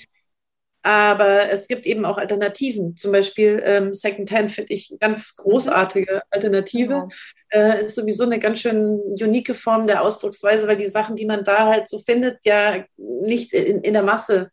aber 0.82 1.49
es 1.52 1.67
gibt 1.67 1.86
eben 1.86 2.06
auch 2.06 2.17
Alternativen. 2.17 2.95
Zum 2.95 3.12
Beispiel 3.12 3.62
ähm, 3.65 3.93
Secondhand 3.93 4.52
finde 4.52 4.73
ich 4.73 4.89
eine 4.89 4.99
ganz 4.99 5.36
großartige 5.36 6.21
Alternative. 6.30 6.88
Genau. 6.88 7.10
Äh, 7.49 7.86
ist 7.86 7.95
sowieso 7.95 8.23
eine 8.23 8.39
ganz 8.39 8.62
schön 8.62 8.99
unique 9.21 9.56
Form 9.56 9.88
der 9.88 10.02
Ausdrucksweise, 10.02 10.67
weil 10.67 10.78
die 10.78 10.88
Sachen, 10.88 11.17
die 11.17 11.25
man 11.25 11.43
da 11.43 11.67
halt 11.67 11.89
so 11.89 11.99
findet, 11.99 12.39
ja 12.45 12.86
nicht 12.97 13.52
in, 13.54 13.82
in 13.82 13.93
der 13.93 14.04
Masse 14.04 14.49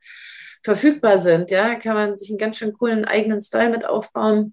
verfügbar 0.65 1.19
sind. 1.19 1.53
Ja, 1.53 1.77
kann 1.77 1.95
man 1.95 2.17
sich 2.17 2.29
einen 2.29 2.39
ganz 2.39 2.59
schön 2.59 2.73
coolen 2.73 3.05
eigenen 3.05 3.41
Style 3.41 3.71
mit 3.71 3.85
aufbauen. 3.85 4.53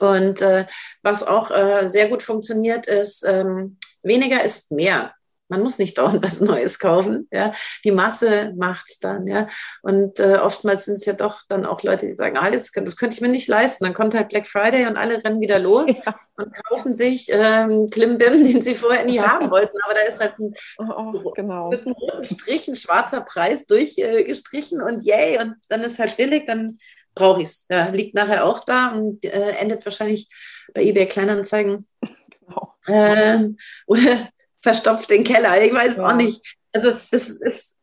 Und 0.00 0.40
äh, 0.40 0.66
was 1.02 1.22
auch 1.22 1.50
äh, 1.50 1.88
sehr 1.88 2.08
gut 2.08 2.22
funktioniert, 2.22 2.86
ist, 2.86 3.24
ähm, 3.24 3.76
weniger 4.02 4.42
ist 4.42 4.72
mehr. 4.72 5.12
Man 5.50 5.62
muss 5.62 5.78
nicht 5.78 5.98
dauernd 5.98 6.24
was 6.24 6.40
Neues 6.40 6.78
kaufen. 6.78 7.28
Ja. 7.30 7.52
Die 7.84 7.90
Masse 7.90 8.54
macht's 8.56 8.98
dann. 8.98 9.26
Ja. 9.26 9.48
Und 9.82 10.18
äh, 10.20 10.38
oftmals 10.38 10.86
sind 10.86 10.94
es 10.94 11.04
ja 11.04 11.12
doch 11.12 11.42
dann 11.48 11.66
auch 11.66 11.82
Leute, 11.82 12.06
die 12.06 12.14
sagen, 12.14 12.38
ah, 12.38 12.50
das, 12.50 12.70
das 12.70 12.96
könnte 12.96 13.16
ich 13.16 13.20
mir 13.20 13.28
nicht 13.28 13.48
leisten. 13.48 13.84
Dann 13.84 13.94
kommt 13.94 14.14
halt 14.14 14.30
Black 14.30 14.46
Friday 14.46 14.86
und 14.86 14.96
alle 14.96 15.22
rennen 15.22 15.40
wieder 15.40 15.58
los 15.58 15.96
ja. 16.06 16.14
und 16.36 16.54
kaufen 16.68 16.94
sich 16.94 17.28
ähm, 17.30 17.88
Klimbim, 17.90 18.44
den 18.44 18.62
sie 18.62 18.74
vorher 18.74 19.04
nie 19.04 19.20
haben 19.20 19.50
wollten. 19.50 19.76
Aber 19.84 19.94
da 19.94 20.00
ist 20.02 20.20
halt 20.20 20.38
ein, 20.38 20.54
oh, 20.78 21.20
oh, 21.24 21.30
genau. 21.32 21.68
mit 21.68 21.84
einem 21.84 21.94
roten 21.94 22.24
Strich 22.24 22.68
ein 22.68 22.76
schwarzer 22.76 23.20
Preis 23.20 23.66
durchgestrichen 23.66 24.80
äh, 24.80 24.84
und 24.84 25.04
yay, 25.04 25.38
und 25.40 25.56
dann 25.68 25.82
ist 25.82 25.98
halt 25.98 26.16
billig, 26.16 26.44
dann 26.46 26.78
brauche 27.14 27.42
ich 27.42 27.48
es. 27.48 27.66
Ja, 27.70 27.88
liegt 27.88 28.14
nachher 28.14 28.44
auch 28.44 28.64
da 28.64 28.94
und 28.94 29.24
äh, 29.24 29.52
endet 29.52 29.84
wahrscheinlich 29.84 30.28
bei 30.74 30.82
eBay 30.82 31.06
Kleinanzeigen. 31.06 31.86
Genau. 32.40 32.74
Ähm, 32.88 33.56
oder 33.86 34.28
verstopft 34.60 35.10
den 35.10 35.24
Keller. 35.24 35.62
Ich 35.62 35.74
weiß 35.74 35.98
ja. 35.98 36.06
auch 36.06 36.14
nicht. 36.14 36.42
Also 36.72 36.92
das 37.10 37.28
ist. 37.28 37.80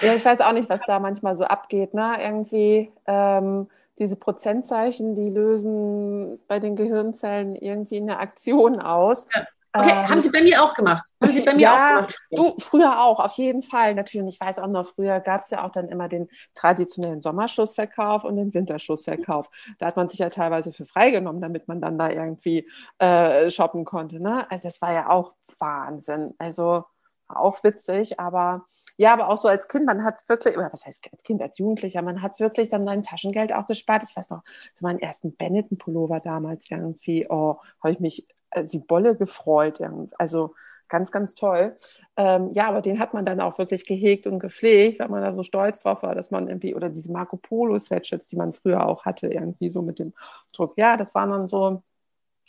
Ja, 0.00 0.14
ich 0.14 0.24
weiß 0.24 0.40
auch 0.40 0.52
nicht, 0.52 0.68
was 0.68 0.80
da 0.86 0.98
manchmal 0.98 1.36
so 1.36 1.44
abgeht. 1.44 1.92
Ne? 1.92 2.16
Irgendwie 2.20 2.90
ähm, 3.06 3.68
diese 3.98 4.16
Prozentzeichen, 4.16 5.14
die 5.14 5.28
lösen 5.28 6.38
bei 6.48 6.58
den 6.58 6.74
Gehirnzellen 6.74 7.54
irgendwie 7.54 7.98
eine 7.98 8.18
Aktion 8.18 8.80
aus. 8.80 9.28
Ja. 9.34 9.46
Okay, 9.72 9.90
ähm, 9.90 10.08
haben 10.08 10.20
Sie 10.20 10.30
bei 10.30 10.42
mir 10.42 10.62
auch 10.62 10.74
gemacht? 10.74 11.06
Haben 11.20 11.30
Sie 11.30 11.42
bei 11.42 11.54
mir 11.54 11.60
ja, 11.60 11.74
auch 11.74 12.06
gemacht? 12.06 12.18
Du, 12.32 12.54
früher 12.58 13.00
auch, 13.00 13.20
auf 13.20 13.34
jeden 13.34 13.62
Fall. 13.62 13.94
Natürlich, 13.94 14.34
ich 14.34 14.40
weiß 14.40 14.58
auch 14.58 14.66
noch, 14.66 14.94
früher 14.94 15.20
gab 15.20 15.42
es 15.42 15.50
ja 15.50 15.64
auch 15.64 15.70
dann 15.70 15.88
immer 15.88 16.08
den 16.08 16.28
traditionellen 16.54 17.20
Sommerschussverkauf 17.20 18.24
und 18.24 18.36
den 18.36 18.52
Winterschussverkauf. 18.52 19.48
Da 19.78 19.86
hat 19.86 19.96
man 19.96 20.08
sich 20.08 20.18
ja 20.18 20.30
teilweise 20.30 20.72
für 20.72 20.86
freigenommen, 20.86 21.40
damit 21.40 21.68
man 21.68 21.80
dann 21.80 21.98
da 21.98 22.10
irgendwie 22.10 22.68
äh, 22.98 23.50
shoppen 23.50 23.84
konnte. 23.84 24.20
Ne? 24.20 24.50
Also 24.50 24.68
das 24.68 24.82
war 24.82 24.92
ja 24.92 25.08
auch 25.08 25.34
Wahnsinn. 25.58 26.34
Also 26.38 26.84
auch 27.28 27.62
witzig, 27.62 28.18
aber 28.18 28.66
ja, 28.96 29.12
aber 29.12 29.28
auch 29.28 29.36
so 29.36 29.48
als 29.48 29.68
Kind, 29.68 29.86
man 29.86 30.04
hat 30.04 30.28
wirklich, 30.28 30.56
oder 30.56 30.72
was 30.72 30.84
heißt 30.84 31.08
als 31.12 31.22
Kind, 31.22 31.40
als 31.40 31.58
Jugendlicher, 31.58 32.02
man 32.02 32.22
hat 32.22 32.40
wirklich 32.40 32.70
dann 32.70 32.84
sein 32.84 33.02
Taschengeld 33.02 33.52
auch 33.52 33.66
gespart. 33.66 34.02
Ich 34.02 34.14
weiß 34.14 34.30
noch, 34.30 34.42
für 34.74 34.84
meinen 34.84 34.98
ersten 34.98 35.34
Benetton-Pullover 35.36 36.20
damals 36.20 36.70
irgendwie, 36.70 37.26
oh, 37.30 37.58
habe 37.82 37.92
ich 37.92 38.00
mich 38.00 38.26
äh, 38.50 38.64
die 38.64 38.78
Bolle 38.78 39.16
gefreut. 39.16 39.80
Also 40.18 40.54
ganz, 40.88 41.10
ganz 41.10 41.34
toll. 41.34 41.78
Ähm, 42.16 42.50
ja, 42.52 42.68
aber 42.68 42.82
den 42.82 42.98
hat 42.98 43.14
man 43.14 43.24
dann 43.24 43.40
auch 43.40 43.56
wirklich 43.56 43.86
gehegt 43.86 44.26
und 44.26 44.38
gepflegt, 44.38 45.00
weil 45.00 45.08
man 45.08 45.22
da 45.22 45.32
so 45.32 45.42
stolz 45.42 45.82
drauf 45.82 46.02
war, 46.02 46.14
dass 46.14 46.30
man 46.30 46.48
irgendwie, 46.48 46.74
oder 46.74 46.90
diese 46.90 47.10
Marco 47.10 47.36
Polo 47.36 47.78
Sweatshirts, 47.78 48.28
die 48.28 48.36
man 48.36 48.52
früher 48.52 48.86
auch 48.86 49.06
hatte, 49.06 49.28
irgendwie 49.28 49.70
so 49.70 49.80
mit 49.80 49.98
dem 49.98 50.12
Druck. 50.52 50.74
Ja, 50.76 50.96
das 50.98 51.14
war 51.14 51.26
dann 51.26 51.48
so, 51.48 51.82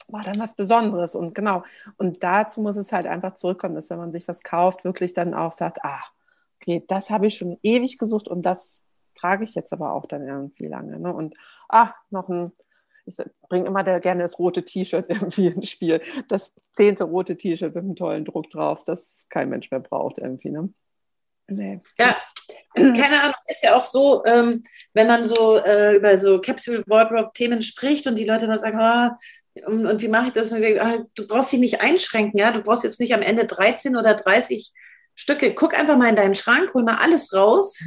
war 0.10 0.22
dann 0.24 0.40
was 0.40 0.56
Besonderes. 0.56 1.16
Und 1.16 1.36
genau, 1.36 1.64
und 1.98 2.24
dazu 2.24 2.62
muss 2.62 2.76
es 2.76 2.92
halt 2.92 3.08
einfach 3.08 3.36
zurückkommen, 3.36 3.76
dass 3.76 3.90
wenn 3.90 4.00
man 4.00 4.12
sich 4.12 4.28
was 4.28 4.44
kauft, 4.44 4.84
wirklich 4.84 5.14
dann 5.14 5.34
auch 5.34 5.54
sagt, 5.54 5.86
ah, 5.86 6.02
okay, 6.60 6.84
das 6.88 7.10
habe 7.10 7.28
ich 7.28 7.36
schon 7.36 7.58
ewig 7.64 7.98
gesucht 7.98 8.28
und 8.28 8.44
das 8.44 8.84
trage 9.16 9.44
ich 9.44 9.56
jetzt 9.56 9.72
aber 9.72 9.94
auch 9.94 10.08
dann 10.08 10.28
irgendwie 10.28 10.68
lange. 10.68 11.00
Ne? 11.00 11.14
Und 11.14 11.36
ah, 11.70 11.94
noch 12.10 12.28
ein 12.28 12.52
ich 13.06 13.16
bringe 13.50 13.68
immer 13.68 13.84
da 13.84 14.00
gerne 14.00 14.24
das 14.24 14.40
rote 14.40 14.64
T-Shirt 14.64 15.06
irgendwie 15.10 15.48
ins 15.48 15.70
Spiel. 15.70 16.02
Das 16.28 16.54
zehnte 16.72 17.06
rote 17.06 17.38
T-Shirt 17.38 17.74
mit 17.76 17.84
einem 17.84 17.96
tollen 17.96 18.26
Druck 18.26 18.50
drauf, 18.50 18.84
das 18.86 19.26
kein 19.30 19.50
Mensch 19.50 19.72
mehr 19.72 19.80
braucht 19.80 20.18
irgendwie. 20.18 20.52
Ne? 20.52 20.70
Nee. 21.48 21.80
Ja, 22.00 22.16
keine 22.76 23.22
Ahnung, 23.22 23.36
ist 23.47 23.64
ja 23.64 23.76
auch 23.76 23.86
so, 23.86 24.24
ähm, 24.26 24.64
wenn 24.93 25.08
man 25.08 25.26
so 25.26 25.58
äh, 25.58 25.97
über 25.97 26.18
so 26.18 26.39
Capsule 26.39 26.84
Wardrobe 26.88 27.32
Themen 27.34 27.62
spricht 27.62 28.08
und 28.08 28.16
die 28.16 28.26
Leute 28.26 28.47
dann 28.47 28.60
sagen, 28.60 28.80
ah, 28.80 29.18
und, 29.66 29.86
und, 29.86 30.02
wie 30.02 30.08
mache 30.08 30.28
ich 30.28 30.34
das? 30.34 30.52
Und 30.52 30.60
ich 30.60 30.64
denke, 30.64 30.82
ah, 30.82 30.99
du 31.14 31.28
brauchst 31.28 31.52
dich 31.52 31.60
nicht 31.60 31.82
einschränken, 31.82 32.39
ja, 32.39 32.52
du 32.52 32.62
brauchst 32.62 32.86
jetzt 32.86 33.02
nicht 33.02 33.14
am 33.14 33.22
Ende 33.22 33.45
13 33.45 33.97
oder 33.97 34.14
30 34.14 34.72
Stücke. 35.16 35.53
Guck 35.53 35.78
einfach 35.78 35.97
mal 35.97 36.09
in 36.09 36.16
deinen 36.16 36.36
Schrank, 36.36 36.74
hol 36.74 36.84
mal 36.84 36.97
alles 37.01 37.34
raus. 37.34 37.80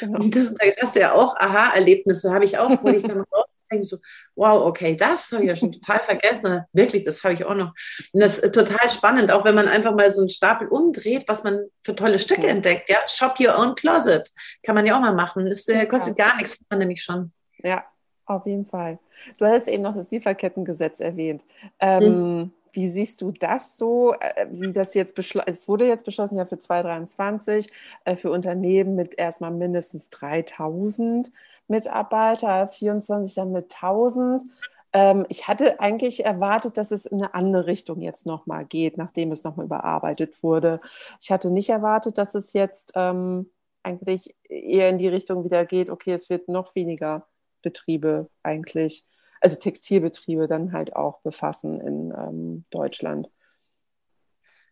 Genau. 0.00 0.20
Und 0.20 0.34
das, 0.36 0.54
da 0.54 0.66
hast 0.80 0.96
du 0.96 1.00
ja 1.00 1.12
auch 1.12 1.36
Aha-Erlebnisse, 1.36 2.32
habe 2.32 2.44
ich 2.44 2.58
auch, 2.58 2.82
wo 2.82 2.88
ich 2.88 3.02
dann 3.02 3.20
raus 3.20 3.46
denke 3.70 3.84
so, 3.84 3.98
wow, 4.34 4.64
okay, 4.64 4.96
das 4.96 5.32
habe 5.32 5.42
ich 5.42 5.48
ja 5.48 5.56
schon 5.56 5.72
total 5.72 6.00
vergessen. 6.00 6.64
Wirklich, 6.72 7.04
das 7.04 7.22
habe 7.24 7.34
ich 7.34 7.44
auch 7.44 7.54
noch. 7.54 7.72
Und 8.12 8.20
das 8.20 8.38
ist 8.38 8.54
total 8.54 8.88
spannend, 8.90 9.30
auch 9.30 9.44
wenn 9.44 9.54
man 9.54 9.68
einfach 9.68 9.94
mal 9.94 10.10
so 10.12 10.20
einen 10.20 10.28
Stapel 10.28 10.68
umdreht, 10.68 11.24
was 11.26 11.44
man 11.44 11.66
für 11.84 11.94
tolle 11.94 12.18
Stücke 12.18 12.46
ja. 12.46 12.52
entdeckt. 12.52 12.88
Ja, 12.88 12.98
Shop 13.08 13.38
Your 13.40 13.58
Own 13.58 13.74
Closet 13.74 14.30
kann 14.62 14.74
man 14.74 14.86
ja 14.86 14.96
auch 14.96 15.00
mal 15.00 15.14
machen. 15.14 15.46
Das 15.46 15.66
äh, 15.68 15.86
kostet 15.86 16.16
gar 16.16 16.36
nichts, 16.36 16.56
man 16.68 16.78
nämlich 16.78 17.02
schon. 17.02 17.32
Ja, 17.58 17.84
auf 18.26 18.46
jeden 18.46 18.66
Fall. 18.66 18.98
Du 19.38 19.46
hattest 19.46 19.68
eben 19.68 19.82
noch 19.82 19.94
das 19.94 20.10
Lieferkettengesetz 20.10 21.00
erwähnt. 21.00 21.44
Ähm, 21.80 22.02
hm. 22.02 22.52
Wie 22.76 22.88
siehst 22.88 23.22
du 23.22 23.32
das 23.32 23.78
so, 23.78 24.12
äh, 24.20 24.48
wie 24.50 24.70
das 24.70 24.92
jetzt 24.92 25.14
beschlossen, 25.14 25.48
es 25.48 25.66
wurde 25.66 25.86
jetzt 25.86 26.04
beschlossen 26.04 26.36
ja 26.36 26.44
für 26.44 26.58
2023 26.58 27.72
äh, 28.04 28.16
für 28.16 28.30
Unternehmen 28.30 28.96
mit 28.96 29.18
erstmal 29.18 29.50
mindestens 29.50 30.10
3000 30.10 31.32
Mitarbeiter, 31.68 32.68
24 32.68 33.34
dann 33.34 33.52
mit 33.52 33.74
1000. 33.74 34.44
Ähm, 34.92 35.24
ich 35.30 35.48
hatte 35.48 35.80
eigentlich 35.80 36.26
erwartet, 36.26 36.76
dass 36.76 36.90
es 36.90 37.06
in 37.06 37.22
eine 37.22 37.32
andere 37.32 37.66
Richtung 37.66 38.02
jetzt 38.02 38.26
nochmal 38.26 38.66
geht, 38.66 38.98
nachdem 38.98 39.32
es 39.32 39.42
nochmal 39.42 39.64
überarbeitet 39.64 40.42
wurde. 40.42 40.82
Ich 41.22 41.30
hatte 41.30 41.50
nicht 41.50 41.70
erwartet, 41.70 42.18
dass 42.18 42.34
es 42.34 42.52
jetzt 42.52 42.92
ähm, 42.94 43.50
eigentlich 43.82 44.36
eher 44.44 44.90
in 44.90 44.98
die 44.98 45.08
Richtung 45.08 45.44
wieder 45.44 45.64
geht, 45.64 45.88
okay, 45.88 46.12
es 46.12 46.28
wird 46.28 46.48
noch 46.48 46.74
weniger 46.74 47.26
Betriebe 47.62 48.28
eigentlich 48.42 49.06
also 49.40 49.56
Textilbetriebe 49.56 50.48
dann 50.48 50.72
halt 50.72 50.94
auch 50.94 51.20
befassen 51.20 51.80
in 51.80 52.12
ähm, 52.16 52.64
Deutschland? 52.70 53.28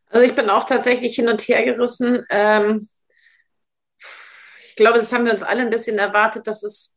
Also 0.09 0.27
ich 0.27 0.35
bin 0.35 0.51
auch 0.51 0.65
tatsächlich 0.65 1.17
hin 1.17 1.29
und 1.29 1.43
her 1.43 1.65
gerissen. 1.65 2.25
Ähm, 2.31 2.89
ich 4.69 4.77
glaube, 4.77 4.99
das 4.99 5.13
haben 5.13 5.25
wir 5.25 5.33
uns 5.33 5.43
alle 5.43 5.63
ein 5.63 5.71
bisschen 5.71 5.99
erwartet, 5.99 6.47
dass 6.47 6.63
es 6.63 6.95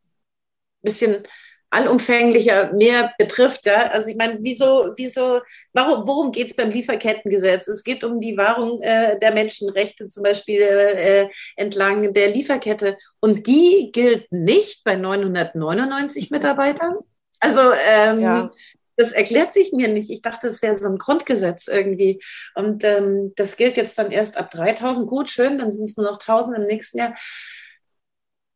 ein 0.79 0.85
bisschen 0.85 1.27
allumfänglicher 1.69 2.73
mehr 2.73 3.13
betrifft. 3.17 3.65
Ja? 3.65 3.87
Also 3.87 4.09
ich 4.09 4.15
meine, 4.15 4.39
wieso, 4.41 4.93
wieso, 4.95 5.41
warum, 5.73 6.07
worum 6.07 6.31
geht 6.31 6.47
es 6.47 6.55
beim 6.55 6.69
Lieferkettengesetz? 6.69 7.67
Es 7.67 7.83
geht 7.83 8.03
um 8.03 8.19
die 8.19 8.37
Wahrung 8.37 8.81
äh, 8.81 9.19
der 9.19 9.33
Menschenrechte 9.33 10.09
zum 10.09 10.23
Beispiel 10.23 10.61
äh, 10.61 11.29
entlang 11.55 12.13
der 12.13 12.29
Lieferkette. 12.29 12.97
Und 13.19 13.47
die 13.47 13.89
gilt 13.91 14.31
nicht 14.31 14.83
bei 14.83 14.95
999 14.95 16.31
Mitarbeitern, 16.31 16.95
also 17.39 17.71
ähm, 17.87 18.19
ja. 18.19 18.49
das 18.95 19.11
erklärt 19.11 19.53
sich 19.53 19.71
mir 19.73 19.87
nicht. 19.87 20.09
Ich 20.09 20.21
dachte, 20.21 20.47
es 20.47 20.61
wäre 20.61 20.75
so 20.75 20.87
ein 20.87 20.97
Grundgesetz 20.97 21.67
irgendwie. 21.67 22.21
Und 22.55 22.83
ähm, 22.83 23.33
das 23.35 23.57
gilt 23.57 23.77
jetzt 23.77 23.97
dann 23.97 24.11
erst 24.11 24.37
ab 24.37 24.51
3000. 24.51 25.07
Gut, 25.07 25.29
schön, 25.29 25.57
dann 25.57 25.71
sind 25.71 25.85
es 25.85 25.97
nur 25.97 26.05
noch 26.05 26.19
1000 26.19 26.57
im 26.57 26.65
nächsten 26.65 26.99
Jahr. 26.99 27.15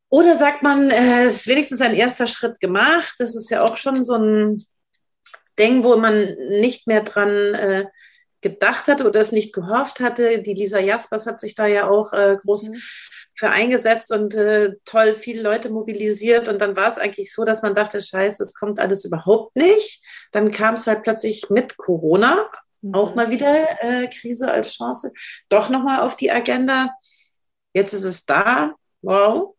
Oder 0.10 0.36
sagt 0.36 0.62
man, 0.62 0.90
äh, 0.90 1.26
es 1.26 1.36
ist 1.36 1.48
wenigstens 1.48 1.82
ein 1.82 1.96
erster 1.96 2.28
Schritt 2.28 2.60
gemacht. 2.60 3.16
Das 3.20 3.36
ist 3.36 3.50
ja 3.50 3.64
auch 3.64 3.78
schon 3.78 4.04
so 4.04 4.16
ein 4.16 4.66
Ding, 5.58 5.84
wo 5.84 5.96
man 5.98 6.14
nicht 6.50 6.88
mehr 6.88 7.02
dran 7.02 7.30
äh, 7.30 7.86
gedacht 8.42 8.88
hatte 8.88 9.08
oder 9.08 9.22
es 9.22 9.32
nicht 9.32 9.54
gehofft 9.54 10.00
hatte. 10.00 10.42
Die 10.42 10.54
Lisa 10.54 10.80
Jaspers 10.80 11.28
hat 11.28 11.40
sich 11.40 11.56
da 11.56 11.68
ja 11.68 11.90
auch 11.90 12.12
äh, 12.14 12.38
groß 12.42 12.70
mhm 12.70 12.82
für 13.42 13.50
eingesetzt 13.50 14.12
und 14.12 14.36
äh, 14.36 14.76
toll 14.86 15.16
viele 15.16 15.42
Leute 15.42 15.72
mobilisiert. 15.72 16.48
Und 16.48 16.62
dann 16.62 16.76
war 16.76 16.88
es 16.88 17.00
eigentlich 17.00 17.34
so, 17.34 17.44
dass 17.44 17.64
man 17.64 17.74
dachte, 17.74 18.00
scheiße, 18.00 18.44
es 18.44 18.54
kommt 18.54 18.80
alles 18.80 19.04
überhaupt 19.04 19.56
nicht. 19.56 20.06
Dann 20.32 20.52
kam 20.52 20.76
es 20.76 20.86
halt 20.86 21.02
plötzlich 21.02 21.50
mit 21.50 21.76
Corona, 21.76 22.48
mhm. 22.82 22.94
auch 22.94 23.16
mal 23.16 23.32
wieder 23.32 23.68
äh, 23.82 24.08
Krise 24.10 24.52
als 24.52 24.76
Chance, 24.76 25.12
doch 25.50 25.70
nochmal 25.70 26.02
auf 26.02 26.16
die 26.16 26.32
Agenda. 26.32 26.90
Jetzt 27.74 27.94
ist 27.94 28.04
es 28.04 28.28
da. 28.28 28.76
Wow. 29.02 29.56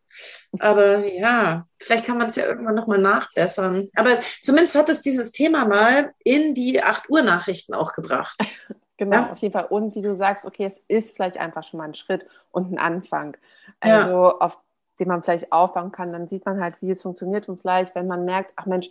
Aber 0.61 1.05
ja, 1.05 1.67
vielleicht 1.81 2.07
kann 2.07 2.19
man 2.19 2.29
es 2.29 2.37
ja 2.37 2.47
irgendwann 2.47 2.77
nochmal 2.77 3.01
nachbessern. 3.01 3.89
Aber 3.97 4.17
zumindest 4.45 4.77
hat 4.77 4.91
es 4.91 5.03
dieses 5.03 5.33
Thema 5.33 5.65
mal 5.65 6.13
in 6.23 6.55
die 6.55 6.81
8 6.81 7.11
Uhr 7.11 7.23
Nachrichten 7.23 7.75
auch 7.75 7.95
gebracht. 7.95 8.39
Genau, 8.97 9.17
ja? 9.17 9.33
auf 9.33 9.39
jeden 9.39 9.53
Fall. 9.53 9.67
Und 9.67 9.95
wie 9.95 10.03
du 10.03 10.15
sagst, 10.15 10.45
okay, 10.45 10.65
es 10.65 10.79
ist 10.89 11.17
vielleicht 11.17 11.39
einfach 11.39 11.65
schon 11.65 11.79
mal 11.79 11.85
ein 11.85 11.95
Schritt 11.95 12.27
und 12.51 12.73
ein 12.73 12.79
Anfang. 12.79 13.37
Also 13.81 14.11
ja. 14.11 14.37
auf 14.39 14.59
den 15.01 15.09
man 15.09 15.23
vielleicht 15.23 15.53
aufbauen 15.53 15.93
kann, 15.93 16.13
dann 16.13 16.29
sieht 16.29 16.45
man 16.45 16.63
halt, 16.63 16.77
wie 16.81 16.91
es 16.91 17.03
funktioniert. 17.03 17.49
Und 17.49 17.61
vielleicht, 17.61 17.95
wenn 17.95 18.07
man 18.07 18.25
merkt, 18.25 18.53
ach 18.57 18.67
Mensch, 18.67 18.91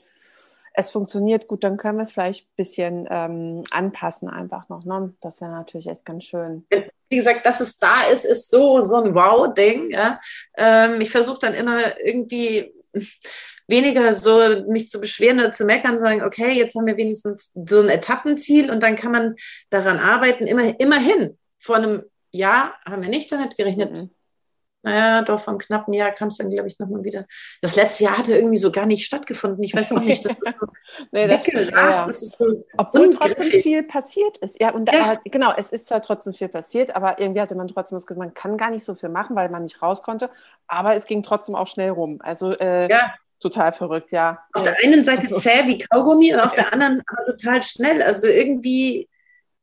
es 0.73 0.89
funktioniert 0.89 1.47
gut, 1.47 1.63
dann 1.63 1.77
können 1.77 1.97
wir 1.97 2.03
es 2.03 2.11
vielleicht 2.11 2.45
ein 2.45 2.55
bisschen 2.55 3.07
ähm, 3.09 3.63
anpassen 3.71 4.29
einfach 4.29 4.69
noch. 4.69 4.85
Ne? 4.85 5.13
Das 5.19 5.41
wäre 5.41 5.51
natürlich 5.51 5.87
echt 5.87 6.05
ganz 6.05 6.23
schön. 6.23 6.65
Wie 7.09 7.17
gesagt, 7.17 7.45
dass 7.45 7.59
es 7.59 7.77
da 7.77 8.03
ist, 8.11 8.25
ist 8.25 8.49
so, 8.49 8.83
so 8.83 8.95
ein 8.95 9.13
Wow-Ding. 9.13 9.91
Ja? 9.91 10.19
Ähm, 10.55 11.01
ich 11.01 11.11
versuche 11.11 11.39
dann 11.41 11.53
immer 11.53 11.99
irgendwie 11.99 12.73
weniger 13.71 14.13
so 14.13 14.63
mich 14.67 14.89
zu 14.91 15.01
beschweren 15.01 15.39
oder 15.39 15.51
zu 15.51 15.65
meckern, 15.65 15.97
sagen, 15.97 16.21
okay, 16.21 16.51
jetzt 16.51 16.75
haben 16.75 16.85
wir 16.85 16.97
wenigstens 16.97 17.51
so 17.55 17.81
ein 17.81 17.89
Etappenziel 17.89 18.69
und 18.69 18.83
dann 18.83 18.95
kann 18.95 19.11
man 19.11 19.35
daran 19.71 19.97
arbeiten. 19.97 20.45
Immer, 20.45 20.79
immerhin, 20.79 21.37
vor 21.57 21.77
einem 21.77 22.03
Jahr 22.29 22.75
haben 22.85 23.01
wir 23.01 23.09
nicht 23.09 23.31
damit 23.31 23.57
gerechnet. 23.57 23.97
Mhm. 23.97 24.11
Naja, 24.83 25.21
doch, 25.21 25.39
vom 25.39 25.59
knappen 25.59 25.93
Jahr 25.93 26.11
kam 26.11 26.29
es 26.29 26.37
dann, 26.37 26.49
glaube 26.49 26.67
ich, 26.67 26.79
nochmal 26.79 27.03
wieder. 27.03 27.25
Das 27.61 27.75
letzte 27.75 28.05
Jahr 28.05 28.17
hatte 28.17 28.35
irgendwie 28.35 28.57
so 28.57 28.71
gar 28.71 28.87
nicht 28.87 29.05
stattgefunden. 29.05 29.63
Ich 29.63 29.75
weiß 29.75 29.91
noch 29.91 30.01
nicht. 30.01 30.25
Das 30.25 30.31
ist 30.31 30.59
so 30.59 30.67
nee, 31.11 31.27
das, 31.27 31.45
ja. 31.45 32.05
das 32.05 32.21
ist 32.23 32.35
so 32.39 32.65
Obwohl 32.77 33.11
trotzdem 33.11 33.51
viel 33.61 33.83
passiert 33.83 34.39
ist. 34.39 34.59
Ja, 34.59 34.71
und 34.71 34.91
ja. 34.91 35.15
Da, 35.15 35.21
genau, 35.25 35.53
es 35.55 35.71
ist 35.71 35.85
zwar 35.85 36.01
trotzdem 36.01 36.33
viel 36.33 36.47
passiert, 36.47 36.95
aber 36.95 37.19
irgendwie 37.19 37.41
hatte 37.41 37.53
man 37.53 37.67
trotzdem 37.67 37.97
das 37.97 38.07
Gefühl, 38.07 38.23
man 38.23 38.33
kann 38.33 38.57
gar 38.57 38.71
nicht 38.71 38.83
so 38.83 38.95
viel 38.95 39.09
machen, 39.09 39.35
weil 39.35 39.49
man 39.49 39.63
nicht 39.63 39.83
raus 39.83 40.01
konnte. 40.01 40.31
Aber 40.65 40.95
es 40.95 41.05
ging 41.05 41.21
trotzdem 41.21 41.53
auch 41.53 41.67
schnell 41.67 41.91
rum. 41.91 42.17
Also 42.23 42.51
äh, 42.51 42.89
ja. 42.89 43.13
Total 43.41 43.73
verrückt, 43.73 44.11
ja. 44.11 44.39
Auf 44.53 44.63
der 44.63 44.75
einen 44.83 45.03
Seite 45.03 45.33
zäh 45.33 45.65
wie 45.65 45.79
Kaugummi 45.79 46.33
und 46.33 46.39
auf 46.39 46.53
der 46.53 46.71
anderen 46.71 47.01
total 47.25 47.63
schnell. 47.63 48.03
Also 48.03 48.27
irgendwie, 48.27 49.09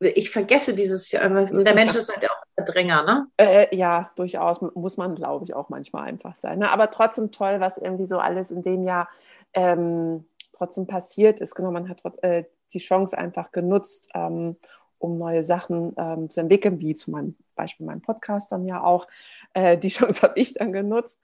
ich 0.01 0.31
vergesse 0.31 0.75
dieses 0.75 1.11
Jahr, 1.13 1.29
der 1.29 1.75
Mensch 1.75 1.95
ist 1.95 2.13
halt 2.13 2.29
auch 2.29 2.43
ein 2.57 2.65
Verdränger, 2.65 3.05
ne? 3.05 3.27
Äh, 3.37 3.75
ja, 3.77 4.11
durchaus. 4.17 4.61
Muss 4.75 4.97
man, 4.97 5.15
glaube 5.15 5.45
ich, 5.45 5.55
auch 5.55 5.69
manchmal 5.69 6.09
einfach 6.09 6.35
sein. 6.35 6.59
Ne? 6.59 6.71
Aber 6.71 6.91
trotzdem 6.91 7.31
toll, 7.31 7.61
was 7.61 7.79
irgendwie 7.79 8.09
so 8.09 8.19
alles 8.19 8.51
in 8.51 8.63
dem 8.63 8.83
Jahr 8.83 9.09
ähm, 9.55 10.27
trotzdem 10.57 10.89
passiert 10.89 11.41
ist. 11.41 11.55
Genau, 11.55 11.71
man 11.71 11.89
hat 11.89 12.03
äh, 12.23 12.45
die 12.73 12.79
Chance 12.79 13.17
einfach 13.17 13.53
genutzt, 13.53 14.09
ähm, 14.15 14.57
um 14.99 15.19
neue 15.19 15.45
Sachen 15.45 15.95
ähm, 15.97 16.31
zu 16.31 16.41
entwickeln, 16.41 16.81
wie 16.81 16.95
zum 16.95 17.37
Beispiel 17.55 17.87
meinem 17.87 18.01
Podcast 18.01 18.53
dann 18.53 18.67
ja 18.67 18.83
auch. 18.83 19.07
Äh, 19.55 19.79
die 19.79 19.89
Chance 19.89 20.23
habe 20.23 20.39
ich 20.39 20.55
dann 20.55 20.73
genutzt. 20.73 21.19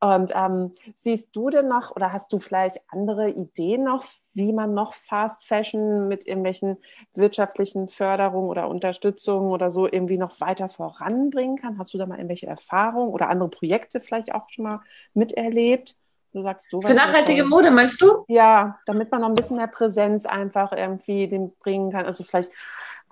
Und 0.00 0.32
ähm, 0.34 0.72
siehst 0.96 1.28
du 1.32 1.50
denn 1.50 1.68
noch 1.68 1.94
oder 1.94 2.12
hast 2.12 2.32
du 2.32 2.38
vielleicht 2.38 2.80
andere 2.88 3.30
Ideen 3.30 3.84
noch, 3.84 4.04
wie 4.32 4.52
man 4.52 4.74
noch 4.74 4.94
Fast 4.94 5.46
Fashion 5.46 6.08
mit 6.08 6.26
irgendwelchen 6.26 6.76
wirtschaftlichen 7.14 7.88
Förderungen 7.88 8.48
oder 8.48 8.68
Unterstützungen 8.68 9.50
oder 9.50 9.70
so 9.70 9.86
irgendwie 9.86 10.18
noch 10.18 10.40
weiter 10.40 10.68
voranbringen 10.68 11.56
kann? 11.56 11.78
Hast 11.78 11.94
du 11.94 11.98
da 11.98 12.06
mal 12.06 12.18
irgendwelche 12.18 12.46
Erfahrungen 12.46 13.12
oder 13.12 13.28
andere 13.28 13.48
Projekte 13.48 14.00
vielleicht 14.00 14.34
auch 14.34 14.48
schon 14.50 14.64
mal 14.64 14.80
miterlebt? 15.14 15.96
Du 16.34 16.42
sagst 16.42 16.68
so 16.68 16.80
Für 16.80 16.94
nachhaltige 16.94 17.44
Mode 17.44 17.70
meinst 17.70 18.02
du? 18.02 18.24
Ja, 18.26 18.80
damit 18.86 19.12
man 19.12 19.20
noch 19.20 19.28
ein 19.28 19.36
bisschen 19.36 19.56
mehr 19.56 19.68
Präsenz 19.68 20.26
einfach 20.26 20.72
irgendwie 20.72 21.28
dem 21.28 21.52
bringen 21.60 21.92
kann. 21.92 22.06
Also 22.06 22.24
vielleicht 22.24 22.50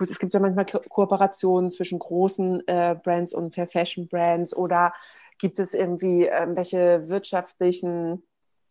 gut, 0.03 0.11
es 0.11 0.19
gibt 0.19 0.35
ja 0.35 0.41
manchmal 0.41 0.67
Ko 0.67 0.81
Kooperationen 0.89 1.71
zwischen 1.71 2.01
großen 2.01 2.67
äh, 2.67 2.97
Brands 3.01 3.33
und 3.33 3.55
Fair 3.55 3.69
Fashion 3.69 4.09
Brands 4.09 4.55
oder 4.55 4.93
gibt 5.39 5.61
es 5.61 5.75
irgendwie 5.75 6.25
irgendwelche 6.27 7.09
wirtschaftlichen 7.09 8.25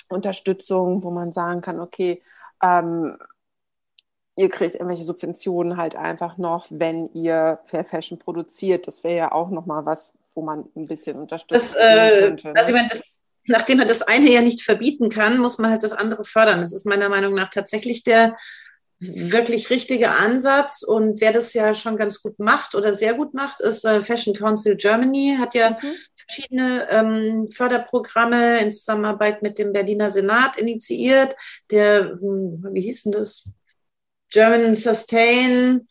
Unterstützungen, 0.09 1.03
wo 1.03 1.11
man 1.11 1.31
sagen 1.31 1.61
kann, 1.61 1.79
okay, 1.79 2.21
ähm, 2.61 3.17
ihr 4.35 4.49
kriegt 4.49 4.75
irgendwelche 4.75 5.05
Subventionen 5.05 5.77
halt 5.77 5.95
einfach 5.95 6.37
noch, 6.37 6.67
wenn 6.69 7.07
ihr 7.13 7.59
Fair 7.63 7.85
Fashion 7.85 8.19
produziert. 8.19 8.87
Das 8.87 9.05
wäre 9.05 9.15
ja 9.15 9.31
auch 9.31 9.49
nochmal 9.49 9.85
was, 9.85 10.13
wo 10.35 10.41
man 10.41 10.65
ein 10.75 10.87
bisschen 10.87 11.17
unterstützt. 11.17 11.77
äh, 11.79 12.19
könnte. 12.19 12.47
Ne? 12.49 12.53
Also 12.57 12.71
ich 12.71 12.75
meine, 12.75 12.89
das, 12.89 13.03
nachdem 13.45 13.77
man 13.77 13.87
das 13.87 14.01
eine 14.01 14.29
ja 14.29 14.41
nicht 14.41 14.63
verbieten 14.63 15.09
kann, 15.09 15.37
muss 15.37 15.59
man 15.59 15.71
halt 15.71 15.83
das 15.83 15.93
andere 15.93 16.25
fördern. 16.25 16.59
Das 16.59 16.73
ist 16.73 16.85
meiner 16.85 17.07
Meinung 17.07 17.33
nach 17.33 17.49
tatsächlich 17.49 18.03
der 18.03 18.35
wirklich 19.01 19.69
richtige 19.71 20.11
Ansatz. 20.11 20.83
Und 20.83 21.21
wer 21.21 21.33
das 21.33 21.53
ja 21.53 21.73
schon 21.73 21.97
ganz 21.97 22.21
gut 22.21 22.39
macht 22.39 22.75
oder 22.75 22.93
sehr 22.93 23.15
gut 23.15 23.33
macht, 23.33 23.59
ist 23.59 23.83
äh, 23.83 24.01
Fashion 24.01 24.35
Council 24.35 24.75
Germany, 24.77 25.37
hat 25.39 25.55
ja 25.55 25.71
mhm. 25.71 25.95
verschiedene 26.15 26.87
ähm, 26.91 27.47
Förderprogramme 27.51 28.59
in 28.59 28.71
Zusammenarbeit 28.71 29.41
mit 29.41 29.57
dem 29.57 29.73
Berliner 29.73 30.11
Senat 30.11 30.57
initiiert. 30.57 31.35
Der, 31.71 32.11
hm, 32.19 32.63
wie 32.71 32.81
hieß 32.81 33.03
denn 33.03 33.13
das? 33.13 33.45
German 34.29 34.75
Sustain 34.75 35.87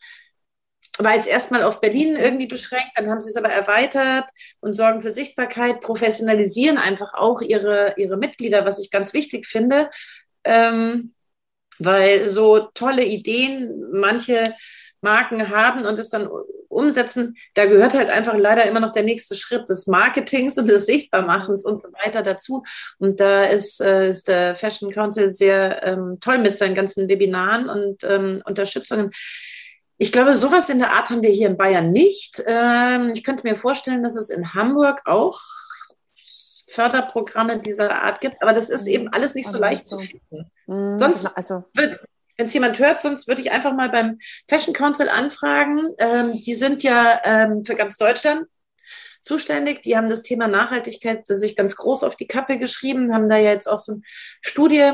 war 0.97 1.15
jetzt 1.15 1.27
erstmal 1.27 1.63
auf 1.63 1.81
Berlin 1.81 2.15
irgendwie 2.15 2.47
beschränkt, 2.47 2.91
dann 2.95 3.09
haben 3.09 3.19
sie 3.19 3.29
es 3.29 3.35
aber 3.35 3.49
erweitert 3.49 4.29
und 4.59 4.73
sorgen 4.73 5.01
für 5.01 5.11
Sichtbarkeit, 5.11 5.81
professionalisieren 5.81 6.77
einfach 6.77 7.13
auch 7.13 7.41
ihre, 7.41 7.93
ihre 7.97 8.17
Mitglieder, 8.17 8.65
was 8.65 8.79
ich 8.79 8.91
ganz 8.91 9.13
wichtig 9.13 9.47
finde. 9.47 9.89
Ähm, 10.43 11.13
weil 11.83 12.29
so 12.29 12.59
tolle 12.73 13.03
Ideen 13.03 13.89
manche 13.91 14.53
Marken 15.01 15.49
haben 15.49 15.85
und 15.85 15.97
es 15.97 16.09
dann 16.09 16.29
umsetzen, 16.69 17.35
da 17.53 17.65
gehört 17.65 17.93
halt 17.93 18.09
einfach 18.09 18.37
leider 18.37 18.65
immer 18.65 18.79
noch 18.79 18.91
der 18.91 19.03
nächste 19.03 19.35
Schritt 19.35 19.67
des 19.67 19.87
Marketings 19.87 20.57
und 20.57 20.67
des 20.67 20.85
Sichtbarmachens 20.85 21.65
und 21.65 21.81
so 21.81 21.89
weiter 22.03 22.23
dazu. 22.23 22.63
Und 22.97 23.19
da 23.19 23.43
ist, 23.43 23.81
äh, 23.81 24.09
ist 24.09 24.27
der 24.27 24.55
Fashion 24.55 24.91
Council 24.91 25.31
sehr 25.31 25.85
ähm, 25.85 26.17
toll 26.21 26.37
mit 26.37 26.55
seinen 26.55 26.75
ganzen 26.75 27.09
Webinaren 27.09 27.67
und 27.67 28.03
ähm, 28.03 28.41
Unterstützungen. 28.45 29.11
Ich 29.97 30.11
glaube, 30.11 30.35
sowas 30.35 30.69
in 30.69 30.79
der 30.79 30.93
Art 30.93 31.09
haben 31.09 31.21
wir 31.21 31.29
hier 31.29 31.47
in 31.47 31.57
Bayern 31.57 31.91
nicht. 31.91 32.41
Ähm, 32.47 33.11
ich 33.13 33.23
könnte 33.23 33.47
mir 33.47 33.55
vorstellen, 33.55 34.03
dass 34.03 34.15
es 34.15 34.29
in 34.29 34.53
Hamburg 34.53 35.01
auch 35.05 35.39
Förderprogramme 36.71 37.59
dieser 37.59 37.91
Art 37.91 38.21
gibt, 38.21 38.41
aber 38.41 38.53
das 38.53 38.69
ist 38.69 38.85
mhm. 38.85 38.91
eben 38.91 39.07
alles 39.09 39.35
nicht 39.35 39.49
so 39.49 39.57
leicht 39.57 39.87
zu 39.87 39.99
finden. 39.99 40.51
Mhm. 40.67 40.97
Sonst, 40.97 41.25
also. 41.35 41.65
wenn 41.73 41.97
es 42.37 42.53
jemand 42.53 42.79
hört, 42.79 43.01
sonst 43.01 43.27
würde 43.27 43.41
ich 43.41 43.51
einfach 43.51 43.73
mal 43.73 43.89
beim 43.89 44.19
Fashion 44.47 44.73
Council 44.73 45.09
anfragen. 45.09 45.79
Ähm, 45.99 46.33
die 46.33 46.53
sind 46.53 46.83
ja 46.83 47.19
ähm, 47.23 47.65
für 47.65 47.75
ganz 47.75 47.97
Deutschland 47.97 48.45
zuständig. 49.21 49.81
Die 49.83 49.95
haben 49.95 50.09
das 50.09 50.23
Thema 50.23 50.47
Nachhaltigkeit 50.47 51.27
sich 51.27 51.55
ganz 51.55 51.75
groß 51.75 52.03
auf 52.03 52.15
die 52.15 52.27
Kappe 52.27 52.57
geschrieben, 52.57 53.13
haben 53.13 53.29
da 53.29 53.37
ja 53.37 53.51
jetzt 53.51 53.67
auch 53.67 53.77
so 53.77 53.93
eine 53.93 54.01
Studie, 54.41 54.91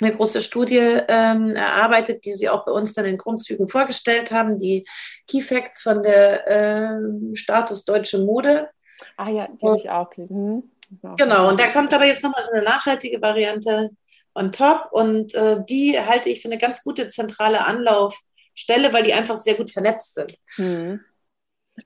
eine 0.00 0.14
große 0.14 0.42
Studie 0.42 0.98
ähm, 1.08 1.54
erarbeitet, 1.54 2.24
die 2.24 2.34
sie 2.34 2.48
auch 2.48 2.64
bei 2.64 2.72
uns 2.72 2.92
dann 2.92 3.04
in 3.04 3.18
Grundzügen 3.18 3.68
vorgestellt 3.68 4.30
haben, 4.30 4.58
die 4.58 4.86
Key 5.26 5.40
Facts 5.40 5.82
von 5.82 6.02
der 6.02 6.46
äh, 6.46 7.36
Status 7.36 7.84
Deutsche 7.84 8.18
Mode. 8.18 8.68
Ah 9.16 9.30
ja, 9.30 9.48
die 9.48 9.66
habe 9.66 9.76
ich 9.76 9.90
auch 9.90 10.10
gelesen. 10.10 10.72
Genau, 11.16 11.48
und 11.48 11.60
da 11.60 11.68
kommt 11.68 11.92
aber 11.92 12.06
jetzt 12.06 12.22
nochmal 12.22 12.42
so 12.42 12.50
eine 12.52 12.62
nachhaltige 12.62 13.20
Variante 13.20 13.90
on 14.34 14.52
top 14.52 14.88
und 14.92 15.34
äh, 15.34 15.62
die 15.68 15.98
halte 15.98 16.28
ich 16.28 16.42
für 16.42 16.48
eine 16.48 16.58
ganz 16.58 16.82
gute 16.82 17.08
zentrale 17.08 17.66
Anlaufstelle, 17.66 18.92
weil 18.92 19.02
die 19.02 19.14
einfach 19.14 19.36
sehr 19.36 19.54
gut 19.54 19.70
vernetzt 19.70 20.14
sind. 20.14 20.38
Hm. 20.56 21.00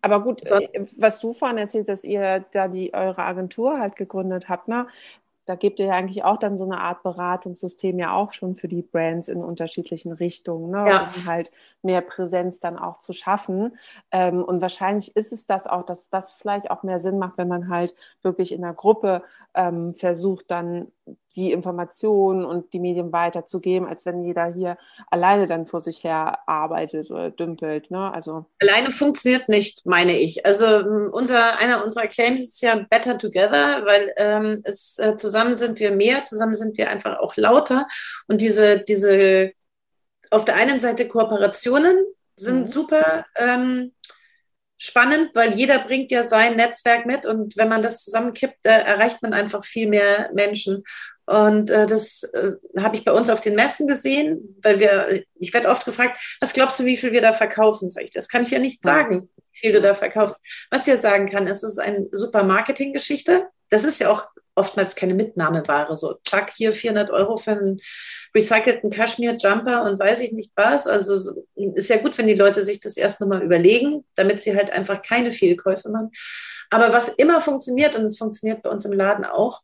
Aber 0.01 0.23
gut. 0.23 0.47
Äh, 0.51 0.87
was 0.97 1.21
du 1.21 1.33
vorhin 1.33 1.59
erzählt, 1.59 1.89
dass 1.89 2.05
ihr 2.05 2.45
da 2.53 2.69
die 2.69 2.95
eure 2.95 3.23
Agentur 3.23 3.79
halt 3.79 3.97
gegründet 3.97 4.49
habt, 4.49 4.69
ne? 4.69 4.87
Da 5.47 5.57
gebt 5.57 5.81
ihr 5.81 5.87
ja 5.87 5.93
eigentlich 5.95 6.25
auch 6.25 6.39
dann 6.39 6.57
so 6.57 6.65
eine 6.65 6.79
Art 6.79 7.03
Beratungssystem 7.03 7.99
ja 7.99 8.15
auch 8.15 8.33
schon 8.33 8.55
für 8.55 8.69
die 8.69 8.83
Brands 8.83 9.29
in 9.29 9.43
unterschiedlichen 9.43 10.13
Richtungen, 10.13 10.71
ne? 10.71 10.89
ja. 10.89 11.13
um 11.15 11.27
halt 11.27 11.51
mehr 11.83 12.01
Präsenz 12.01 12.61
dann 12.61 12.79
auch 12.79 12.99
zu 12.99 13.13
schaffen. 13.13 13.77
Ähm, 14.13 14.45
und 14.45 14.61
wahrscheinlich 14.61 15.17
ist 15.17 15.33
es 15.33 15.47
das 15.47 15.67
auch, 15.67 15.85
dass 15.85 16.11
das 16.11 16.35
vielleicht 16.35 16.71
auch 16.71 16.85
mehr 16.85 17.01
Sinn 17.01 17.19
macht, 17.19 17.39
wenn 17.39 17.49
man 17.49 17.69
halt 17.69 17.95
wirklich 18.23 18.53
in 18.53 18.63
der 18.63 18.73
Gruppe 18.73 19.23
ähm, 19.55 19.95
versucht, 19.95 20.51
dann 20.51 20.93
die 21.35 21.51
Informationen 21.51 22.45
und 22.45 22.73
die 22.73 22.79
Medien 22.79 23.13
weiterzugeben, 23.13 23.89
als 23.89 24.07
wenn 24.07 24.23
jeder 24.23 24.47
hier 24.47 24.79
alleine 25.11 25.47
dann 25.47 25.67
vor 25.67 25.81
sich 25.81 26.05
her 26.05 26.39
arbeitet 26.47 27.11
oder 27.11 27.31
dümpelt. 27.31 27.91
Ne? 27.91 28.13
Also 28.13 28.47
alleine 28.61 28.93
funktioniert 28.93 29.49
nicht, 29.49 29.85
meine 29.85 30.13
ich. 30.13 30.47
Also 30.47 30.67
unser 31.13 31.59
einer 31.59 31.85
unserer 31.85 32.07
Claims 32.07 32.41
ist 32.41 32.63
ja 32.63 32.77
Better 32.89 33.19
Together, 33.19 33.85
weil 33.85 34.13
ähm, 34.17 34.63
es 34.65 34.99
äh, 34.99 35.17
zusammen 35.17 35.32
sind 35.55 35.81
wir 35.81 35.91
mehr, 35.91 36.25
zusammen 36.25 36.55
sind 36.55 36.77
wir 36.79 36.91
einfach 36.91 37.19
auch 37.19 37.37
lauter. 37.37 37.87
Und 38.29 38.41
diese 38.41 38.79
diese 38.79 39.53
auf 40.31 40.45
der 40.45 40.57
einen 40.57 40.81
Seite 40.81 41.09
Kooperationen 41.09 41.97
sind 42.37 42.61
mhm. 42.61 42.67
super. 42.67 43.27
Ähm, 43.37 43.93
spannend, 44.83 45.31
weil 45.35 45.55
jeder 45.55 45.79
bringt 45.79 46.11
ja 46.11 46.25
sein 46.25 46.57
Netzwerk 46.57 47.07
mit 47.07 47.25
und 47.25 47.57
wenn 47.57 47.69
man 47.69 47.83
das 47.83 48.03
zusammenkippt, 48.03 48.67
äh, 48.67 48.81
erreicht 48.81 49.23
man 49.23 49.33
einfach 49.33 49.65
viel 49.65 49.89
mehr 49.89 50.29
Menschen. 50.35 50.83
Und 51.25 51.71
äh, 51.71 51.87
das 51.87 52.25
äh, 52.25 52.55
habe 52.79 52.97
ich 52.97 53.05
bei 53.05 53.13
uns 53.13 53.31
auf 53.31 53.39
den 53.39 53.55
Messen 53.55 53.87
gesehen, 53.87 54.59
weil 54.61 54.81
wir, 54.81 55.23
ich 55.37 55.55
werde 55.55 55.69
oft 55.69 55.85
gefragt, 55.85 56.21
was 56.41 56.53
glaubst 56.53 56.81
du, 56.81 56.85
wie 56.85 56.97
viel 56.97 57.13
wir 57.13 57.21
da 57.21 57.33
verkaufen? 57.33 57.93
Sag 57.93 58.03
ich, 58.03 58.11
das 58.11 58.29
kann 58.29 58.43
ich 58.43 58.51
ja 58.51 58.59
nicht 58.59 58.83
sagen, 58.83 59.29
wie 59.53 59.59
viel 59.61 59.73
du 59.73 59.81
da 59.81 59.95
verkaufst. 59.95 60.37
Was 60.69 60.81
ich 60.81 60.89
ja 60.89 60.97
sagen 60.97 61.31
kann, 61.31 61.47
es 61.47 61.63
ist 61.63 61.79
eine 61.79 62.09
super 62.11 62.43
Marketinggeschichte. 62.43 63.47
Das 63.71 63.85
ist 63.85 64.01
ja 64.01 64.11
auch 64.11 64.27
oftmals 64.55 64.95
keine 64.95 65.15
Mitnahmeware. 65.15 65.97
So, 65.97 66.17
Chuck, 66.25 66.51
hier 66.55 66.73
400 66.73 67.11
Euro 67.11 67.37
für 67.37 67.53
einen 67.53 67.81
recycelten 68.35 68.91
Kaschmir-Jumper 68.91 69.85
und 69.85 69.99
weiß 69.99 70.21
ich 70.21 70.33
nicht 70.33 70.53
was. 70.57 70.87
Also 70.87 71.45
ist 71.55 71.89
ja 71.89 71.97
gut, 71.99 72.17
wenn 72.19 72.27
die 72.27 72.35
Leute 72.35 72.63
sich 72.63 72.81
das 72.81 72.97
erst 72.97 73.21
nochmal 73.21 73.43
überlegen, 73.43 74.05
damit 74.15 74.41
sie 74.41 74.55
halt 74.55 74.71
einfach 74.73 75.03
keine 75.03 75.31
Fehlkäufe 75.31 75.89
machen. 75.89 76.11
Aber 76.71 76.93
was 76.93 77.09
immer 77.09 77.41
funktioniert, 77.41 77.97
und 77.97 78.05
es 78.05 78.19
funktioniert 78.19 78.63
bei 78.63 78.71
uns 78.71 78.85
im 78.85 78.93
Laden 78.93 79.25
auch, 79.25 79.61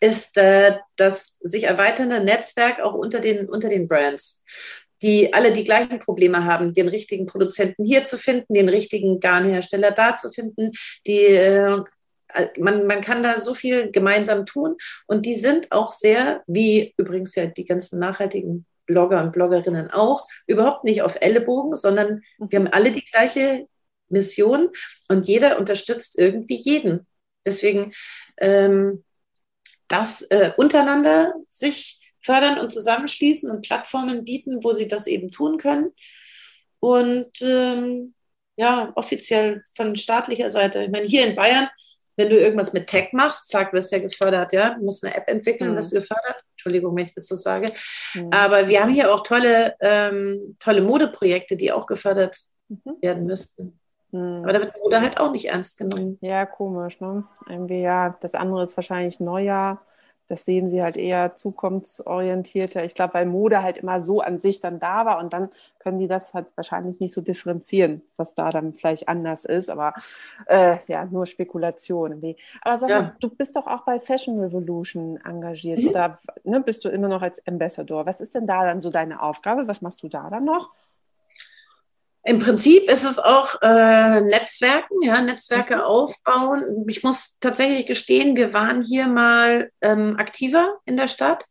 ist 0.00 0.38
äh, 0.38 0.78
das 0.96 1.38
sich 1.40 1.64
erweiternde 1.64 2.24
Netzwerk 2.24 2.80
auch 2.80 2.94
unter 2.94 3.20
den, 3.20 3.48
unter 3.48 3.68
den 3.68 3.86
Brands, 3.86 4.42
die 5.02 5.32
alle 5.34 5.52
die 5.52 5.64
gleichen 5.64 5.98
Probleme 6.00 6.44
haben, 6.44 6.72
den 6.72 6.88
richtigen 6.88 7.26
Produzenten 7.26 7.84
hier 7.84 8.04
zu 8.04 8.18
finden, 8.18 8.54
den 8.54 8.68
richtigen 8.68 9.20
Garnhersteller 9.20 9.90
da 9.90 10.16
zu 10.16 10.30
finden, 10.30 10.72
die 11.06 11.26
äh, 11.26 11.82
man, 12.58 12.86
man 12.86 13.00
kann 13.00 13.22
da 13.22 13.40
so 13.40 13.54
viel 13.54 13.90
gemeinsam 13.90 14.46
tun 14.46 14.76
und 15.06 15.26
die 15.26 15.34
sind 15.34 15.72
auch 15.72 15.92
sehr, 15.92 16.42
wie 16.46 16.94
übrigens 16.96 17.34
ja 17.34 17.46
die 17.46 17.64
ganzen 17.64 17.98
nachhaltigen 17.98 18.66
Blogger 18.86 19.22
und 19.22 19.32
Bloggerinnen 19.32 19.90
auch, 19.90 20.26
überhaupt 20.46 20.84
nicht 20.84 21.02
auf 21.02 21.16
Ellenbogen, 21.20 21.76
sondern 21.76 22.22
wir 22.38 22.58
haben 22.58 22.68
alle 22.68 22.90
die 22.90 23.04
gleiche 23.04 23.66
Mission 24.08 24.70
und 25.08 25.26
jeder 25.26 25.58
unterstützt 25.58 26.18
irgendwie 26.18 26.56
jeden. 26.56 27.06
Deswegen 27.46 27.92
ähm, 28.38 29.04
das 29.88 30.22
äh, 30.22 30.52
untereinander 30.56 31.34
sich 31.46 31.98
fördern 32.20 32.58
und 32.58 32.70
zusammenschließen 32.70 33.50
und 33.50 33.62
Plattformen 33.62 34.24
bieten, 34.24 34.62
wo 34.62 34.72
sie 34.72 34.88
das 34.88 35.06
eben 35.06 35.30
tun 35.30 35.58
können. 35.58 35.92
Und 36.80 37.40
ähm, 37.42 38.14
ja, 38.56 38.92
offiziell 38.94 39.62
von 39.74 39.96
staatlicher 39.96 40.50
Seite. 40.50 40.82
Ich 40.82 40.90
meine, 40.90 41.06
hier 41.06 41.26
in 41.26 41.34
Bayern 41.34 41.68
wenn 42.20 42.28
du 42.28 42.38
irgendwas 42.38 42.74
mit 42.74 42.86
Tech 42.86 43.12
machst, 43.12 43.48
zack, 43.48 43.72
wirst 43.72 43.92
ja 43.92 43.98
gefördert, 43.98 44.52
ja. 44.52 44.74
Du 44.74 44.84
musst 44.84 45.02
eine 45.02 45.16
App 45.16 45.26
entwickeln, 45.26 45.72
mhm. 45.72 45.76
wirst 45.76 45.92
gefördert. 45.92 46.44
Entschuldigung, 46.52 46.94
wenn 46.94 47.04
ich 47.04 47.14
das 47.14 47.26
so 47.26 47.34
sage. 47.34 47.72
Mhm. 48.14 48.28
Aber 48.30 48.68
wir 48.68 48.82
haben 48.82 48.92
hier 48.92 49.12
auch 49.12 49.22
tolle, 49.22 49.74
ähm, 49.80 50.56
tolle 50.58 50.82
Modeprojekte, 50.82 51.56
die 51.56 51.72
auch 51.72 51.86
gefördert 51.86 52.36
mhm. 52.68 52.96
werden 53.00 53.26
müssten. 53.26 53.78
Mhm. 54.12 54.42
Aber 54.42 54.52
da 54.52 54.60
wird 54.60 54.76
Mode 54.82 55.00
halt 55.00 55.18
auch 55.18 55.32
nicht 55.32 55.48
ernst 55.48 55.78
genommen. 55.78 56.18
Ja, 56.20 56.44
komisch, 56.44 57.00
ne? 57.00 57.24
Irgendwie, 57.48 57.80
ja, 57.80 58.16
das 58.20 58.34
andere 58.34 58.64
ist 58.64 58.76
wahrscheinlich 58.76 59.18
Neujahr 59.18 59.80
das 60.30 60.44
sehen 60.44 60.68
sie 60.68 60.80
halt 60.80 60.96
eher 60.96 61.34
zukunftsorientierter. 61.34 62.84
Ich 62.84 62.94
glaube, 62.94 63.14
weil 63.14 63.26
Mode 63.26 63.64
halt 63.64 63.78
immer 63.78 64.00
so 64.00 64.20
an 64.20 64.38
sich 64.38 64.60
dann 64.60 64.78
da 64.78 65.04
war 65.04 65.18
und 65.18 65.32
dann 65.32 65.48
können 65.80 65.98
die 65.98 66.06
das 66.06 66.34
halt 66.34 66.46
wahrscheinlich 66.54 67.00
nicht 67.00 67.12
so 67.12 67.20
differenzieren, 67.20 68.02
was 68.16 68.36
da 68.36 68.50
dann 68.50 68.74
vielleicht 68.74 69.08
anders 69.08 69.44
ist. 69.44 69.70
Aber 69.70 69.92
äh, 70.46 70.76
ja, 70.86 71.04
nur 71.04 71.26
Spekulation. 71.26 72.36
Aber 72.60 72.78
sag 72.78 72.90
ja. 72.90 73.02
mal, 73.02 73.16
du 73.18 73.28
bist 73.28 73.56
doch 73.56 73.66
auch 73.66 73.84
bei 73.84 73.98
Fashion 73.98 74.38
Revolution 74.38 75.18
engagiert. 75.24 75.80
Mhm. 75.80 75.88
Oder 75.88 76.18
ne, 76.44 76.60
bist 76.60 76.84
du 76.84 76.90
immer 76.90 77.08
noch 77.08 77.22
als 77.22 77.44
Ambassador? 77.48 78.06
Was 78.06 78.20
ist 78.20 78.36
denn 78.36 78.46
da 78.46 78.64
dann 78.64 78.80
so 78.80 78.90
deine 78.90 79.20
Aufgabe? 79.20 79.66
Was 79.66 79.82
machst 79.82 80.00
du 80.04 80.08
da 80.08 80.30
dann 80.30 80.44
noch? 80.44 80.70
Im 82.30 82.38
Prinzip 82.38 82.88
ist 82.88 83.02
es 83.02 83.18
auch 83.18 83.60
äh, 83.60 84.20
Netzwerken, 84.20 85.02
ja, 85.02 85.20
Netzwerke 85.20 85.74
mhm. 85.74 85.80
aufbauen. 85.80 86.86
Ich 86.86 87.02
muss 87.02 87.38
tatsächlich 87.40 87.86
gestehen, 87.86 88.36
wir 88.36 88.54
waren 88.54 88.82
hier 88.82 89.08
mal 89.08 89.72
ähm, 89.80 90.14
aktiver 90.16 90.78
in 90.84 90.96
der 90.96 91.08
Stadt. 91.08 91.44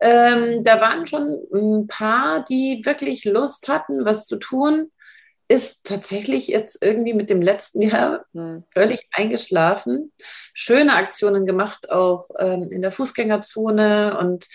Ähm, 0.00 0.64
da 0.64 0.80
waren 0.80 1.06
schon 1.06 1.38
ein 1.54 1.86
paar, 1.86 2.44
die 2.44 2.82
wirklich 2.84 3.26
Lust 3.26 3.68
hatten, 3.68 4.04
was 4.04 4.26
zu 4.26 4.38
tun. 4.38 4.90
Ist 5.46 5.86
tatsächlich 5.86 6.48
jetzt 6.48 6.82
irgendwie 6.82 7.14
mit 7.14 7.30
dem 7.30 7.40
letzten 7.40 7.82
Jahr 7.82 8.24
mhm. 8.32 8.64
völlig 8.74 9.06
eingeschlafen. 9.12 10.12
Schöne 10.52 10.96
Aktionen 10.96 11.46
gemacht, 11.46 11.92
auch 11.92 12.28
ähm, 12.40 12.64
in 12.72 12.82
der 12.82 12.90
Fußgängerzone. 12.90 14.18
Und 14.18 14.48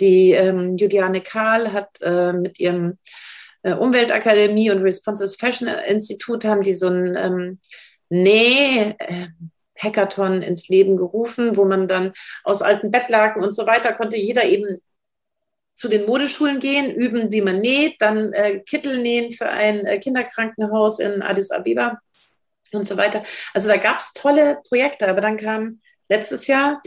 die 0.00 0.32
ähm, 0.32 0.76
Juliane 0.76 1.20
Kahl 1.20 1.72
hat 1.72 2.00
äh, 2.02 2.32
mit 2.32 2.58
ihrem 2.58 2.98
Umweltakademie 3.72 4.70
und 4.70 4.82
Responsive 4.82 5.36
Fashion 5.38 5.68
Institut 5.88 6.44
haben 6.44 6.62
die 6.62 6.74
so 6.74 6.88
ein 6.88 7.16
ähm, 7.16 7.58
Näh- 8.10 8.94
äh, 8.98 9.28
Hackathon 9.76 10.42
ins 10.42 10.68
Leben 10.68 10.96
gerufen, 10.96 11.56
wo 11.56 11.64
man 11.64 11.88
dann 11.88 12.12
aus 12.44 12.62
alten 12.62 12.90
Bettlaken 12.90 13.42
und 13.42 13.52
so 13.52 13.66
weiter 13.66 13.92
konnte 13.92 14.16
jeder 14.16 14.44
eben 14.44 14.78
zu 15.74 15.88
den 15.88 16.06
Modeschulen 16.06 16.60
gehen, 16.60 16.94
üben, 16.94 17.32
wie 17.32 17.40
man 17.40 17.60
näht, 17.60 17.96
dann 18.00 18.32
äh, 18.32 18.60
Kittel 18.60 18.98
nähen 18.98 19.32
für 19.32 19.48
ein 19.48 19.84
äh, 19.86 19.98
Kinderkrankenhaus 19.98 21.00
in 21.00 21.22
Addis 21.22 21.50
Abeba 21.50 21.98
und 22.72 22.84
so 22.84 22.96
weiter. 22.96 23.24
Also 23.52 23.68
da 23.68 23.76
gab 23.76 23.98
es 23.98 24.12
tolle 24.12 24.60
Projekte, 24.68 25.08
aber 25.08 25.20
dann 25.20 25.36
kam 25.36 25.80
letztes 26.08 26.46
Jahr, 26.46 26.80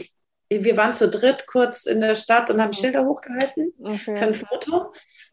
wir 0.50 0.76
waren 0.76 0.92
zu 0.92 1.08
dritt 1.08 1.46
kurz 1.46 1.86
in 1.86 2.00
der 2.00 2.14
Stadt 2.14 2.50
und 2.50 2.60
haben 2.60 2.72
Schilder 2.72 3.04
hochgehalten 3.04 3.72
okay. 3.82 4.16
für 4.16 4.26
ein 4.26 4.34
Foto. 4.34 4.92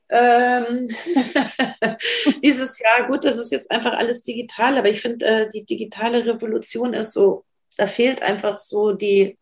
Ähm, 0.09 0.89
dieses 2.43 2.79
Jahr, 2.79 3.07
gut, 3.07 3.25
das 3.25 3.37
ist 3.37 3.51
jetzt 3.51 3.71
einfach 3.71 3.93
alles 3.93 4.23
digital, 4.23 4.77
aber 4.77 4.89
ich 4.89 5.01
finde, 5.01 5.25
äh, 5.25 5.49
die 5.49 5.65
digitale 5.65 6.25
Revolution 6.25 6.93
ist 6.93 7.13
so, 7.13 7.43
da 7.77 7.87
fehlt 7.87 8.21
einfach 8.21 8.57
so 8.57 8.93
die. 8.93 9.37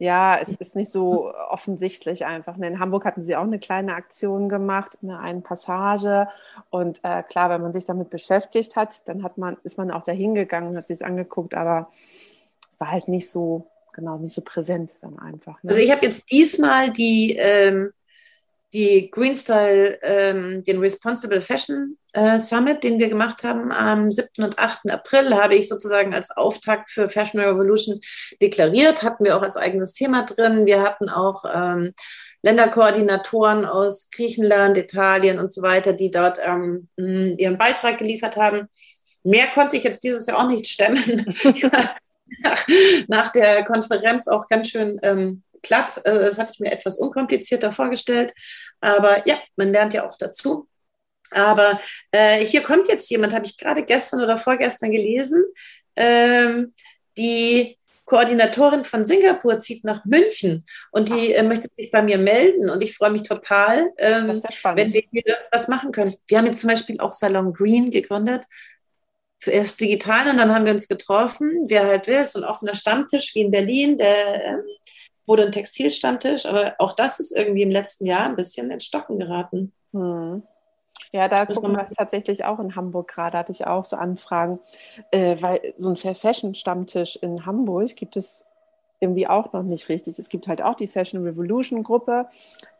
Ja, 0.00 0.38
es 0.38 0.50
ist 0.50 0.76
nicht 0.76 0.92
so 0.92 1.34
offensichtlich 1.34 2.24
einfach. 2.24 2.56
In 2.56 2.78
Hamburg 2.78 3.04
hatten 3.04 3.22
sie 3.22 3.34
auch 3.34 3.42
eine 3.42 3.58
kleine 3.58 3.94
Aktion 3.94 4.48
gemacht, 4.48 4.96
in 5.02 5.10
einer 5.10 5.40
Passage. 5.40 6.28
Und 6.70 7.00
äh, 7.02 7.24
klar, 7.24 7.50
wenn 7.50 7.62
man 7.62 7.72
sich 7.72 7.84
damit 7.84 8.08
beschäftigt 8.08 8.76
hat, 8.76 9.08
dann 9.08 9.24
hat 9.24 9.38
man, 9.38 9.56
ist 9.64 9.76
man 9.76 9.90
auch 9.90 10.02
da 10.02 10.12
hingegangen 10.12 10.70
und 10.70 10.76
hat 10.76 10.86
sich 10.86 11.00
es 11.00 11.02
angeguckt, 11.02 11.54
aber 11.54 11.90
es 12.78 12.80
war 12.80 12.90
halt 12.90 13.08
nicht 13.08 13.30
so, 13.30 13.70
genau, 13.94 14.18
nicht 14.18 14.34
so 14.34 14.42
präsent 14.42 14.92
dann 15.02 15.18
einfach. 15.18 15.62
Ne? 15.62 15.70
Also 15.70 15.80
ich 15.80 15.90
habe 15.90 16.06
jetzt 16.06 16.30
diesmal 16.30 16.92
die 16.92 17.36
ähm, 17.36 17.90
die 18.72 19.10
Green 19.10 19.34
Style, 19.34 19.98
ähm, 20.02 20.62
den 20.64 20.78
Responsible 20.78 21.40
Fashion 21.40 21.96
äh, 22.12 22.38
Summit, 22.38 22.84
den 22.84 22.98
wir 22.98 23.08
gemacht 23.08 23.42
haben 23.42 23.72
am 23.72 24.10
7. 24.10 24.28
und 24.38 24.58
8. 24.58 24.90
April, 24.90 25.34
habe 25.34 25.54
ich 25.54 25.68
sozusagen 25.68 26.12
als 26.12 26.30
Auftakt 26.30 26.90
für 26.90 27.08
Fashion 27.08 27.40
Revolution 27.40 28.00
deklariert. 28.42 29.02
Hatten 29.02 29.24
wir 29.24 29.36
auch 29.36 29.42
als 29.42 29.56
eigenes 29.56 29.94
Thema 29.94 30.24
drin. 30.24 30.66
Wir 30.66 30.82
hatten 30.82 31.08
auch 31.08 31.44
ähm, 31.52 31.94
Länderkoordinatoren 32.42 33.64
aus 33.64 34.10
Griechenland, 34.10 34.76
Italien 34.76 35.38
und 35.38 35.52
so 35.52 35.62
weiter, 35.62 35.94
die 35.94 36.10
dort 36.10 36.38
ähm, 36.44 36.88
ihren 36.96 37.56
Beitrag 37.56 37.98
geliefert 37.98 38.36
haben. 38.36 38.68
Mehr 39.24 39.46
konnte 39.48 39.76
ich 39.76 39.82
jetzt 39.82 40.04
dieses 40.04 40.26
Jahr 40.26 40.38
auch 40.38 40.48
nicht 40.48 40.68
stemmen. 40.68 41.34
nach 43.08 43.32
der 43.32 43.64
Konferenz 43.64 44.28
auch 44.28 44.48
ganz 44.48 44.68
schön 44.68 44.98
ähm, 45.02 45.42
platt. 45.62 46.00
Äh, 46.04 46.18
das 46.18 46.38
hatte 46.38 46.52
ich 46.54 46.60
mir 46.60 46.72
etwas 46.72 46.98
unkomplizierter 46.98 47.72
vorgestellt. 47.72 48.34
Aber 48.80 49.26
ja, 49.26 49.36
man 49.56 49.72
lernt 49.72 49.94
ja 49.94 50.06
auch 50.06 50.16
dazu. 50.16 50.68
Aber 51.30 51.78
äh, 52.10 52.44
hier 52.44 52.62
kommt 52.62 52.88
jetzt 52.88 53.10
jemand, 53.10 53.34
habe 53.34 53.44
ich 53.44 53.58
gerade 53.58 53.82
gestern 53.82 54.22
oder 54.22 54.38
vorgestern 54.38 54.90
gelesen, 54.90 55.44
ähm, 55.96 56.72
die 57.18 57.76
Koordinatorin 58.06 58.84
von 58.84 59.04
Singapur 59.04 59.58
zieht 59.58 59.84
nach 59.84 60.06
München 60.06 60.64
und 60.92 61.10
die 61.10 61.34
äh, 61.34 61.42
möchte 61.42 61.68
sich 61.70 61.90
bei 61.90 62.00
mir 62.00 62.16
melden 62.16 62.70
und 62.70 62.82
ich 62.82 62.96
freue 62.96 63.10
mich 63.10 63.24
total, 63.24 63.90
ähm, 63.98 64.28
ja 64.28 64.76
wenn 64.76 64.92
wir 64.94 65.02
hier 65.10 65.36
was 65.52 65.68
machen 65.68 65.92
können. 65.92 66.14
Wir 66.26 66.38
haben 66.38 66.46
jetzt 66.46 66.60
zum 66.60 66.70
Beispiel 66.70 66.98
auch 67.00 67.12
Salon 67.12 67.52
Green 67.52 67.90
gegründet 67.90 68.44
erst 69.46 69.80
digital 69.80 70.30
und 70.30 70.38
dann 70.38 70.54
haben 70.54 70.64
wir 70.64 70.72
uns 70.72 70.88
getroffen, 70.88 71.64
wer 71.68 71.86
halt 71.86 72.06
will, 72.06 72.26
so 72.26 72.40
ein 72.40 72.44
offener 72.44 72.74
Stammtisch 72.74 73.34
wie 73.34 73.42
in 73.42 73.50
Berlin, 73.50 73.98
der 73.98 74.44
ähm, 74.44 74.62
wurde 75.26 75.44
ein 75.44 75.52
Textilstammtisch, 75.52 76.46
aber 76.46 76.74
auch 76.78 76.94
das 76.94 77.20
ist 77.20 77.36
irgendwie 77.36 77.62
im 77.62 77.70
letzten 77.70 78.06
Jahr 78.06 78.26
ein 78.26 78.36
bisschen 78.36 78.70
ins 78.70 78.84
Stocken 78.84 79.18
geraten. 79.18 79.72
Hm. 79.92 80.42
Ja, 81.12 81.28
da 81.28 81.46
gucken 81.46 81.72
wir 81.72 81.88
tatsächlich 81.96 82.44
auch 82.44 82.58
in 82.58 82.76
Hamburg 82.76 83.08
gerade, 83.08 83.38
hatte 83.38 83.52
ich 83.52 83.66
auch 83.66 83.84
so 83.84 83.96
Anfragen, 83.96 84.58
äh, 85.10 85.36
weil 85.40 85.74
so 85.76 85.90
ein 85.90 85.96
Fashion-Stammtisch 85.96 87.16
in 87.16 87.46
Hamburg 87.46 87.96
gibt 87.96 88.16
es 88.16 88.44
irgendwie 89.00 89.26
auch 89.26 89.52
noch 89.52 89.62
nicht 89.62 89.88
richtig. 89.88 90.18
Es 90.18 90.28
gibt 90.28 90.48
halt 90.48 90.60
auch 90.62 90.74
die 90.74 90.88
Fashion 90.88 91.22
Revolution 91.22 91.82
Gruppe, 91.82 92.28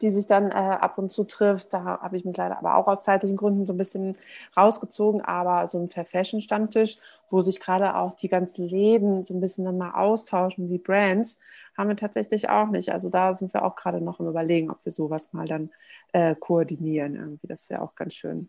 die 0.01 0.11
sich 0.11 0.27
dann 0.27 0.51
äh, 0.51 0.55
ab 0.55 0.99
und 0.99 1.11
zu 1.11 1.25
trifft. 1.25 1.73
Da 1.73 1.85
habe 1.85 2.17
ich 2.17 2.25
mich 2.25 2.37
leider 2.37 2.59
aber 2.59 2.77
auch 2.77 2.89
aus 2.89 3.05
zeitlichen 3.05 3.37
Gründen 3.37 3.67
so 3.67 3.73
ein 3.73 3.79
bisschen 3.79 4.17
rausgezogen. 4.57 5.21
Aber 5.21 5.67
so 5.67 5.79
ein 5.79 5.91
Fair 5.91 6.05
Fashion 6.05 6.41
Stammtisch, 6.41 6.99
wo 7.31 7.41
sich 7.41 7.61
gerade 7.61 7.95
auch 7.95 8.17
die 8.17 8.29
ganzen 8.29 8.69
Läden 8.69 9.23
so 9.25 9.35
ein 9.35 9.41
bisschen 9.41 9.65
dann 9.65 9.79
mal 9.79 9.93
austauschen, 9.93 10.69
die 10.69 10.79
Brands, 10.79 11.39
haben 11.77 11.89
wir 11.89 11.97
tatsächlich 11.97 12.49
auch 12.49 12.69
nicht. 12.69 12.91
Also 12.91 13.09
da 13.11 13.35
sind 13.35 13.55
wir 13.55 13.65
auch 13.65 13.77
gerade 13.77 14.01
noch 14.01 14.19
im 14.19 14.29
Überlegen, 14.29 14.71
ob 14.71 14.85
wir 14.85 14.93
sowas 14.93 15.33
mal 15.33 15.47
dann 15.47 15.71
äh, 16.13 16.35
koordinieren. 16.35 17.15
Irgendwie, 17.15 17.47
das 17.47 17.71
wäre 17.71 17.83
auch 17.83 17.95
ganz 17.95 18.15
schön. 18.15 18.49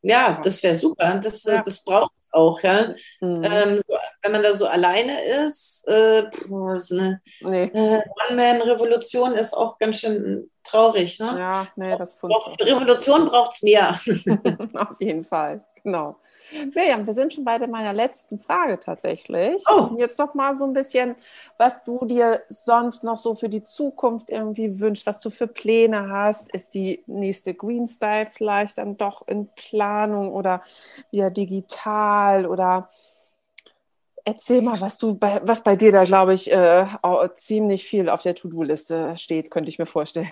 Ja, 0.00 0.40
das 0.42 0.62
wäre 0.62 0.76
super. 0.76 1.18
Das, 1.18 1.42
ja. 1.42 1.60
das 1.60 1.82
braucht 1.84 2.12
es 2.18 2.28
auch, 2.32 2.62
ja. 2.62 2.94
Mhm. 3.20 3.42
Ähm, 3.42 3.80
so, 3.86 3.96
wenn 4.22 4.32
man 4.32 4.42
da 4.42 4.52
so 4.52 4.66
alleine 4.66 5.12
ist, 5.44 5.84
äh, 5.86 6.24
ist 6.74 6.92
eine 6.92 7.20
nee. 7.40 7.64
äh, 7.64 8.02
One-Man-Revolution 8.30 9.34
ist 9.34 9.54
auch 9.54 9.78
ganz 9.78 9.98
schön 10.00 10.50
traurig. 10.64 11.18
Ne? 11.20 11.36
Ja, 11.38 11.66
nee, 11.76 11.96
das 11.96 12.14
funktioniert. 12.14 12.60
Revolution 12.62 13.26
braucht 13.26 13.52
es 13.52 13.62
mehr. 13.62 13.90
Auf 14.74 15.00
jeden 15.00 15.24
Fall, 15.24 15.64
genau. 15.82 16.16
Miriam, 16.74 17.06
wir 17.06 17.14
sind 17.14 17.34
schon 17.34 17.44
bei 17.44 17.58
meiner 17.66 17.92
letzten 17.92 18.38
Frage 18.38 18.80
tatsächlich. 18.80 19.62
Oh. 19.70 19.90
Jetzt 19.98 20.18
noch 20.18 20.34
mal 20.34 20.54
so 20.54 20.64
ein 20.64 20.72
bisschen, 20.72 21.14
was 21.58 21.84
du 21.84 22.04
dir 22.06 22.42
sonst 22.48 23.04
noch 23.04 23.18
so 23.18 23.34
für 23.34 23.48
die 23.48 23.64
Zukunft 23.64 24.30
irgendwie 24.30 24.80
wünschst, 24.80 25.06
was 25.06 25.20
du 25.20 25.30
für 25.30 25.46
Pläne 25.46 26.10
hast. 26.10 26.52
Ist 26.54 26.74
die 26.74 27.02
nächste 27.06 27.54
Green 27.54 27.86
Style 27.86 28.28
vielleicht 28.30 28.78
dann 28.78 28.96
doch 28.96 29.28
in 29.28 29.48
Planung 29.56 30.32
oder 30.32 30.62
wieder 31.10 31.30
digital 31.30 32.46
oder 32.46 32.88
Erzähl 34.28 34.60
mal, 34.60 34.78
was 34.82 34.98
du 34.98 35.14
bei, 35.14 35.40
was 35.42 35.64
bei 35.64 35.74
dir 35.74 35.90
da, 35.90 36.04
glaube 36.04 36.34
ich, 36.34 36.52
äh, 36.52 36.86
ziemlich 37.36 37.84
viel 37.84 38.10
auf 38.10 38.20
der 38.20 38.34
To-Do-Liste 38.34 39.16
steht, 39.16 39.50
könnte 39.50 39.70
ich 39.70 39.78
mir 39.78 39.86
vorstellen. 39.86 40.30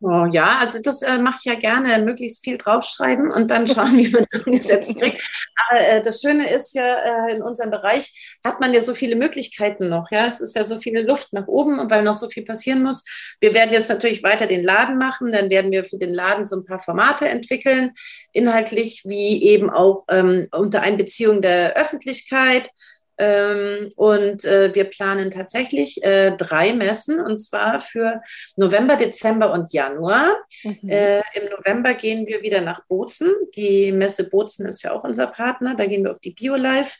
Oh, 0.00 0.24
ja, 0.32 0.60
also 0.62 0.78
das 0.80 1.02
äh, 1.02 1.18
mache 1.18 1.36
ich 1.40 1.44
ja 1.44 1.54
gerne, 1.54 2.02
möglichst 2.02 2.42
viel 2.42 2.56
draufschreiben 2.56 3.30
und 3.30 3.50
dann 3.50 3.68
schauen, 3.68 3.96
wie 3.98 4.08
man 4.08 4.24
das 4.30 4.46
umgesetzt 4.46 4.98
kriegt. 4.98 5.20
Aber 5.68 5.78
äh, 5.78 6.02
das 6.02 6.22
Schöne 6.22 6.48
ist 6.48 6.72
ja, 6.72 7.26
äh, 7.26 7.34
in 7.34 7.42
unserem 7.42 7.70
Bereich 7.70 8.38
hat 8.42 8.60
man 8.60 8.72
ja 8.72 8.80
so 8.80 8.94
viele 8.94 9.14
Möglichkeiten 9.14 9.90
noch. 9.90 10.10
Ja, 10.10 10.26
es 10.26 10.40
ist 10.40 10.56
ja 10.56 10.64
so 10.64 10.80
viele 10.80 11.02
Luft 11.02 11.34
nach 11.34 11.48
oben, 11.48 11.90
weil 11.90 12.04
noch 12.04 12.14
so 12.14 12.30
viel 12.30 12.46
passieren 12.46 12.82
muss. 12.82 13.04
Wir 13.40 13.52
werden 13.52 13.74
jetzt 13.74 13.90
natürlich 13.90 14.22
weiter 14.22 14.46
den 14.46 14.64
Laden 14.64 14.96
machen, 14.96 15.32
dann 15.32 15.50
werden 15.50 15.70
wir 15.70 15.84
für 15.84 15.98
den 15.98 16.14
Laden 16.14 16.46
so 16.46 16.56
ein 16.56 16.64
paar 16.64 16.80
Formate 16.80 17.28
entwickeln, 17.28 17.90
inhaltlich 18.32 19.02
wie 19.04 19.42
eben 19.42 19.68
auch 19.68 20.04
ähm, 20.08 20.48
unter 20.50 20.80
Einbeziehung 20.80 21.42
der 21.42 21.76
Öffentlichkeit 21.76 22.70
ähm, 23.18 23.90
und 23.96 24.44
äh, 24.44 24.74
wir 24.74 24.84
planen 24.84 25.30
tatsächlich 25.30 26.02
äh, 26.04 26.36
drei 26.36 26.72
Messen 26.72 27.20
und 27.20 27.38
zwar 27.38 27.80
für 27.80 28.22
November, 28.56 28.96
Dezember 28.96 29.52
und 29.52 29.72
Januar. 29.72 30.36
Mhm. 30.62 30.88
Äh, 30.88 31.18
Im 31.34 31.50
November 31.50 31.94
gehen 31.94 32.26
wir 32.26 32.42
wieder 32.42 32.60
nach 32.60 32.84
Bozen. 32.86 33.30
Die 33.56 33.90
Messe 33.90 34.28
Bozen 34.28 34.66
ist 34.66 34.82
ja 34.82 34.92
auch 34.92 35.02
unser 35.02 35.26
Partner. 35.26 35.74
Da 35.74 35.86
gehen 35.86 36.04
wir 36.04 36.12
auf 36.12 36.20
die 36.20 36.32
BioLife. 36.32 36.96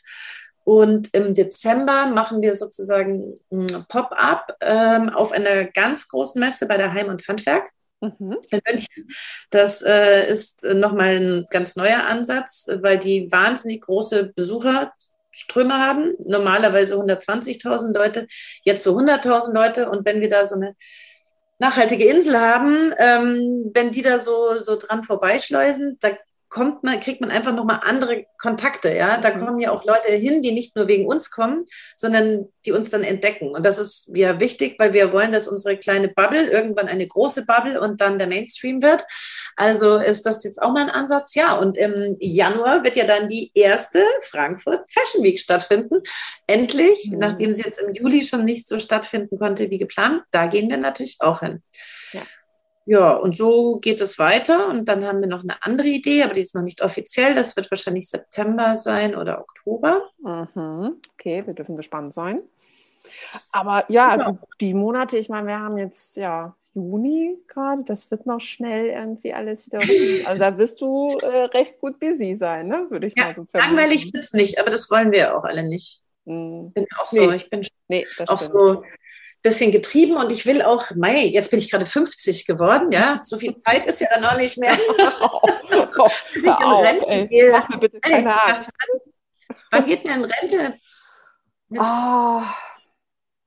Und 0.65 1.13
im 1.13 1.33
Dezember 1.33 2.07
machen 2.07 2.41
wir 2.41 2.55
sozusagen 2.55 3.39
ein 3.51 3.85
Pop-up 3.87 4.55
ähm, 4.61 5.09
auf 5.09 5.31
einer 5.31 5.65
ganz 5.65 6.09
großen 6.09 6.39
Messe 6.39 6.67
bei 6.67 6.77
der 6.77 6.93
Heim 6.93 7.07
und 7.07 7.27
Handwerk. 7.27 7.69
Mhm. 8.01 8.37
In 8.49 8.61
München. 8.67 9.07
Das 9.49 9.81
äh, 9.81 10.29
ist 10.29 10.63
nochmal 10.63 11.15
ein 11.15 11.45
ganz 11.49 11.75
neuer 11.75 12.05
Ansatz, 12.07 12.67
weil 12.81 12.97
die 12.97 13.31
wahnsinnig 13.31 13.81
große 13.81 14.31
Besucher 14.35 14.93
Ströme 15.39 15.75
haben. 15.75 16.15
Normalerweise 16.19 16.95
120.000 16.95 17.93
Leute, 17.93 18.27
jetzt 18.63 18.83
so 18.83 18.97
100.000 18.97 19.53
Leute. 19.53 19.89
Und 19.89 20.05
wenn 20.05 20.21
wir 20.21 20.29
da 20.29 20.45
so 20.45 20.55
eine 20.55 20.75
nachhaltige 21.59 22.05
Insel 22.05 22.39
haben, 22.39 22.93
ähm, 22.97 23.71
wenn 23.73 23.91
die 23.91 24.01
da 24.01 24.19
so, 24.19 24.59
so 24.59 24.75
dran 24.77 25.03
vorbeischleusen, 25.03 25.97
da 25.99 26.09
kommt 26.49 26.83
man, 26.83 26.99
kriegt 26.99 27.21
man 27.21 27.29
einfach 27.29 27.53
nochmal 27.53 27.81
andere 27.83 28.25
Kontakte, 28.39 28.93
ja. 28.93 29.17
Da 29.17 29.35
mhm. 29.35 29.45
kommen 29.45 29.59
ja 29.59 29.71
auch 29.71 29.85
Leute 29.85 30.11
hin, 30.11 30.41
die 30.41 30.51
nicht 30.51 30.75
nur 30.75 30.87
wegen 30.87 31.05
uns 31.05 31.29
kommen, 31.29 31.65
sondern 31.95 32.47
die 32.65 32.71
uns 32.71 32.89
dann 32.89 33.03
entdecken. 33.03 33.49
Und 33.49 33.65
das 33.65 33.77
ist 33.77 34.09
ja 34.13 34.39
wichtig, 34.39 34.75
weil 34.79 34.93
wir 34.93 35.13
wollen, 35.13 35.31
dass 35.31 35.47
unsere 35.47 35.77
kleine 35.77 36.07
Bubble 36.07 36.49
irgendwann 36.49 36.87
eine 36.87 37.07
große 37.07 37.45
Bubble 37.45 37.79
und 37.79 38.01
dann 38.01 38.17
der 38.17 38.27
Mainstream 38.27 38.81
wird. 38.81 39.05
Also 39.55 39.97
ist 39.97 40.25
das 40.25 40.43
jetzt 40.43 40.61
auch 40.61 40.71
mal 40.71 40.83
ein 40.83 40.89
Ansatz, 40.89 41.35
ja. 41.35 41.53
Und 41.53 41.77
im 41.77 42.17
Januar 42.19 42.83
wird 42.83 42.95
ja 42.95 43.05
dann 43.05 43.27
die 43.27 43.51
erste 43.53 44.03
Frankfurt 44.23 44.89
Fashion 44.89 45.23
Week 45.23 45.39
stattfinden. 45.39 46.01
Endlich, 46.47 47.11
mhm. 47.11 47.19
nachdem 47.19 47.53
sie 47.53 47.61
jetzt 47.61 47.79
im 47.79 47.93
Juli 47.93 48.25
schon 48.25 48.43
nicht 48.43 48.67
so 48.67 48.79
stattfinden 48.79 49.37
konnte 49.37 49.69
wie 49.69 49.77
geplant. 49.77 50.23
Da 50.31 50.47
gehen 50.47 50.69
wir 50.69 50.77
natürlich 50.77 51.17
auch 51.19 51.41
hin. 51.41 51.61
Ja. 52.13 52.21
Ja, 52.89 53.11
und 53.11 53.37
so 53.37 53.77
geht 53.77 54.01
es 54.01 54.17
weiter. 54.17 54.67
Und 54.67 54.89
dann 54.89 55.05
haben 55.05 55.21
wir 55.21 55.27
noch 55.27 55.43
eine 55.43 55.61
andere 55.61 55.87
Idee, 55.87 56.23
aber 56.23 56.33
die 56.33 56.41
ist 56.41 56.55
noch 56.55 56.63
nicht 56.63 56.81
offiziell. 56.81 57.35
Das 57.35 57.55
wird 57.55 57.69
wahrscheinlich 57.69 58.09
September 58.09 58.75
sein 58.77 59.15
oder 59.15 59.41
Oktober. 59.41 60.09
Mhm. 60.17 60.95
Okay, 61.13 61.45
wir 61.45 61.53
dürfen 61.53 61.75
gespannt 61.75 62.15
sein. 62.15 62.41
Aber 63.51 63.85
ja, 63.89 64.17
ja. 64.17 64.37
Die, 64.59 64.73
Monate, 64.73 65.19
ich 65.19 65.29
meine, 65.29 65.45
wir 65.45 65.59
haben 65.59 65.77
jetzt 65.77 66.17
ja 66.17 66.55
Juni 66.73 67.37
gerade, 67.47 67.83
das 67.83 68.09
wird 68.09 68.25
noch 68.25 68.39
schnell 68.39 68.87
irgendwie 68.87 69.35
alles 69.35 69.67
wieder 69.67 69.81
rum. 69.81 69.87
Also 70.25 70.39
da 70.39 70.57
wirst 70.57 70.81
du 70.81 71.19
äh, 71.19 71.43
recht 71.43 71.79
gut 71.79 71.99
busy 71.99 72.33
sein, 72.33 72.69
ne? 72.69 72.87
würde 72.89 73.05
ich 73.05 73.13
ja, 73.15 73.25
mal 73.25 73.35
so 73.35 73.45
vermuten. 73.45 73.75
Langweilig 73.75 74.05
wird 74.11 74.23
es 74.23 74.33
nicht, 74.33 74.59
aber 74.59 74.71
das 74.71 74.89
wollen 74.89 75.11
wir 75.11 75.37
auch 75.37 75.43
alle 75.43 75.61
nicht. 75.61 76.01
Mhm. 76.25 76.71
Bin 76.71 76.87
auch 76.99 77.05
so, 77.05 77.27
nee. 77.27 77.35
ich 77.35 77.49
bin 77.51 77.61
nee, 77.87 78.03
auch 78.25 78.39
stimmt. 78.39 78.51
so 78.51 78.83
bisschen 79.41 79.71
getrieben 79.71 80.15
und 80.17 80.31
ich 80.31 80.45
will 80.45 80.61
auch, 80.61 80.91
mei, 80.95 81.25
jetzt 81.25 81.49
bin 81.49 81.59
ich 81.59 81.71
gerade 81.71 81.85
50 81.85 82.45
geworden, 82.45 82.91
ja, 82.91 83.21
so 83.23 83.37
viel 83.37 83.57
Zeit 83.59 83.85
ist 83.85 84.01
ja 84.01 84.07
dann 84.13 84.25
auch 84.25 84.37
nicht 84.37 84.57
mehr. 84.57 84.71
Bis 86.33 86.45
ich 86.45 86.59
in 86.59 86.65
Rente 86.65 87.27
gehe. 87.27 87.51
Mach 87.51 87.69
mir 87.69 87.77
bitte 87.77 87.99
keine 87.99 88.35
hey, 88.35 88.53
Angst. 88.53 88.71
Wann 89.71 89.85
geht 89.85 90.03
mir 90.03 90.15
in 90.15 90.25
Rente? 90.25 90.79
Oh, 91.77 92.41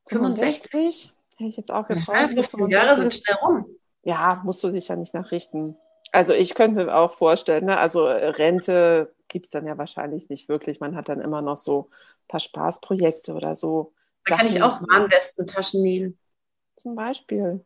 65? 0.09 1.13
Hätte 1.37 1.49
ich 1.49 1.57
jetzt 1.57 1.73
auch 1.73 1.87
gefragt. 1.87 2.35
Ja, 2.37 2.69
Jahre 2.69 2.97
sind 2.97 3.15
schnell 3.15 3.37
rum. 3.43 3.67
Ja, 4.05 4.41
musst 4.45 4.63
du 4.63 4.71
dich 4.71 4.89
ja 4.89 4.97
nicht 4.97 5.15
nachrichten. 5.15 5.77
Also 6.13 6.35
ich 6.35 6.55
könnte 6.55 6.85
mir 6.85 6.95
auch 6.95 7.13
vorstellen, 7.13 7.65
ne? 7.65 7.79
also 7.79 8.05
äh, 8.05 8.29
Rente 8.29 9.15
gibt 9.29 9.47
es 9.47 9.51
dann 9.51 9.67
ja 9.67 9.79
wahrscheinlich 9.79 10.29
nicht 10.29 10.49
wirklich. 10.49 10.79
Man 10.79 10.95
hat 10.95 11.09
dann 11.09 11.23
immer 11.23 11.41
noch 11.41 11.57
so 11.57 11.89
ein 11.91 12.29
paar 12.29 12.41
Spaßprojekte 12.41 13.33
oder 13.33 13.55
so. 13.57 13.95
Da 14.25 14.37
kann 14.37 14.47
ich 14.47 14.63
auch 14.63 14.81
Warnwestentaschen 14.83 15.83
nähen. 15.83 16.19
Zum 16.77 16.95
Beispiel. 16.95 17.65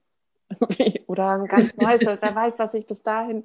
Oder 1.06 1.30
ein 1.30 1.46
ganz 1.46 1.76
neues, 1.76 2.02
wer 2.02 2.34
weiß, 2.34 2.58
was 2.58 2.72
sich 2.72 2.86
bis 2.86 3.02
dahin 3.02 3.44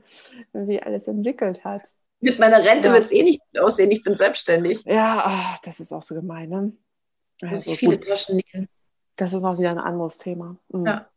wie 0.53 0.81
alles 0.81 1.07
entwickelt 1.07 1.63
hat. 1.63 1.89
Mit 2.19 2.37
meiner 2.39 2.63
Rente 2.63 2.89
ja. 2.89 2.93
wird 2.93 3.05
es 3.05 3.11
eh 3.11 3.23
nicht 3.23 3.41
gut 3.51 3.61
aussehen, 3.61 3.89
ich 3.89 4.03
bin 4.03 4.13
selbstständig. 4.13 4.83
Ja, 4.85 5.21
ach, 5.25 5.59
das 5.59 5.79
ist 5.79 5.91
auch 5.91 6.03
so 6.03 6.13
gemein. 6.13 6.49
Ne? 6.49 6.73
Muss 7.41 7.51
also, 7.51 7.71
ich 7.71 7.79
viele 7.79 7.97
gut. 7.97 8.07
Taschen 8.07 8.41
nähen. 8.53 8.69
Das 9.15 9.33
ist 9.33 9.41
noch 9.41 9.57
wieder 9.57 9.71
ein 9.71 9.79
anderes 9.79 10.17
Thema. 10.17 10.57
Mhm. 10.69 10.85
Ja. 10.85 11.10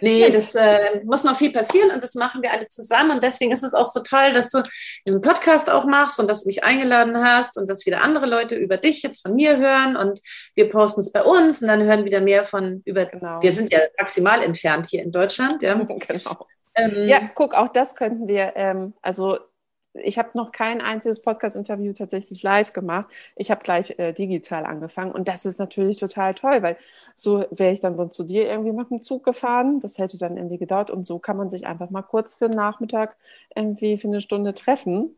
Nee, 0.00 0.30
das 0.30 0.54
äh, 0.54 1.00
muss 1.04 1.24
noch 1.24 1.36
viel 1.36 1.52
passieren 1.52 1.90
und 1.90 2.02
das 2.02 2.14
machen 2.14 2.42
wir 2.42 2.52
alle 2.52 2.66
zusammen. 2.68 3.12
Und 3.12 3.22
deswegen 3.22 3.52
ist 3.52 3.62
es 3.62 3.74
auch 3.74 3.86
so 3.86 4.00
toll, 4.00 4.32
dass 4.34 4.50
du 4.50 4.62
diesen 5.06 5.20
Podcast 5.20 5.70
auch 5.70 5.84
machst 5.84 6.18
und 6.18 6.28
dass 6.28 6.42
du 6.42 6.48
mich 6.48 6.64
eingeladen 6.64 7.16
hast 7.16 7.58
und 7.58 7.68
dass 7.68 7.86
wieder 7.86 8.02
andere 8.02 8.26
Leute 8.26 8.56
über 8.56 8.76
dich 8.76 9.02
jetzt 9.02 9.22
von 9.22 9.34
mir 9.34 9.58
hören 9.58 9.96
und 9.96 10.20
wir 10.54 10.70
posten 10.70 11.00
es 11.00 11.12
bei 11.12 11.22
uns 11.22 11.62
und 11.62 11.68
dann 11.68 11.84
hören 11.84 12.04
wieder 12.04 12.20
mehr 12.20 12.44
von 12.44 12.82
über. 12.84 13.06
Genau. 13.06 13.42
Wir 13.42 13.52
sind 13.52 13.72
ja 13.72 13.80
maximal 13.98 14.42
entfernt 14.42 14.86
hier 14.88 15.02
in 15.02 15.12
Deutschland. 15.12 15.62
Ja, 15.62 15.74
genau. 15.74 16.46
Ähm, 16.74 17.08
ja, 17.08 17.20
guck, 17.34 17.54
auch 17.54 17.68
das 17.68 17.94
könnten 17.94 18.26
wir, 18.26 18.52
ähm, 18.56 18.94
also 19.02 19.38
ich 19.94 20.18
habe 20.18 20.30
noch 20.34 20.52
kein 20.52 20.80
einziges 20.80 21.20
Podcast-Interview 21.20 21.92
tatsächlich 21.92 22.42
live 22.42 22.72
gemacht. 22.72 23.08
Ich 23.36 23.50
habe 23.50 23.62
gleich 23.62 23.98
äh, 23.98 24.12
digital 24.12 24.64
angefangen 24.64 25.12
und 25.12 25.28
das 25.28 25.44
ist 25.44 25.58
natürlich 25.58 25.98
total 25.98 26.34
toll, 26.34 26.62
weil 26.62 26.76
so 27.14 27.44
wäre 27.50 27.72
ich 27.72 27.80
dann 27.80 27.96
sonst 27.96 28.16
zu 28.16 28.24
dir 28.24 28.48
irgendwie 28.48 28.72
mit 28.72 28.90
dem 28.90 29.02
Zug 29.02 29.24
gefahren. 29.24 29.80
Das 29.80 29.98
hätte 29.98 30.18
dann 30.18 30.36
irgendwie 30.36 30.58
gedauert 30.58 30.90
und 30.90 31.06
so 31.06 31.18
kann 31.18 31.36
man 31.36 31.50
sich 31.50 31.66
einfach 31.66 31.90
mal 31.90 32.02
kurz 32.02 32.36
für 32.36 32.48
den 32.48 32.56
Nachmittag 32.56 33.16
irgendwie 33.54 33.98
für 33.98 34.08
eine 34.08 34.20
Stunde 34.20 34.54
treffen 34.54 35.16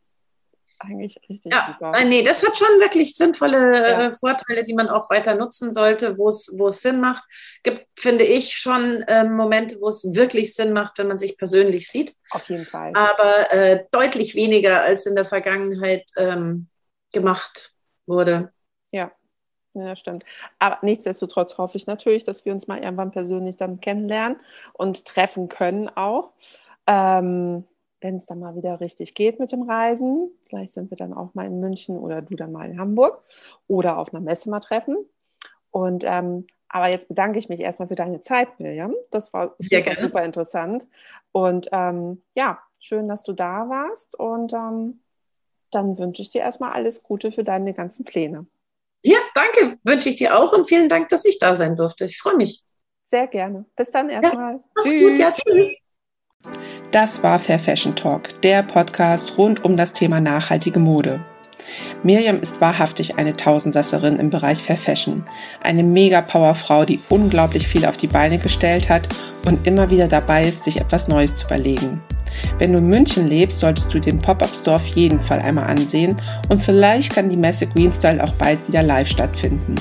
eigentlich 0.79 1.21
richtig 1.29 1.53
ja, 1.53 1.67
super. 1.73 1.93
Nein, 1.93 2.09
nee, 2.09 2.23
das 2.23 2.47
hat 2.47 2.57
schon 2.57 2.81
wirklich 2.81 3.17
sinnvolle 3.17 3.89
ja. 3.89 4.01
Äh, 4.01 4.15
Vorteile, 4.15 4.65
die 4.65 4.75
man 4.75 4.89
auch 4.89 5.09
weiter 5.11 5.35
nutzen 5.35 5.71
sollte, 5.71 6.19
wo 6.19 6.29
es, 6.29 6.53
wo 6.57 6.69
es 6.69 6.81
Sinn 6.81 7.01
macht. 7.01 7.25
Gibt, 7.63 7.87
finde 7.99 8.25
ich, 8.25 8.57
schon 8.57 9.03
äh, 9.09 9.25
Momente, 9.25 9.81
wo 9.81 9.89
es 9.89 10.05
wirklich 10.15 10.55
Sinn 10.55 10.73
macht, 10.73 10.99
wenn 10.99 11.09
man 11.09 11.19
sich 11.19 11.37
persönlich 11.39 11.89
sieht. 11.89 12.15
Auf 12.31 12.49
jeden 12.51 12.67
Fall. 12.67 12.93
Aber 12.95 13.53
äh, 13.53 13.85
deutlich 13.91 14.35
weniger 14.35 14.83
als 14.83 15.07
in 15.07 15.15
der 15.15 15.25
Vergangenheit 15.25 16.05
ähm, 16.17 16.69
gemacht 17.13 17.73
wurde. 18.07 18.53
Ja. 18.91 19.13
Ja, 19.75 19.97
stimmt. 19.97 20.25
Aber 20.61 20.79
nichtsdestotrotz 20.83 21.59
hoffe 21.59 21.77
ich 21.77 21.89
natürlich, 21.89 22.23
dass 22.23 22.45
wir 22.45 22.53
uns 22.53 22.69
mal 22.69 22.83
irgendwann 22.83 23.11
persönlich 23.11 23.57
dann 23.57 23.81
kennenlernen 23.81 24.39
und 24.73 25.05
treffen 25.05 25.49
können 25.49 25.89
auch. 25.89 26.33
Ähm, 26.87 27.65
wenn 28.05 28.17
es 28.17 28.27
dann 28.27 28.39
mal 28.39 28.55
wieder 28.55 28.81
richtig 28.81 29.15
geht 29.15 29.41
mit 29.41 29.51
dem 29.51 29.63
Reisen. 29.63 30.31
Vielleicht 30.47 30.75
sind 30.75 30.91
wir 30.91 30.97
dann 30.99 31.15
auch 31.15 31.35
mal 31.35 31.47
in 31.47 31.59
München 31.59 31.99
oder 31.99 32.21
du 32.21 32.37
dann 32.37 32.53
mal 32.53 32.67
in 32.67 32.79
Hamburg 32.79 33.25
oder 33.67 33.97
auf 33.97 34.13
einer 34.13 34.23
Messe 34.23 34.51
mal 34.51 34.61
treffen. 34.61 34.97
Und 35.71 36.05
ähm, 36.07 36.47
aber 36.69 36.89
jetzt 36.89 37.09
bedanke 37.09 37.39
ich 37.39 37.49
mich 37.49 37.61
erstmal 37.61 37.89
für 37.89 37.95
deine 37.95 38.21
Zeit, 38.21 38.61
Miriam. 38.61 38.95
Das 39.11 39.33
war 39.33 39.57
super, 39.59 39.97
super 39.97 40.23
interessant. 40.23 40.87
Und 41.33 41.71
ähm, 41.73 42.21
ja, 42.35 42.59
schön, 42.79 43.09
dass 43.09 43.23
du 43.23 43.33
da 43.33 43.71
warst. 43.71 44.19
Und 44.19 44.53
ähm, 44.53 45.01
dann 45.71 45.97
wünsche 45.97 46.21
ich 46.21 46.29
dir 46.29 46.43
erstmal 46.43 46.73
alles 46.73 47.03
Gute 47.03 47.33
für 47.33 47.43
deine 47.43 47.73
ganzen 47.73 48.05
Pläne. 48.05 48.45
Ja, 49.03 49.19
danke. 49.35 49.79
Wünsche 49.83 50.11
ich 50.11 50.17
dir 50.17 50.39
auch 50.39 50.53
und 50.53 50.69
vielen 50.69 50.91
Dank, 50.91 51.09
dass 51.09 51.25
ich 51.25 51.39
da 51.39 51.55
sein 51.55 51.75
durfte. 51.75 52.05
Ich 52.05 52.19
freue 52.19 52.37
mich. 52.37 52.65
Sehr 53.07 53.29
gerne. 53.29 53.65
Bis 53.77 53.91
dann 53.91 54.11
erstmal. 54.11 54.55
Ja, 54.55 54.83
tschüss. 54.83 54.93
Gut, 54.93 55.19
ja, 55.19 55.33
tschüss. 55.33 55.85
Das 56.95 57.25
war 57.25 57.41
Fair 57.41 57.59
Fashion 57.59 57.97
Talk, 57.97 58.41
der 58.43 58.63
Podcast 58.63 59.37
rund 59.37 59.65
um 59.65 59.75
das 59.75 59.95
Thema 59.95 60.21
nachhaltige 60.21 60.79
Mode. 60.79 61.19
Miriam 62.05 62.39
ist 62.39 62.61
wahrhaftig 62.61 63.19
eine 63.19 63.33
Tausendsasserin 63.33 64.21
im 64.21 64.31
Bereich 64.31 64.63
Fair 64.63 64.77
Fashion. 64.77 65.25
Eine 65.61 65.83
mega 65.83 66.21
Powerfrau, 66.21 66.85
die 66.85 67.01
unglaublich 67.09 67.67
viel 67.67 67.85
auf 67.85 67.97
die 67.97 68.07
Beine 68.07 68.39
gestellt 68.39 68.91
hat 68.91 69.09
und 69.45 69.67
immer 69.67 69.91
wieder 69.91 70.07
dabei 70.07 70.45
ist, 70.45 70.63
sich 70.63 70.81
etwas 70.81 71.09
Neues 71.09 71.35
zu 71.35 71.47
überlegen. 71.47 72.01
Wenn 72.59 72.73
du 72.73 72.79
in 72.79 72.87
München 72.87 73.27
lebst, 73.27 73.59
solltest 73.59 73.93
du 73.93 73.99
den 73.99 74.21
Pop-Up 74.21 74.55
Store 74.55 74.77
auf 74.77 74.87
jeden 74.87 75.21
Fall 75.21 75.41
einmal 75.41 75.65
ansehen 75.65 76.23
und 76.49 76.63
vielleicht 76.63 77.13
kann 77.13 77.29
die 77.29 77.37
Messe 77.37 77.67
Greenstyle 77.67 78.23
auch 78.23 78.35
bald 78.35 78.61
wieder 78.69 78.85
live 78.85 79.09
stattfinden. 79.09 79.75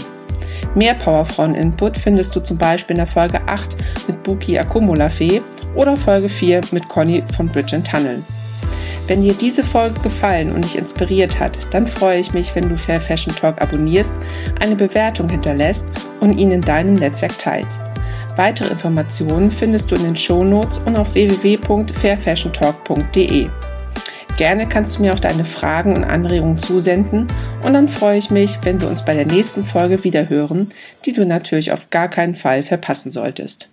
Mehr 0.73 0.95
Powerfrauen-Input 0.95 1.95
findest 1.95 2.35
du 2.35 2.39
zum 2.39 2.57
Beispiel 2.57 2.95
in 2.95 3.01
der 3.01 3.07
Folge 3.07 3.39
8 3.45 3.75
mit 4.07 4.23
Buki 4.23 4.57
Akumulafee 4.57 5.43
oder 5.75 5.95
Folge 5.97 6.29
4 6.29 6.61
mit 6.71 6.87
Conny 6.89 7.23
von 7.35 7.47
Bridge 7.47 7.75
and 7.75 7.87
Tunnel. 7.87 8.21
Wenn 9.07 9.21
dir 9.21 9.33
diese 9.33 9.63
Folge 9.63 9.99
gefallen 9.99 10.53
und 10.53 10.63
dich 10.63 10.77
inspiriert 10.77 11.37
hat, 11.39 11.57
dann 11.71 11.87
freue 11.87 12.19
ich 12.19 12.33
mich, 12.33 12.55
wenn 12.55 12.69
du 12.69 12.77
Fair 12.77 13.01
Fashion 13.01 13.35
Talk 13.35 13.61
abonnierst, 13.61 14.13
eine 14.61 14.77
Bewertung 14.77 15.27
hinterlässt 15.27 15.83
und 16.21 16.37
ihn 16.37 16.51
in 16.51 16.61
deinem 16.61 16.93
Netzwerk 16.93 17.37
teilst. 17.37 17.81
Weitere 18.37 18.71
Informationen 18.71 19.51
findest 19.51 19.91
du 19.91 19.95
in 19.95 20.03
den 20.03 20.15
Show 20.15 20.45
Notes 20.45 20.79
und 20.85 20.97
auf 20.97 21.13
www.fairfashiontalk.de. 21.13 23.49
Gerne 24.37 24.67
kannst 24.67 24.97
du 24.97 25.03
mir 25.03 25.13
auch 25.13 25.19
deine 25.19 25.45
Fragen 25.45 25.95
und 25.95 26.05
Anregungen 26.05 26.57
zusenden 26.57 27.27
und 27.63 27.73
dann 27.73 27.87
freue 27.87 28.17
ich 28.17 28.31
mich, 28.31 28.57
wenn 28.63 28.81
wir 28.81 28.87
uns 28.87 29.05
bei 29.05 29.13
der 29.13 29.27
nächsten 29.27 29.63
Folge 29.63 30.03
wiederhören, 30.03 30.71
die 31.05 31.13
du 31.13 31.23
natürlich 31.25 31.71
auf 31.71 31.91
gar 31.91 32.07
keinen 32.07 32.33
Fall 32.33 32.63
verpassen 32.63 33.11
solltest. 33.11 33.69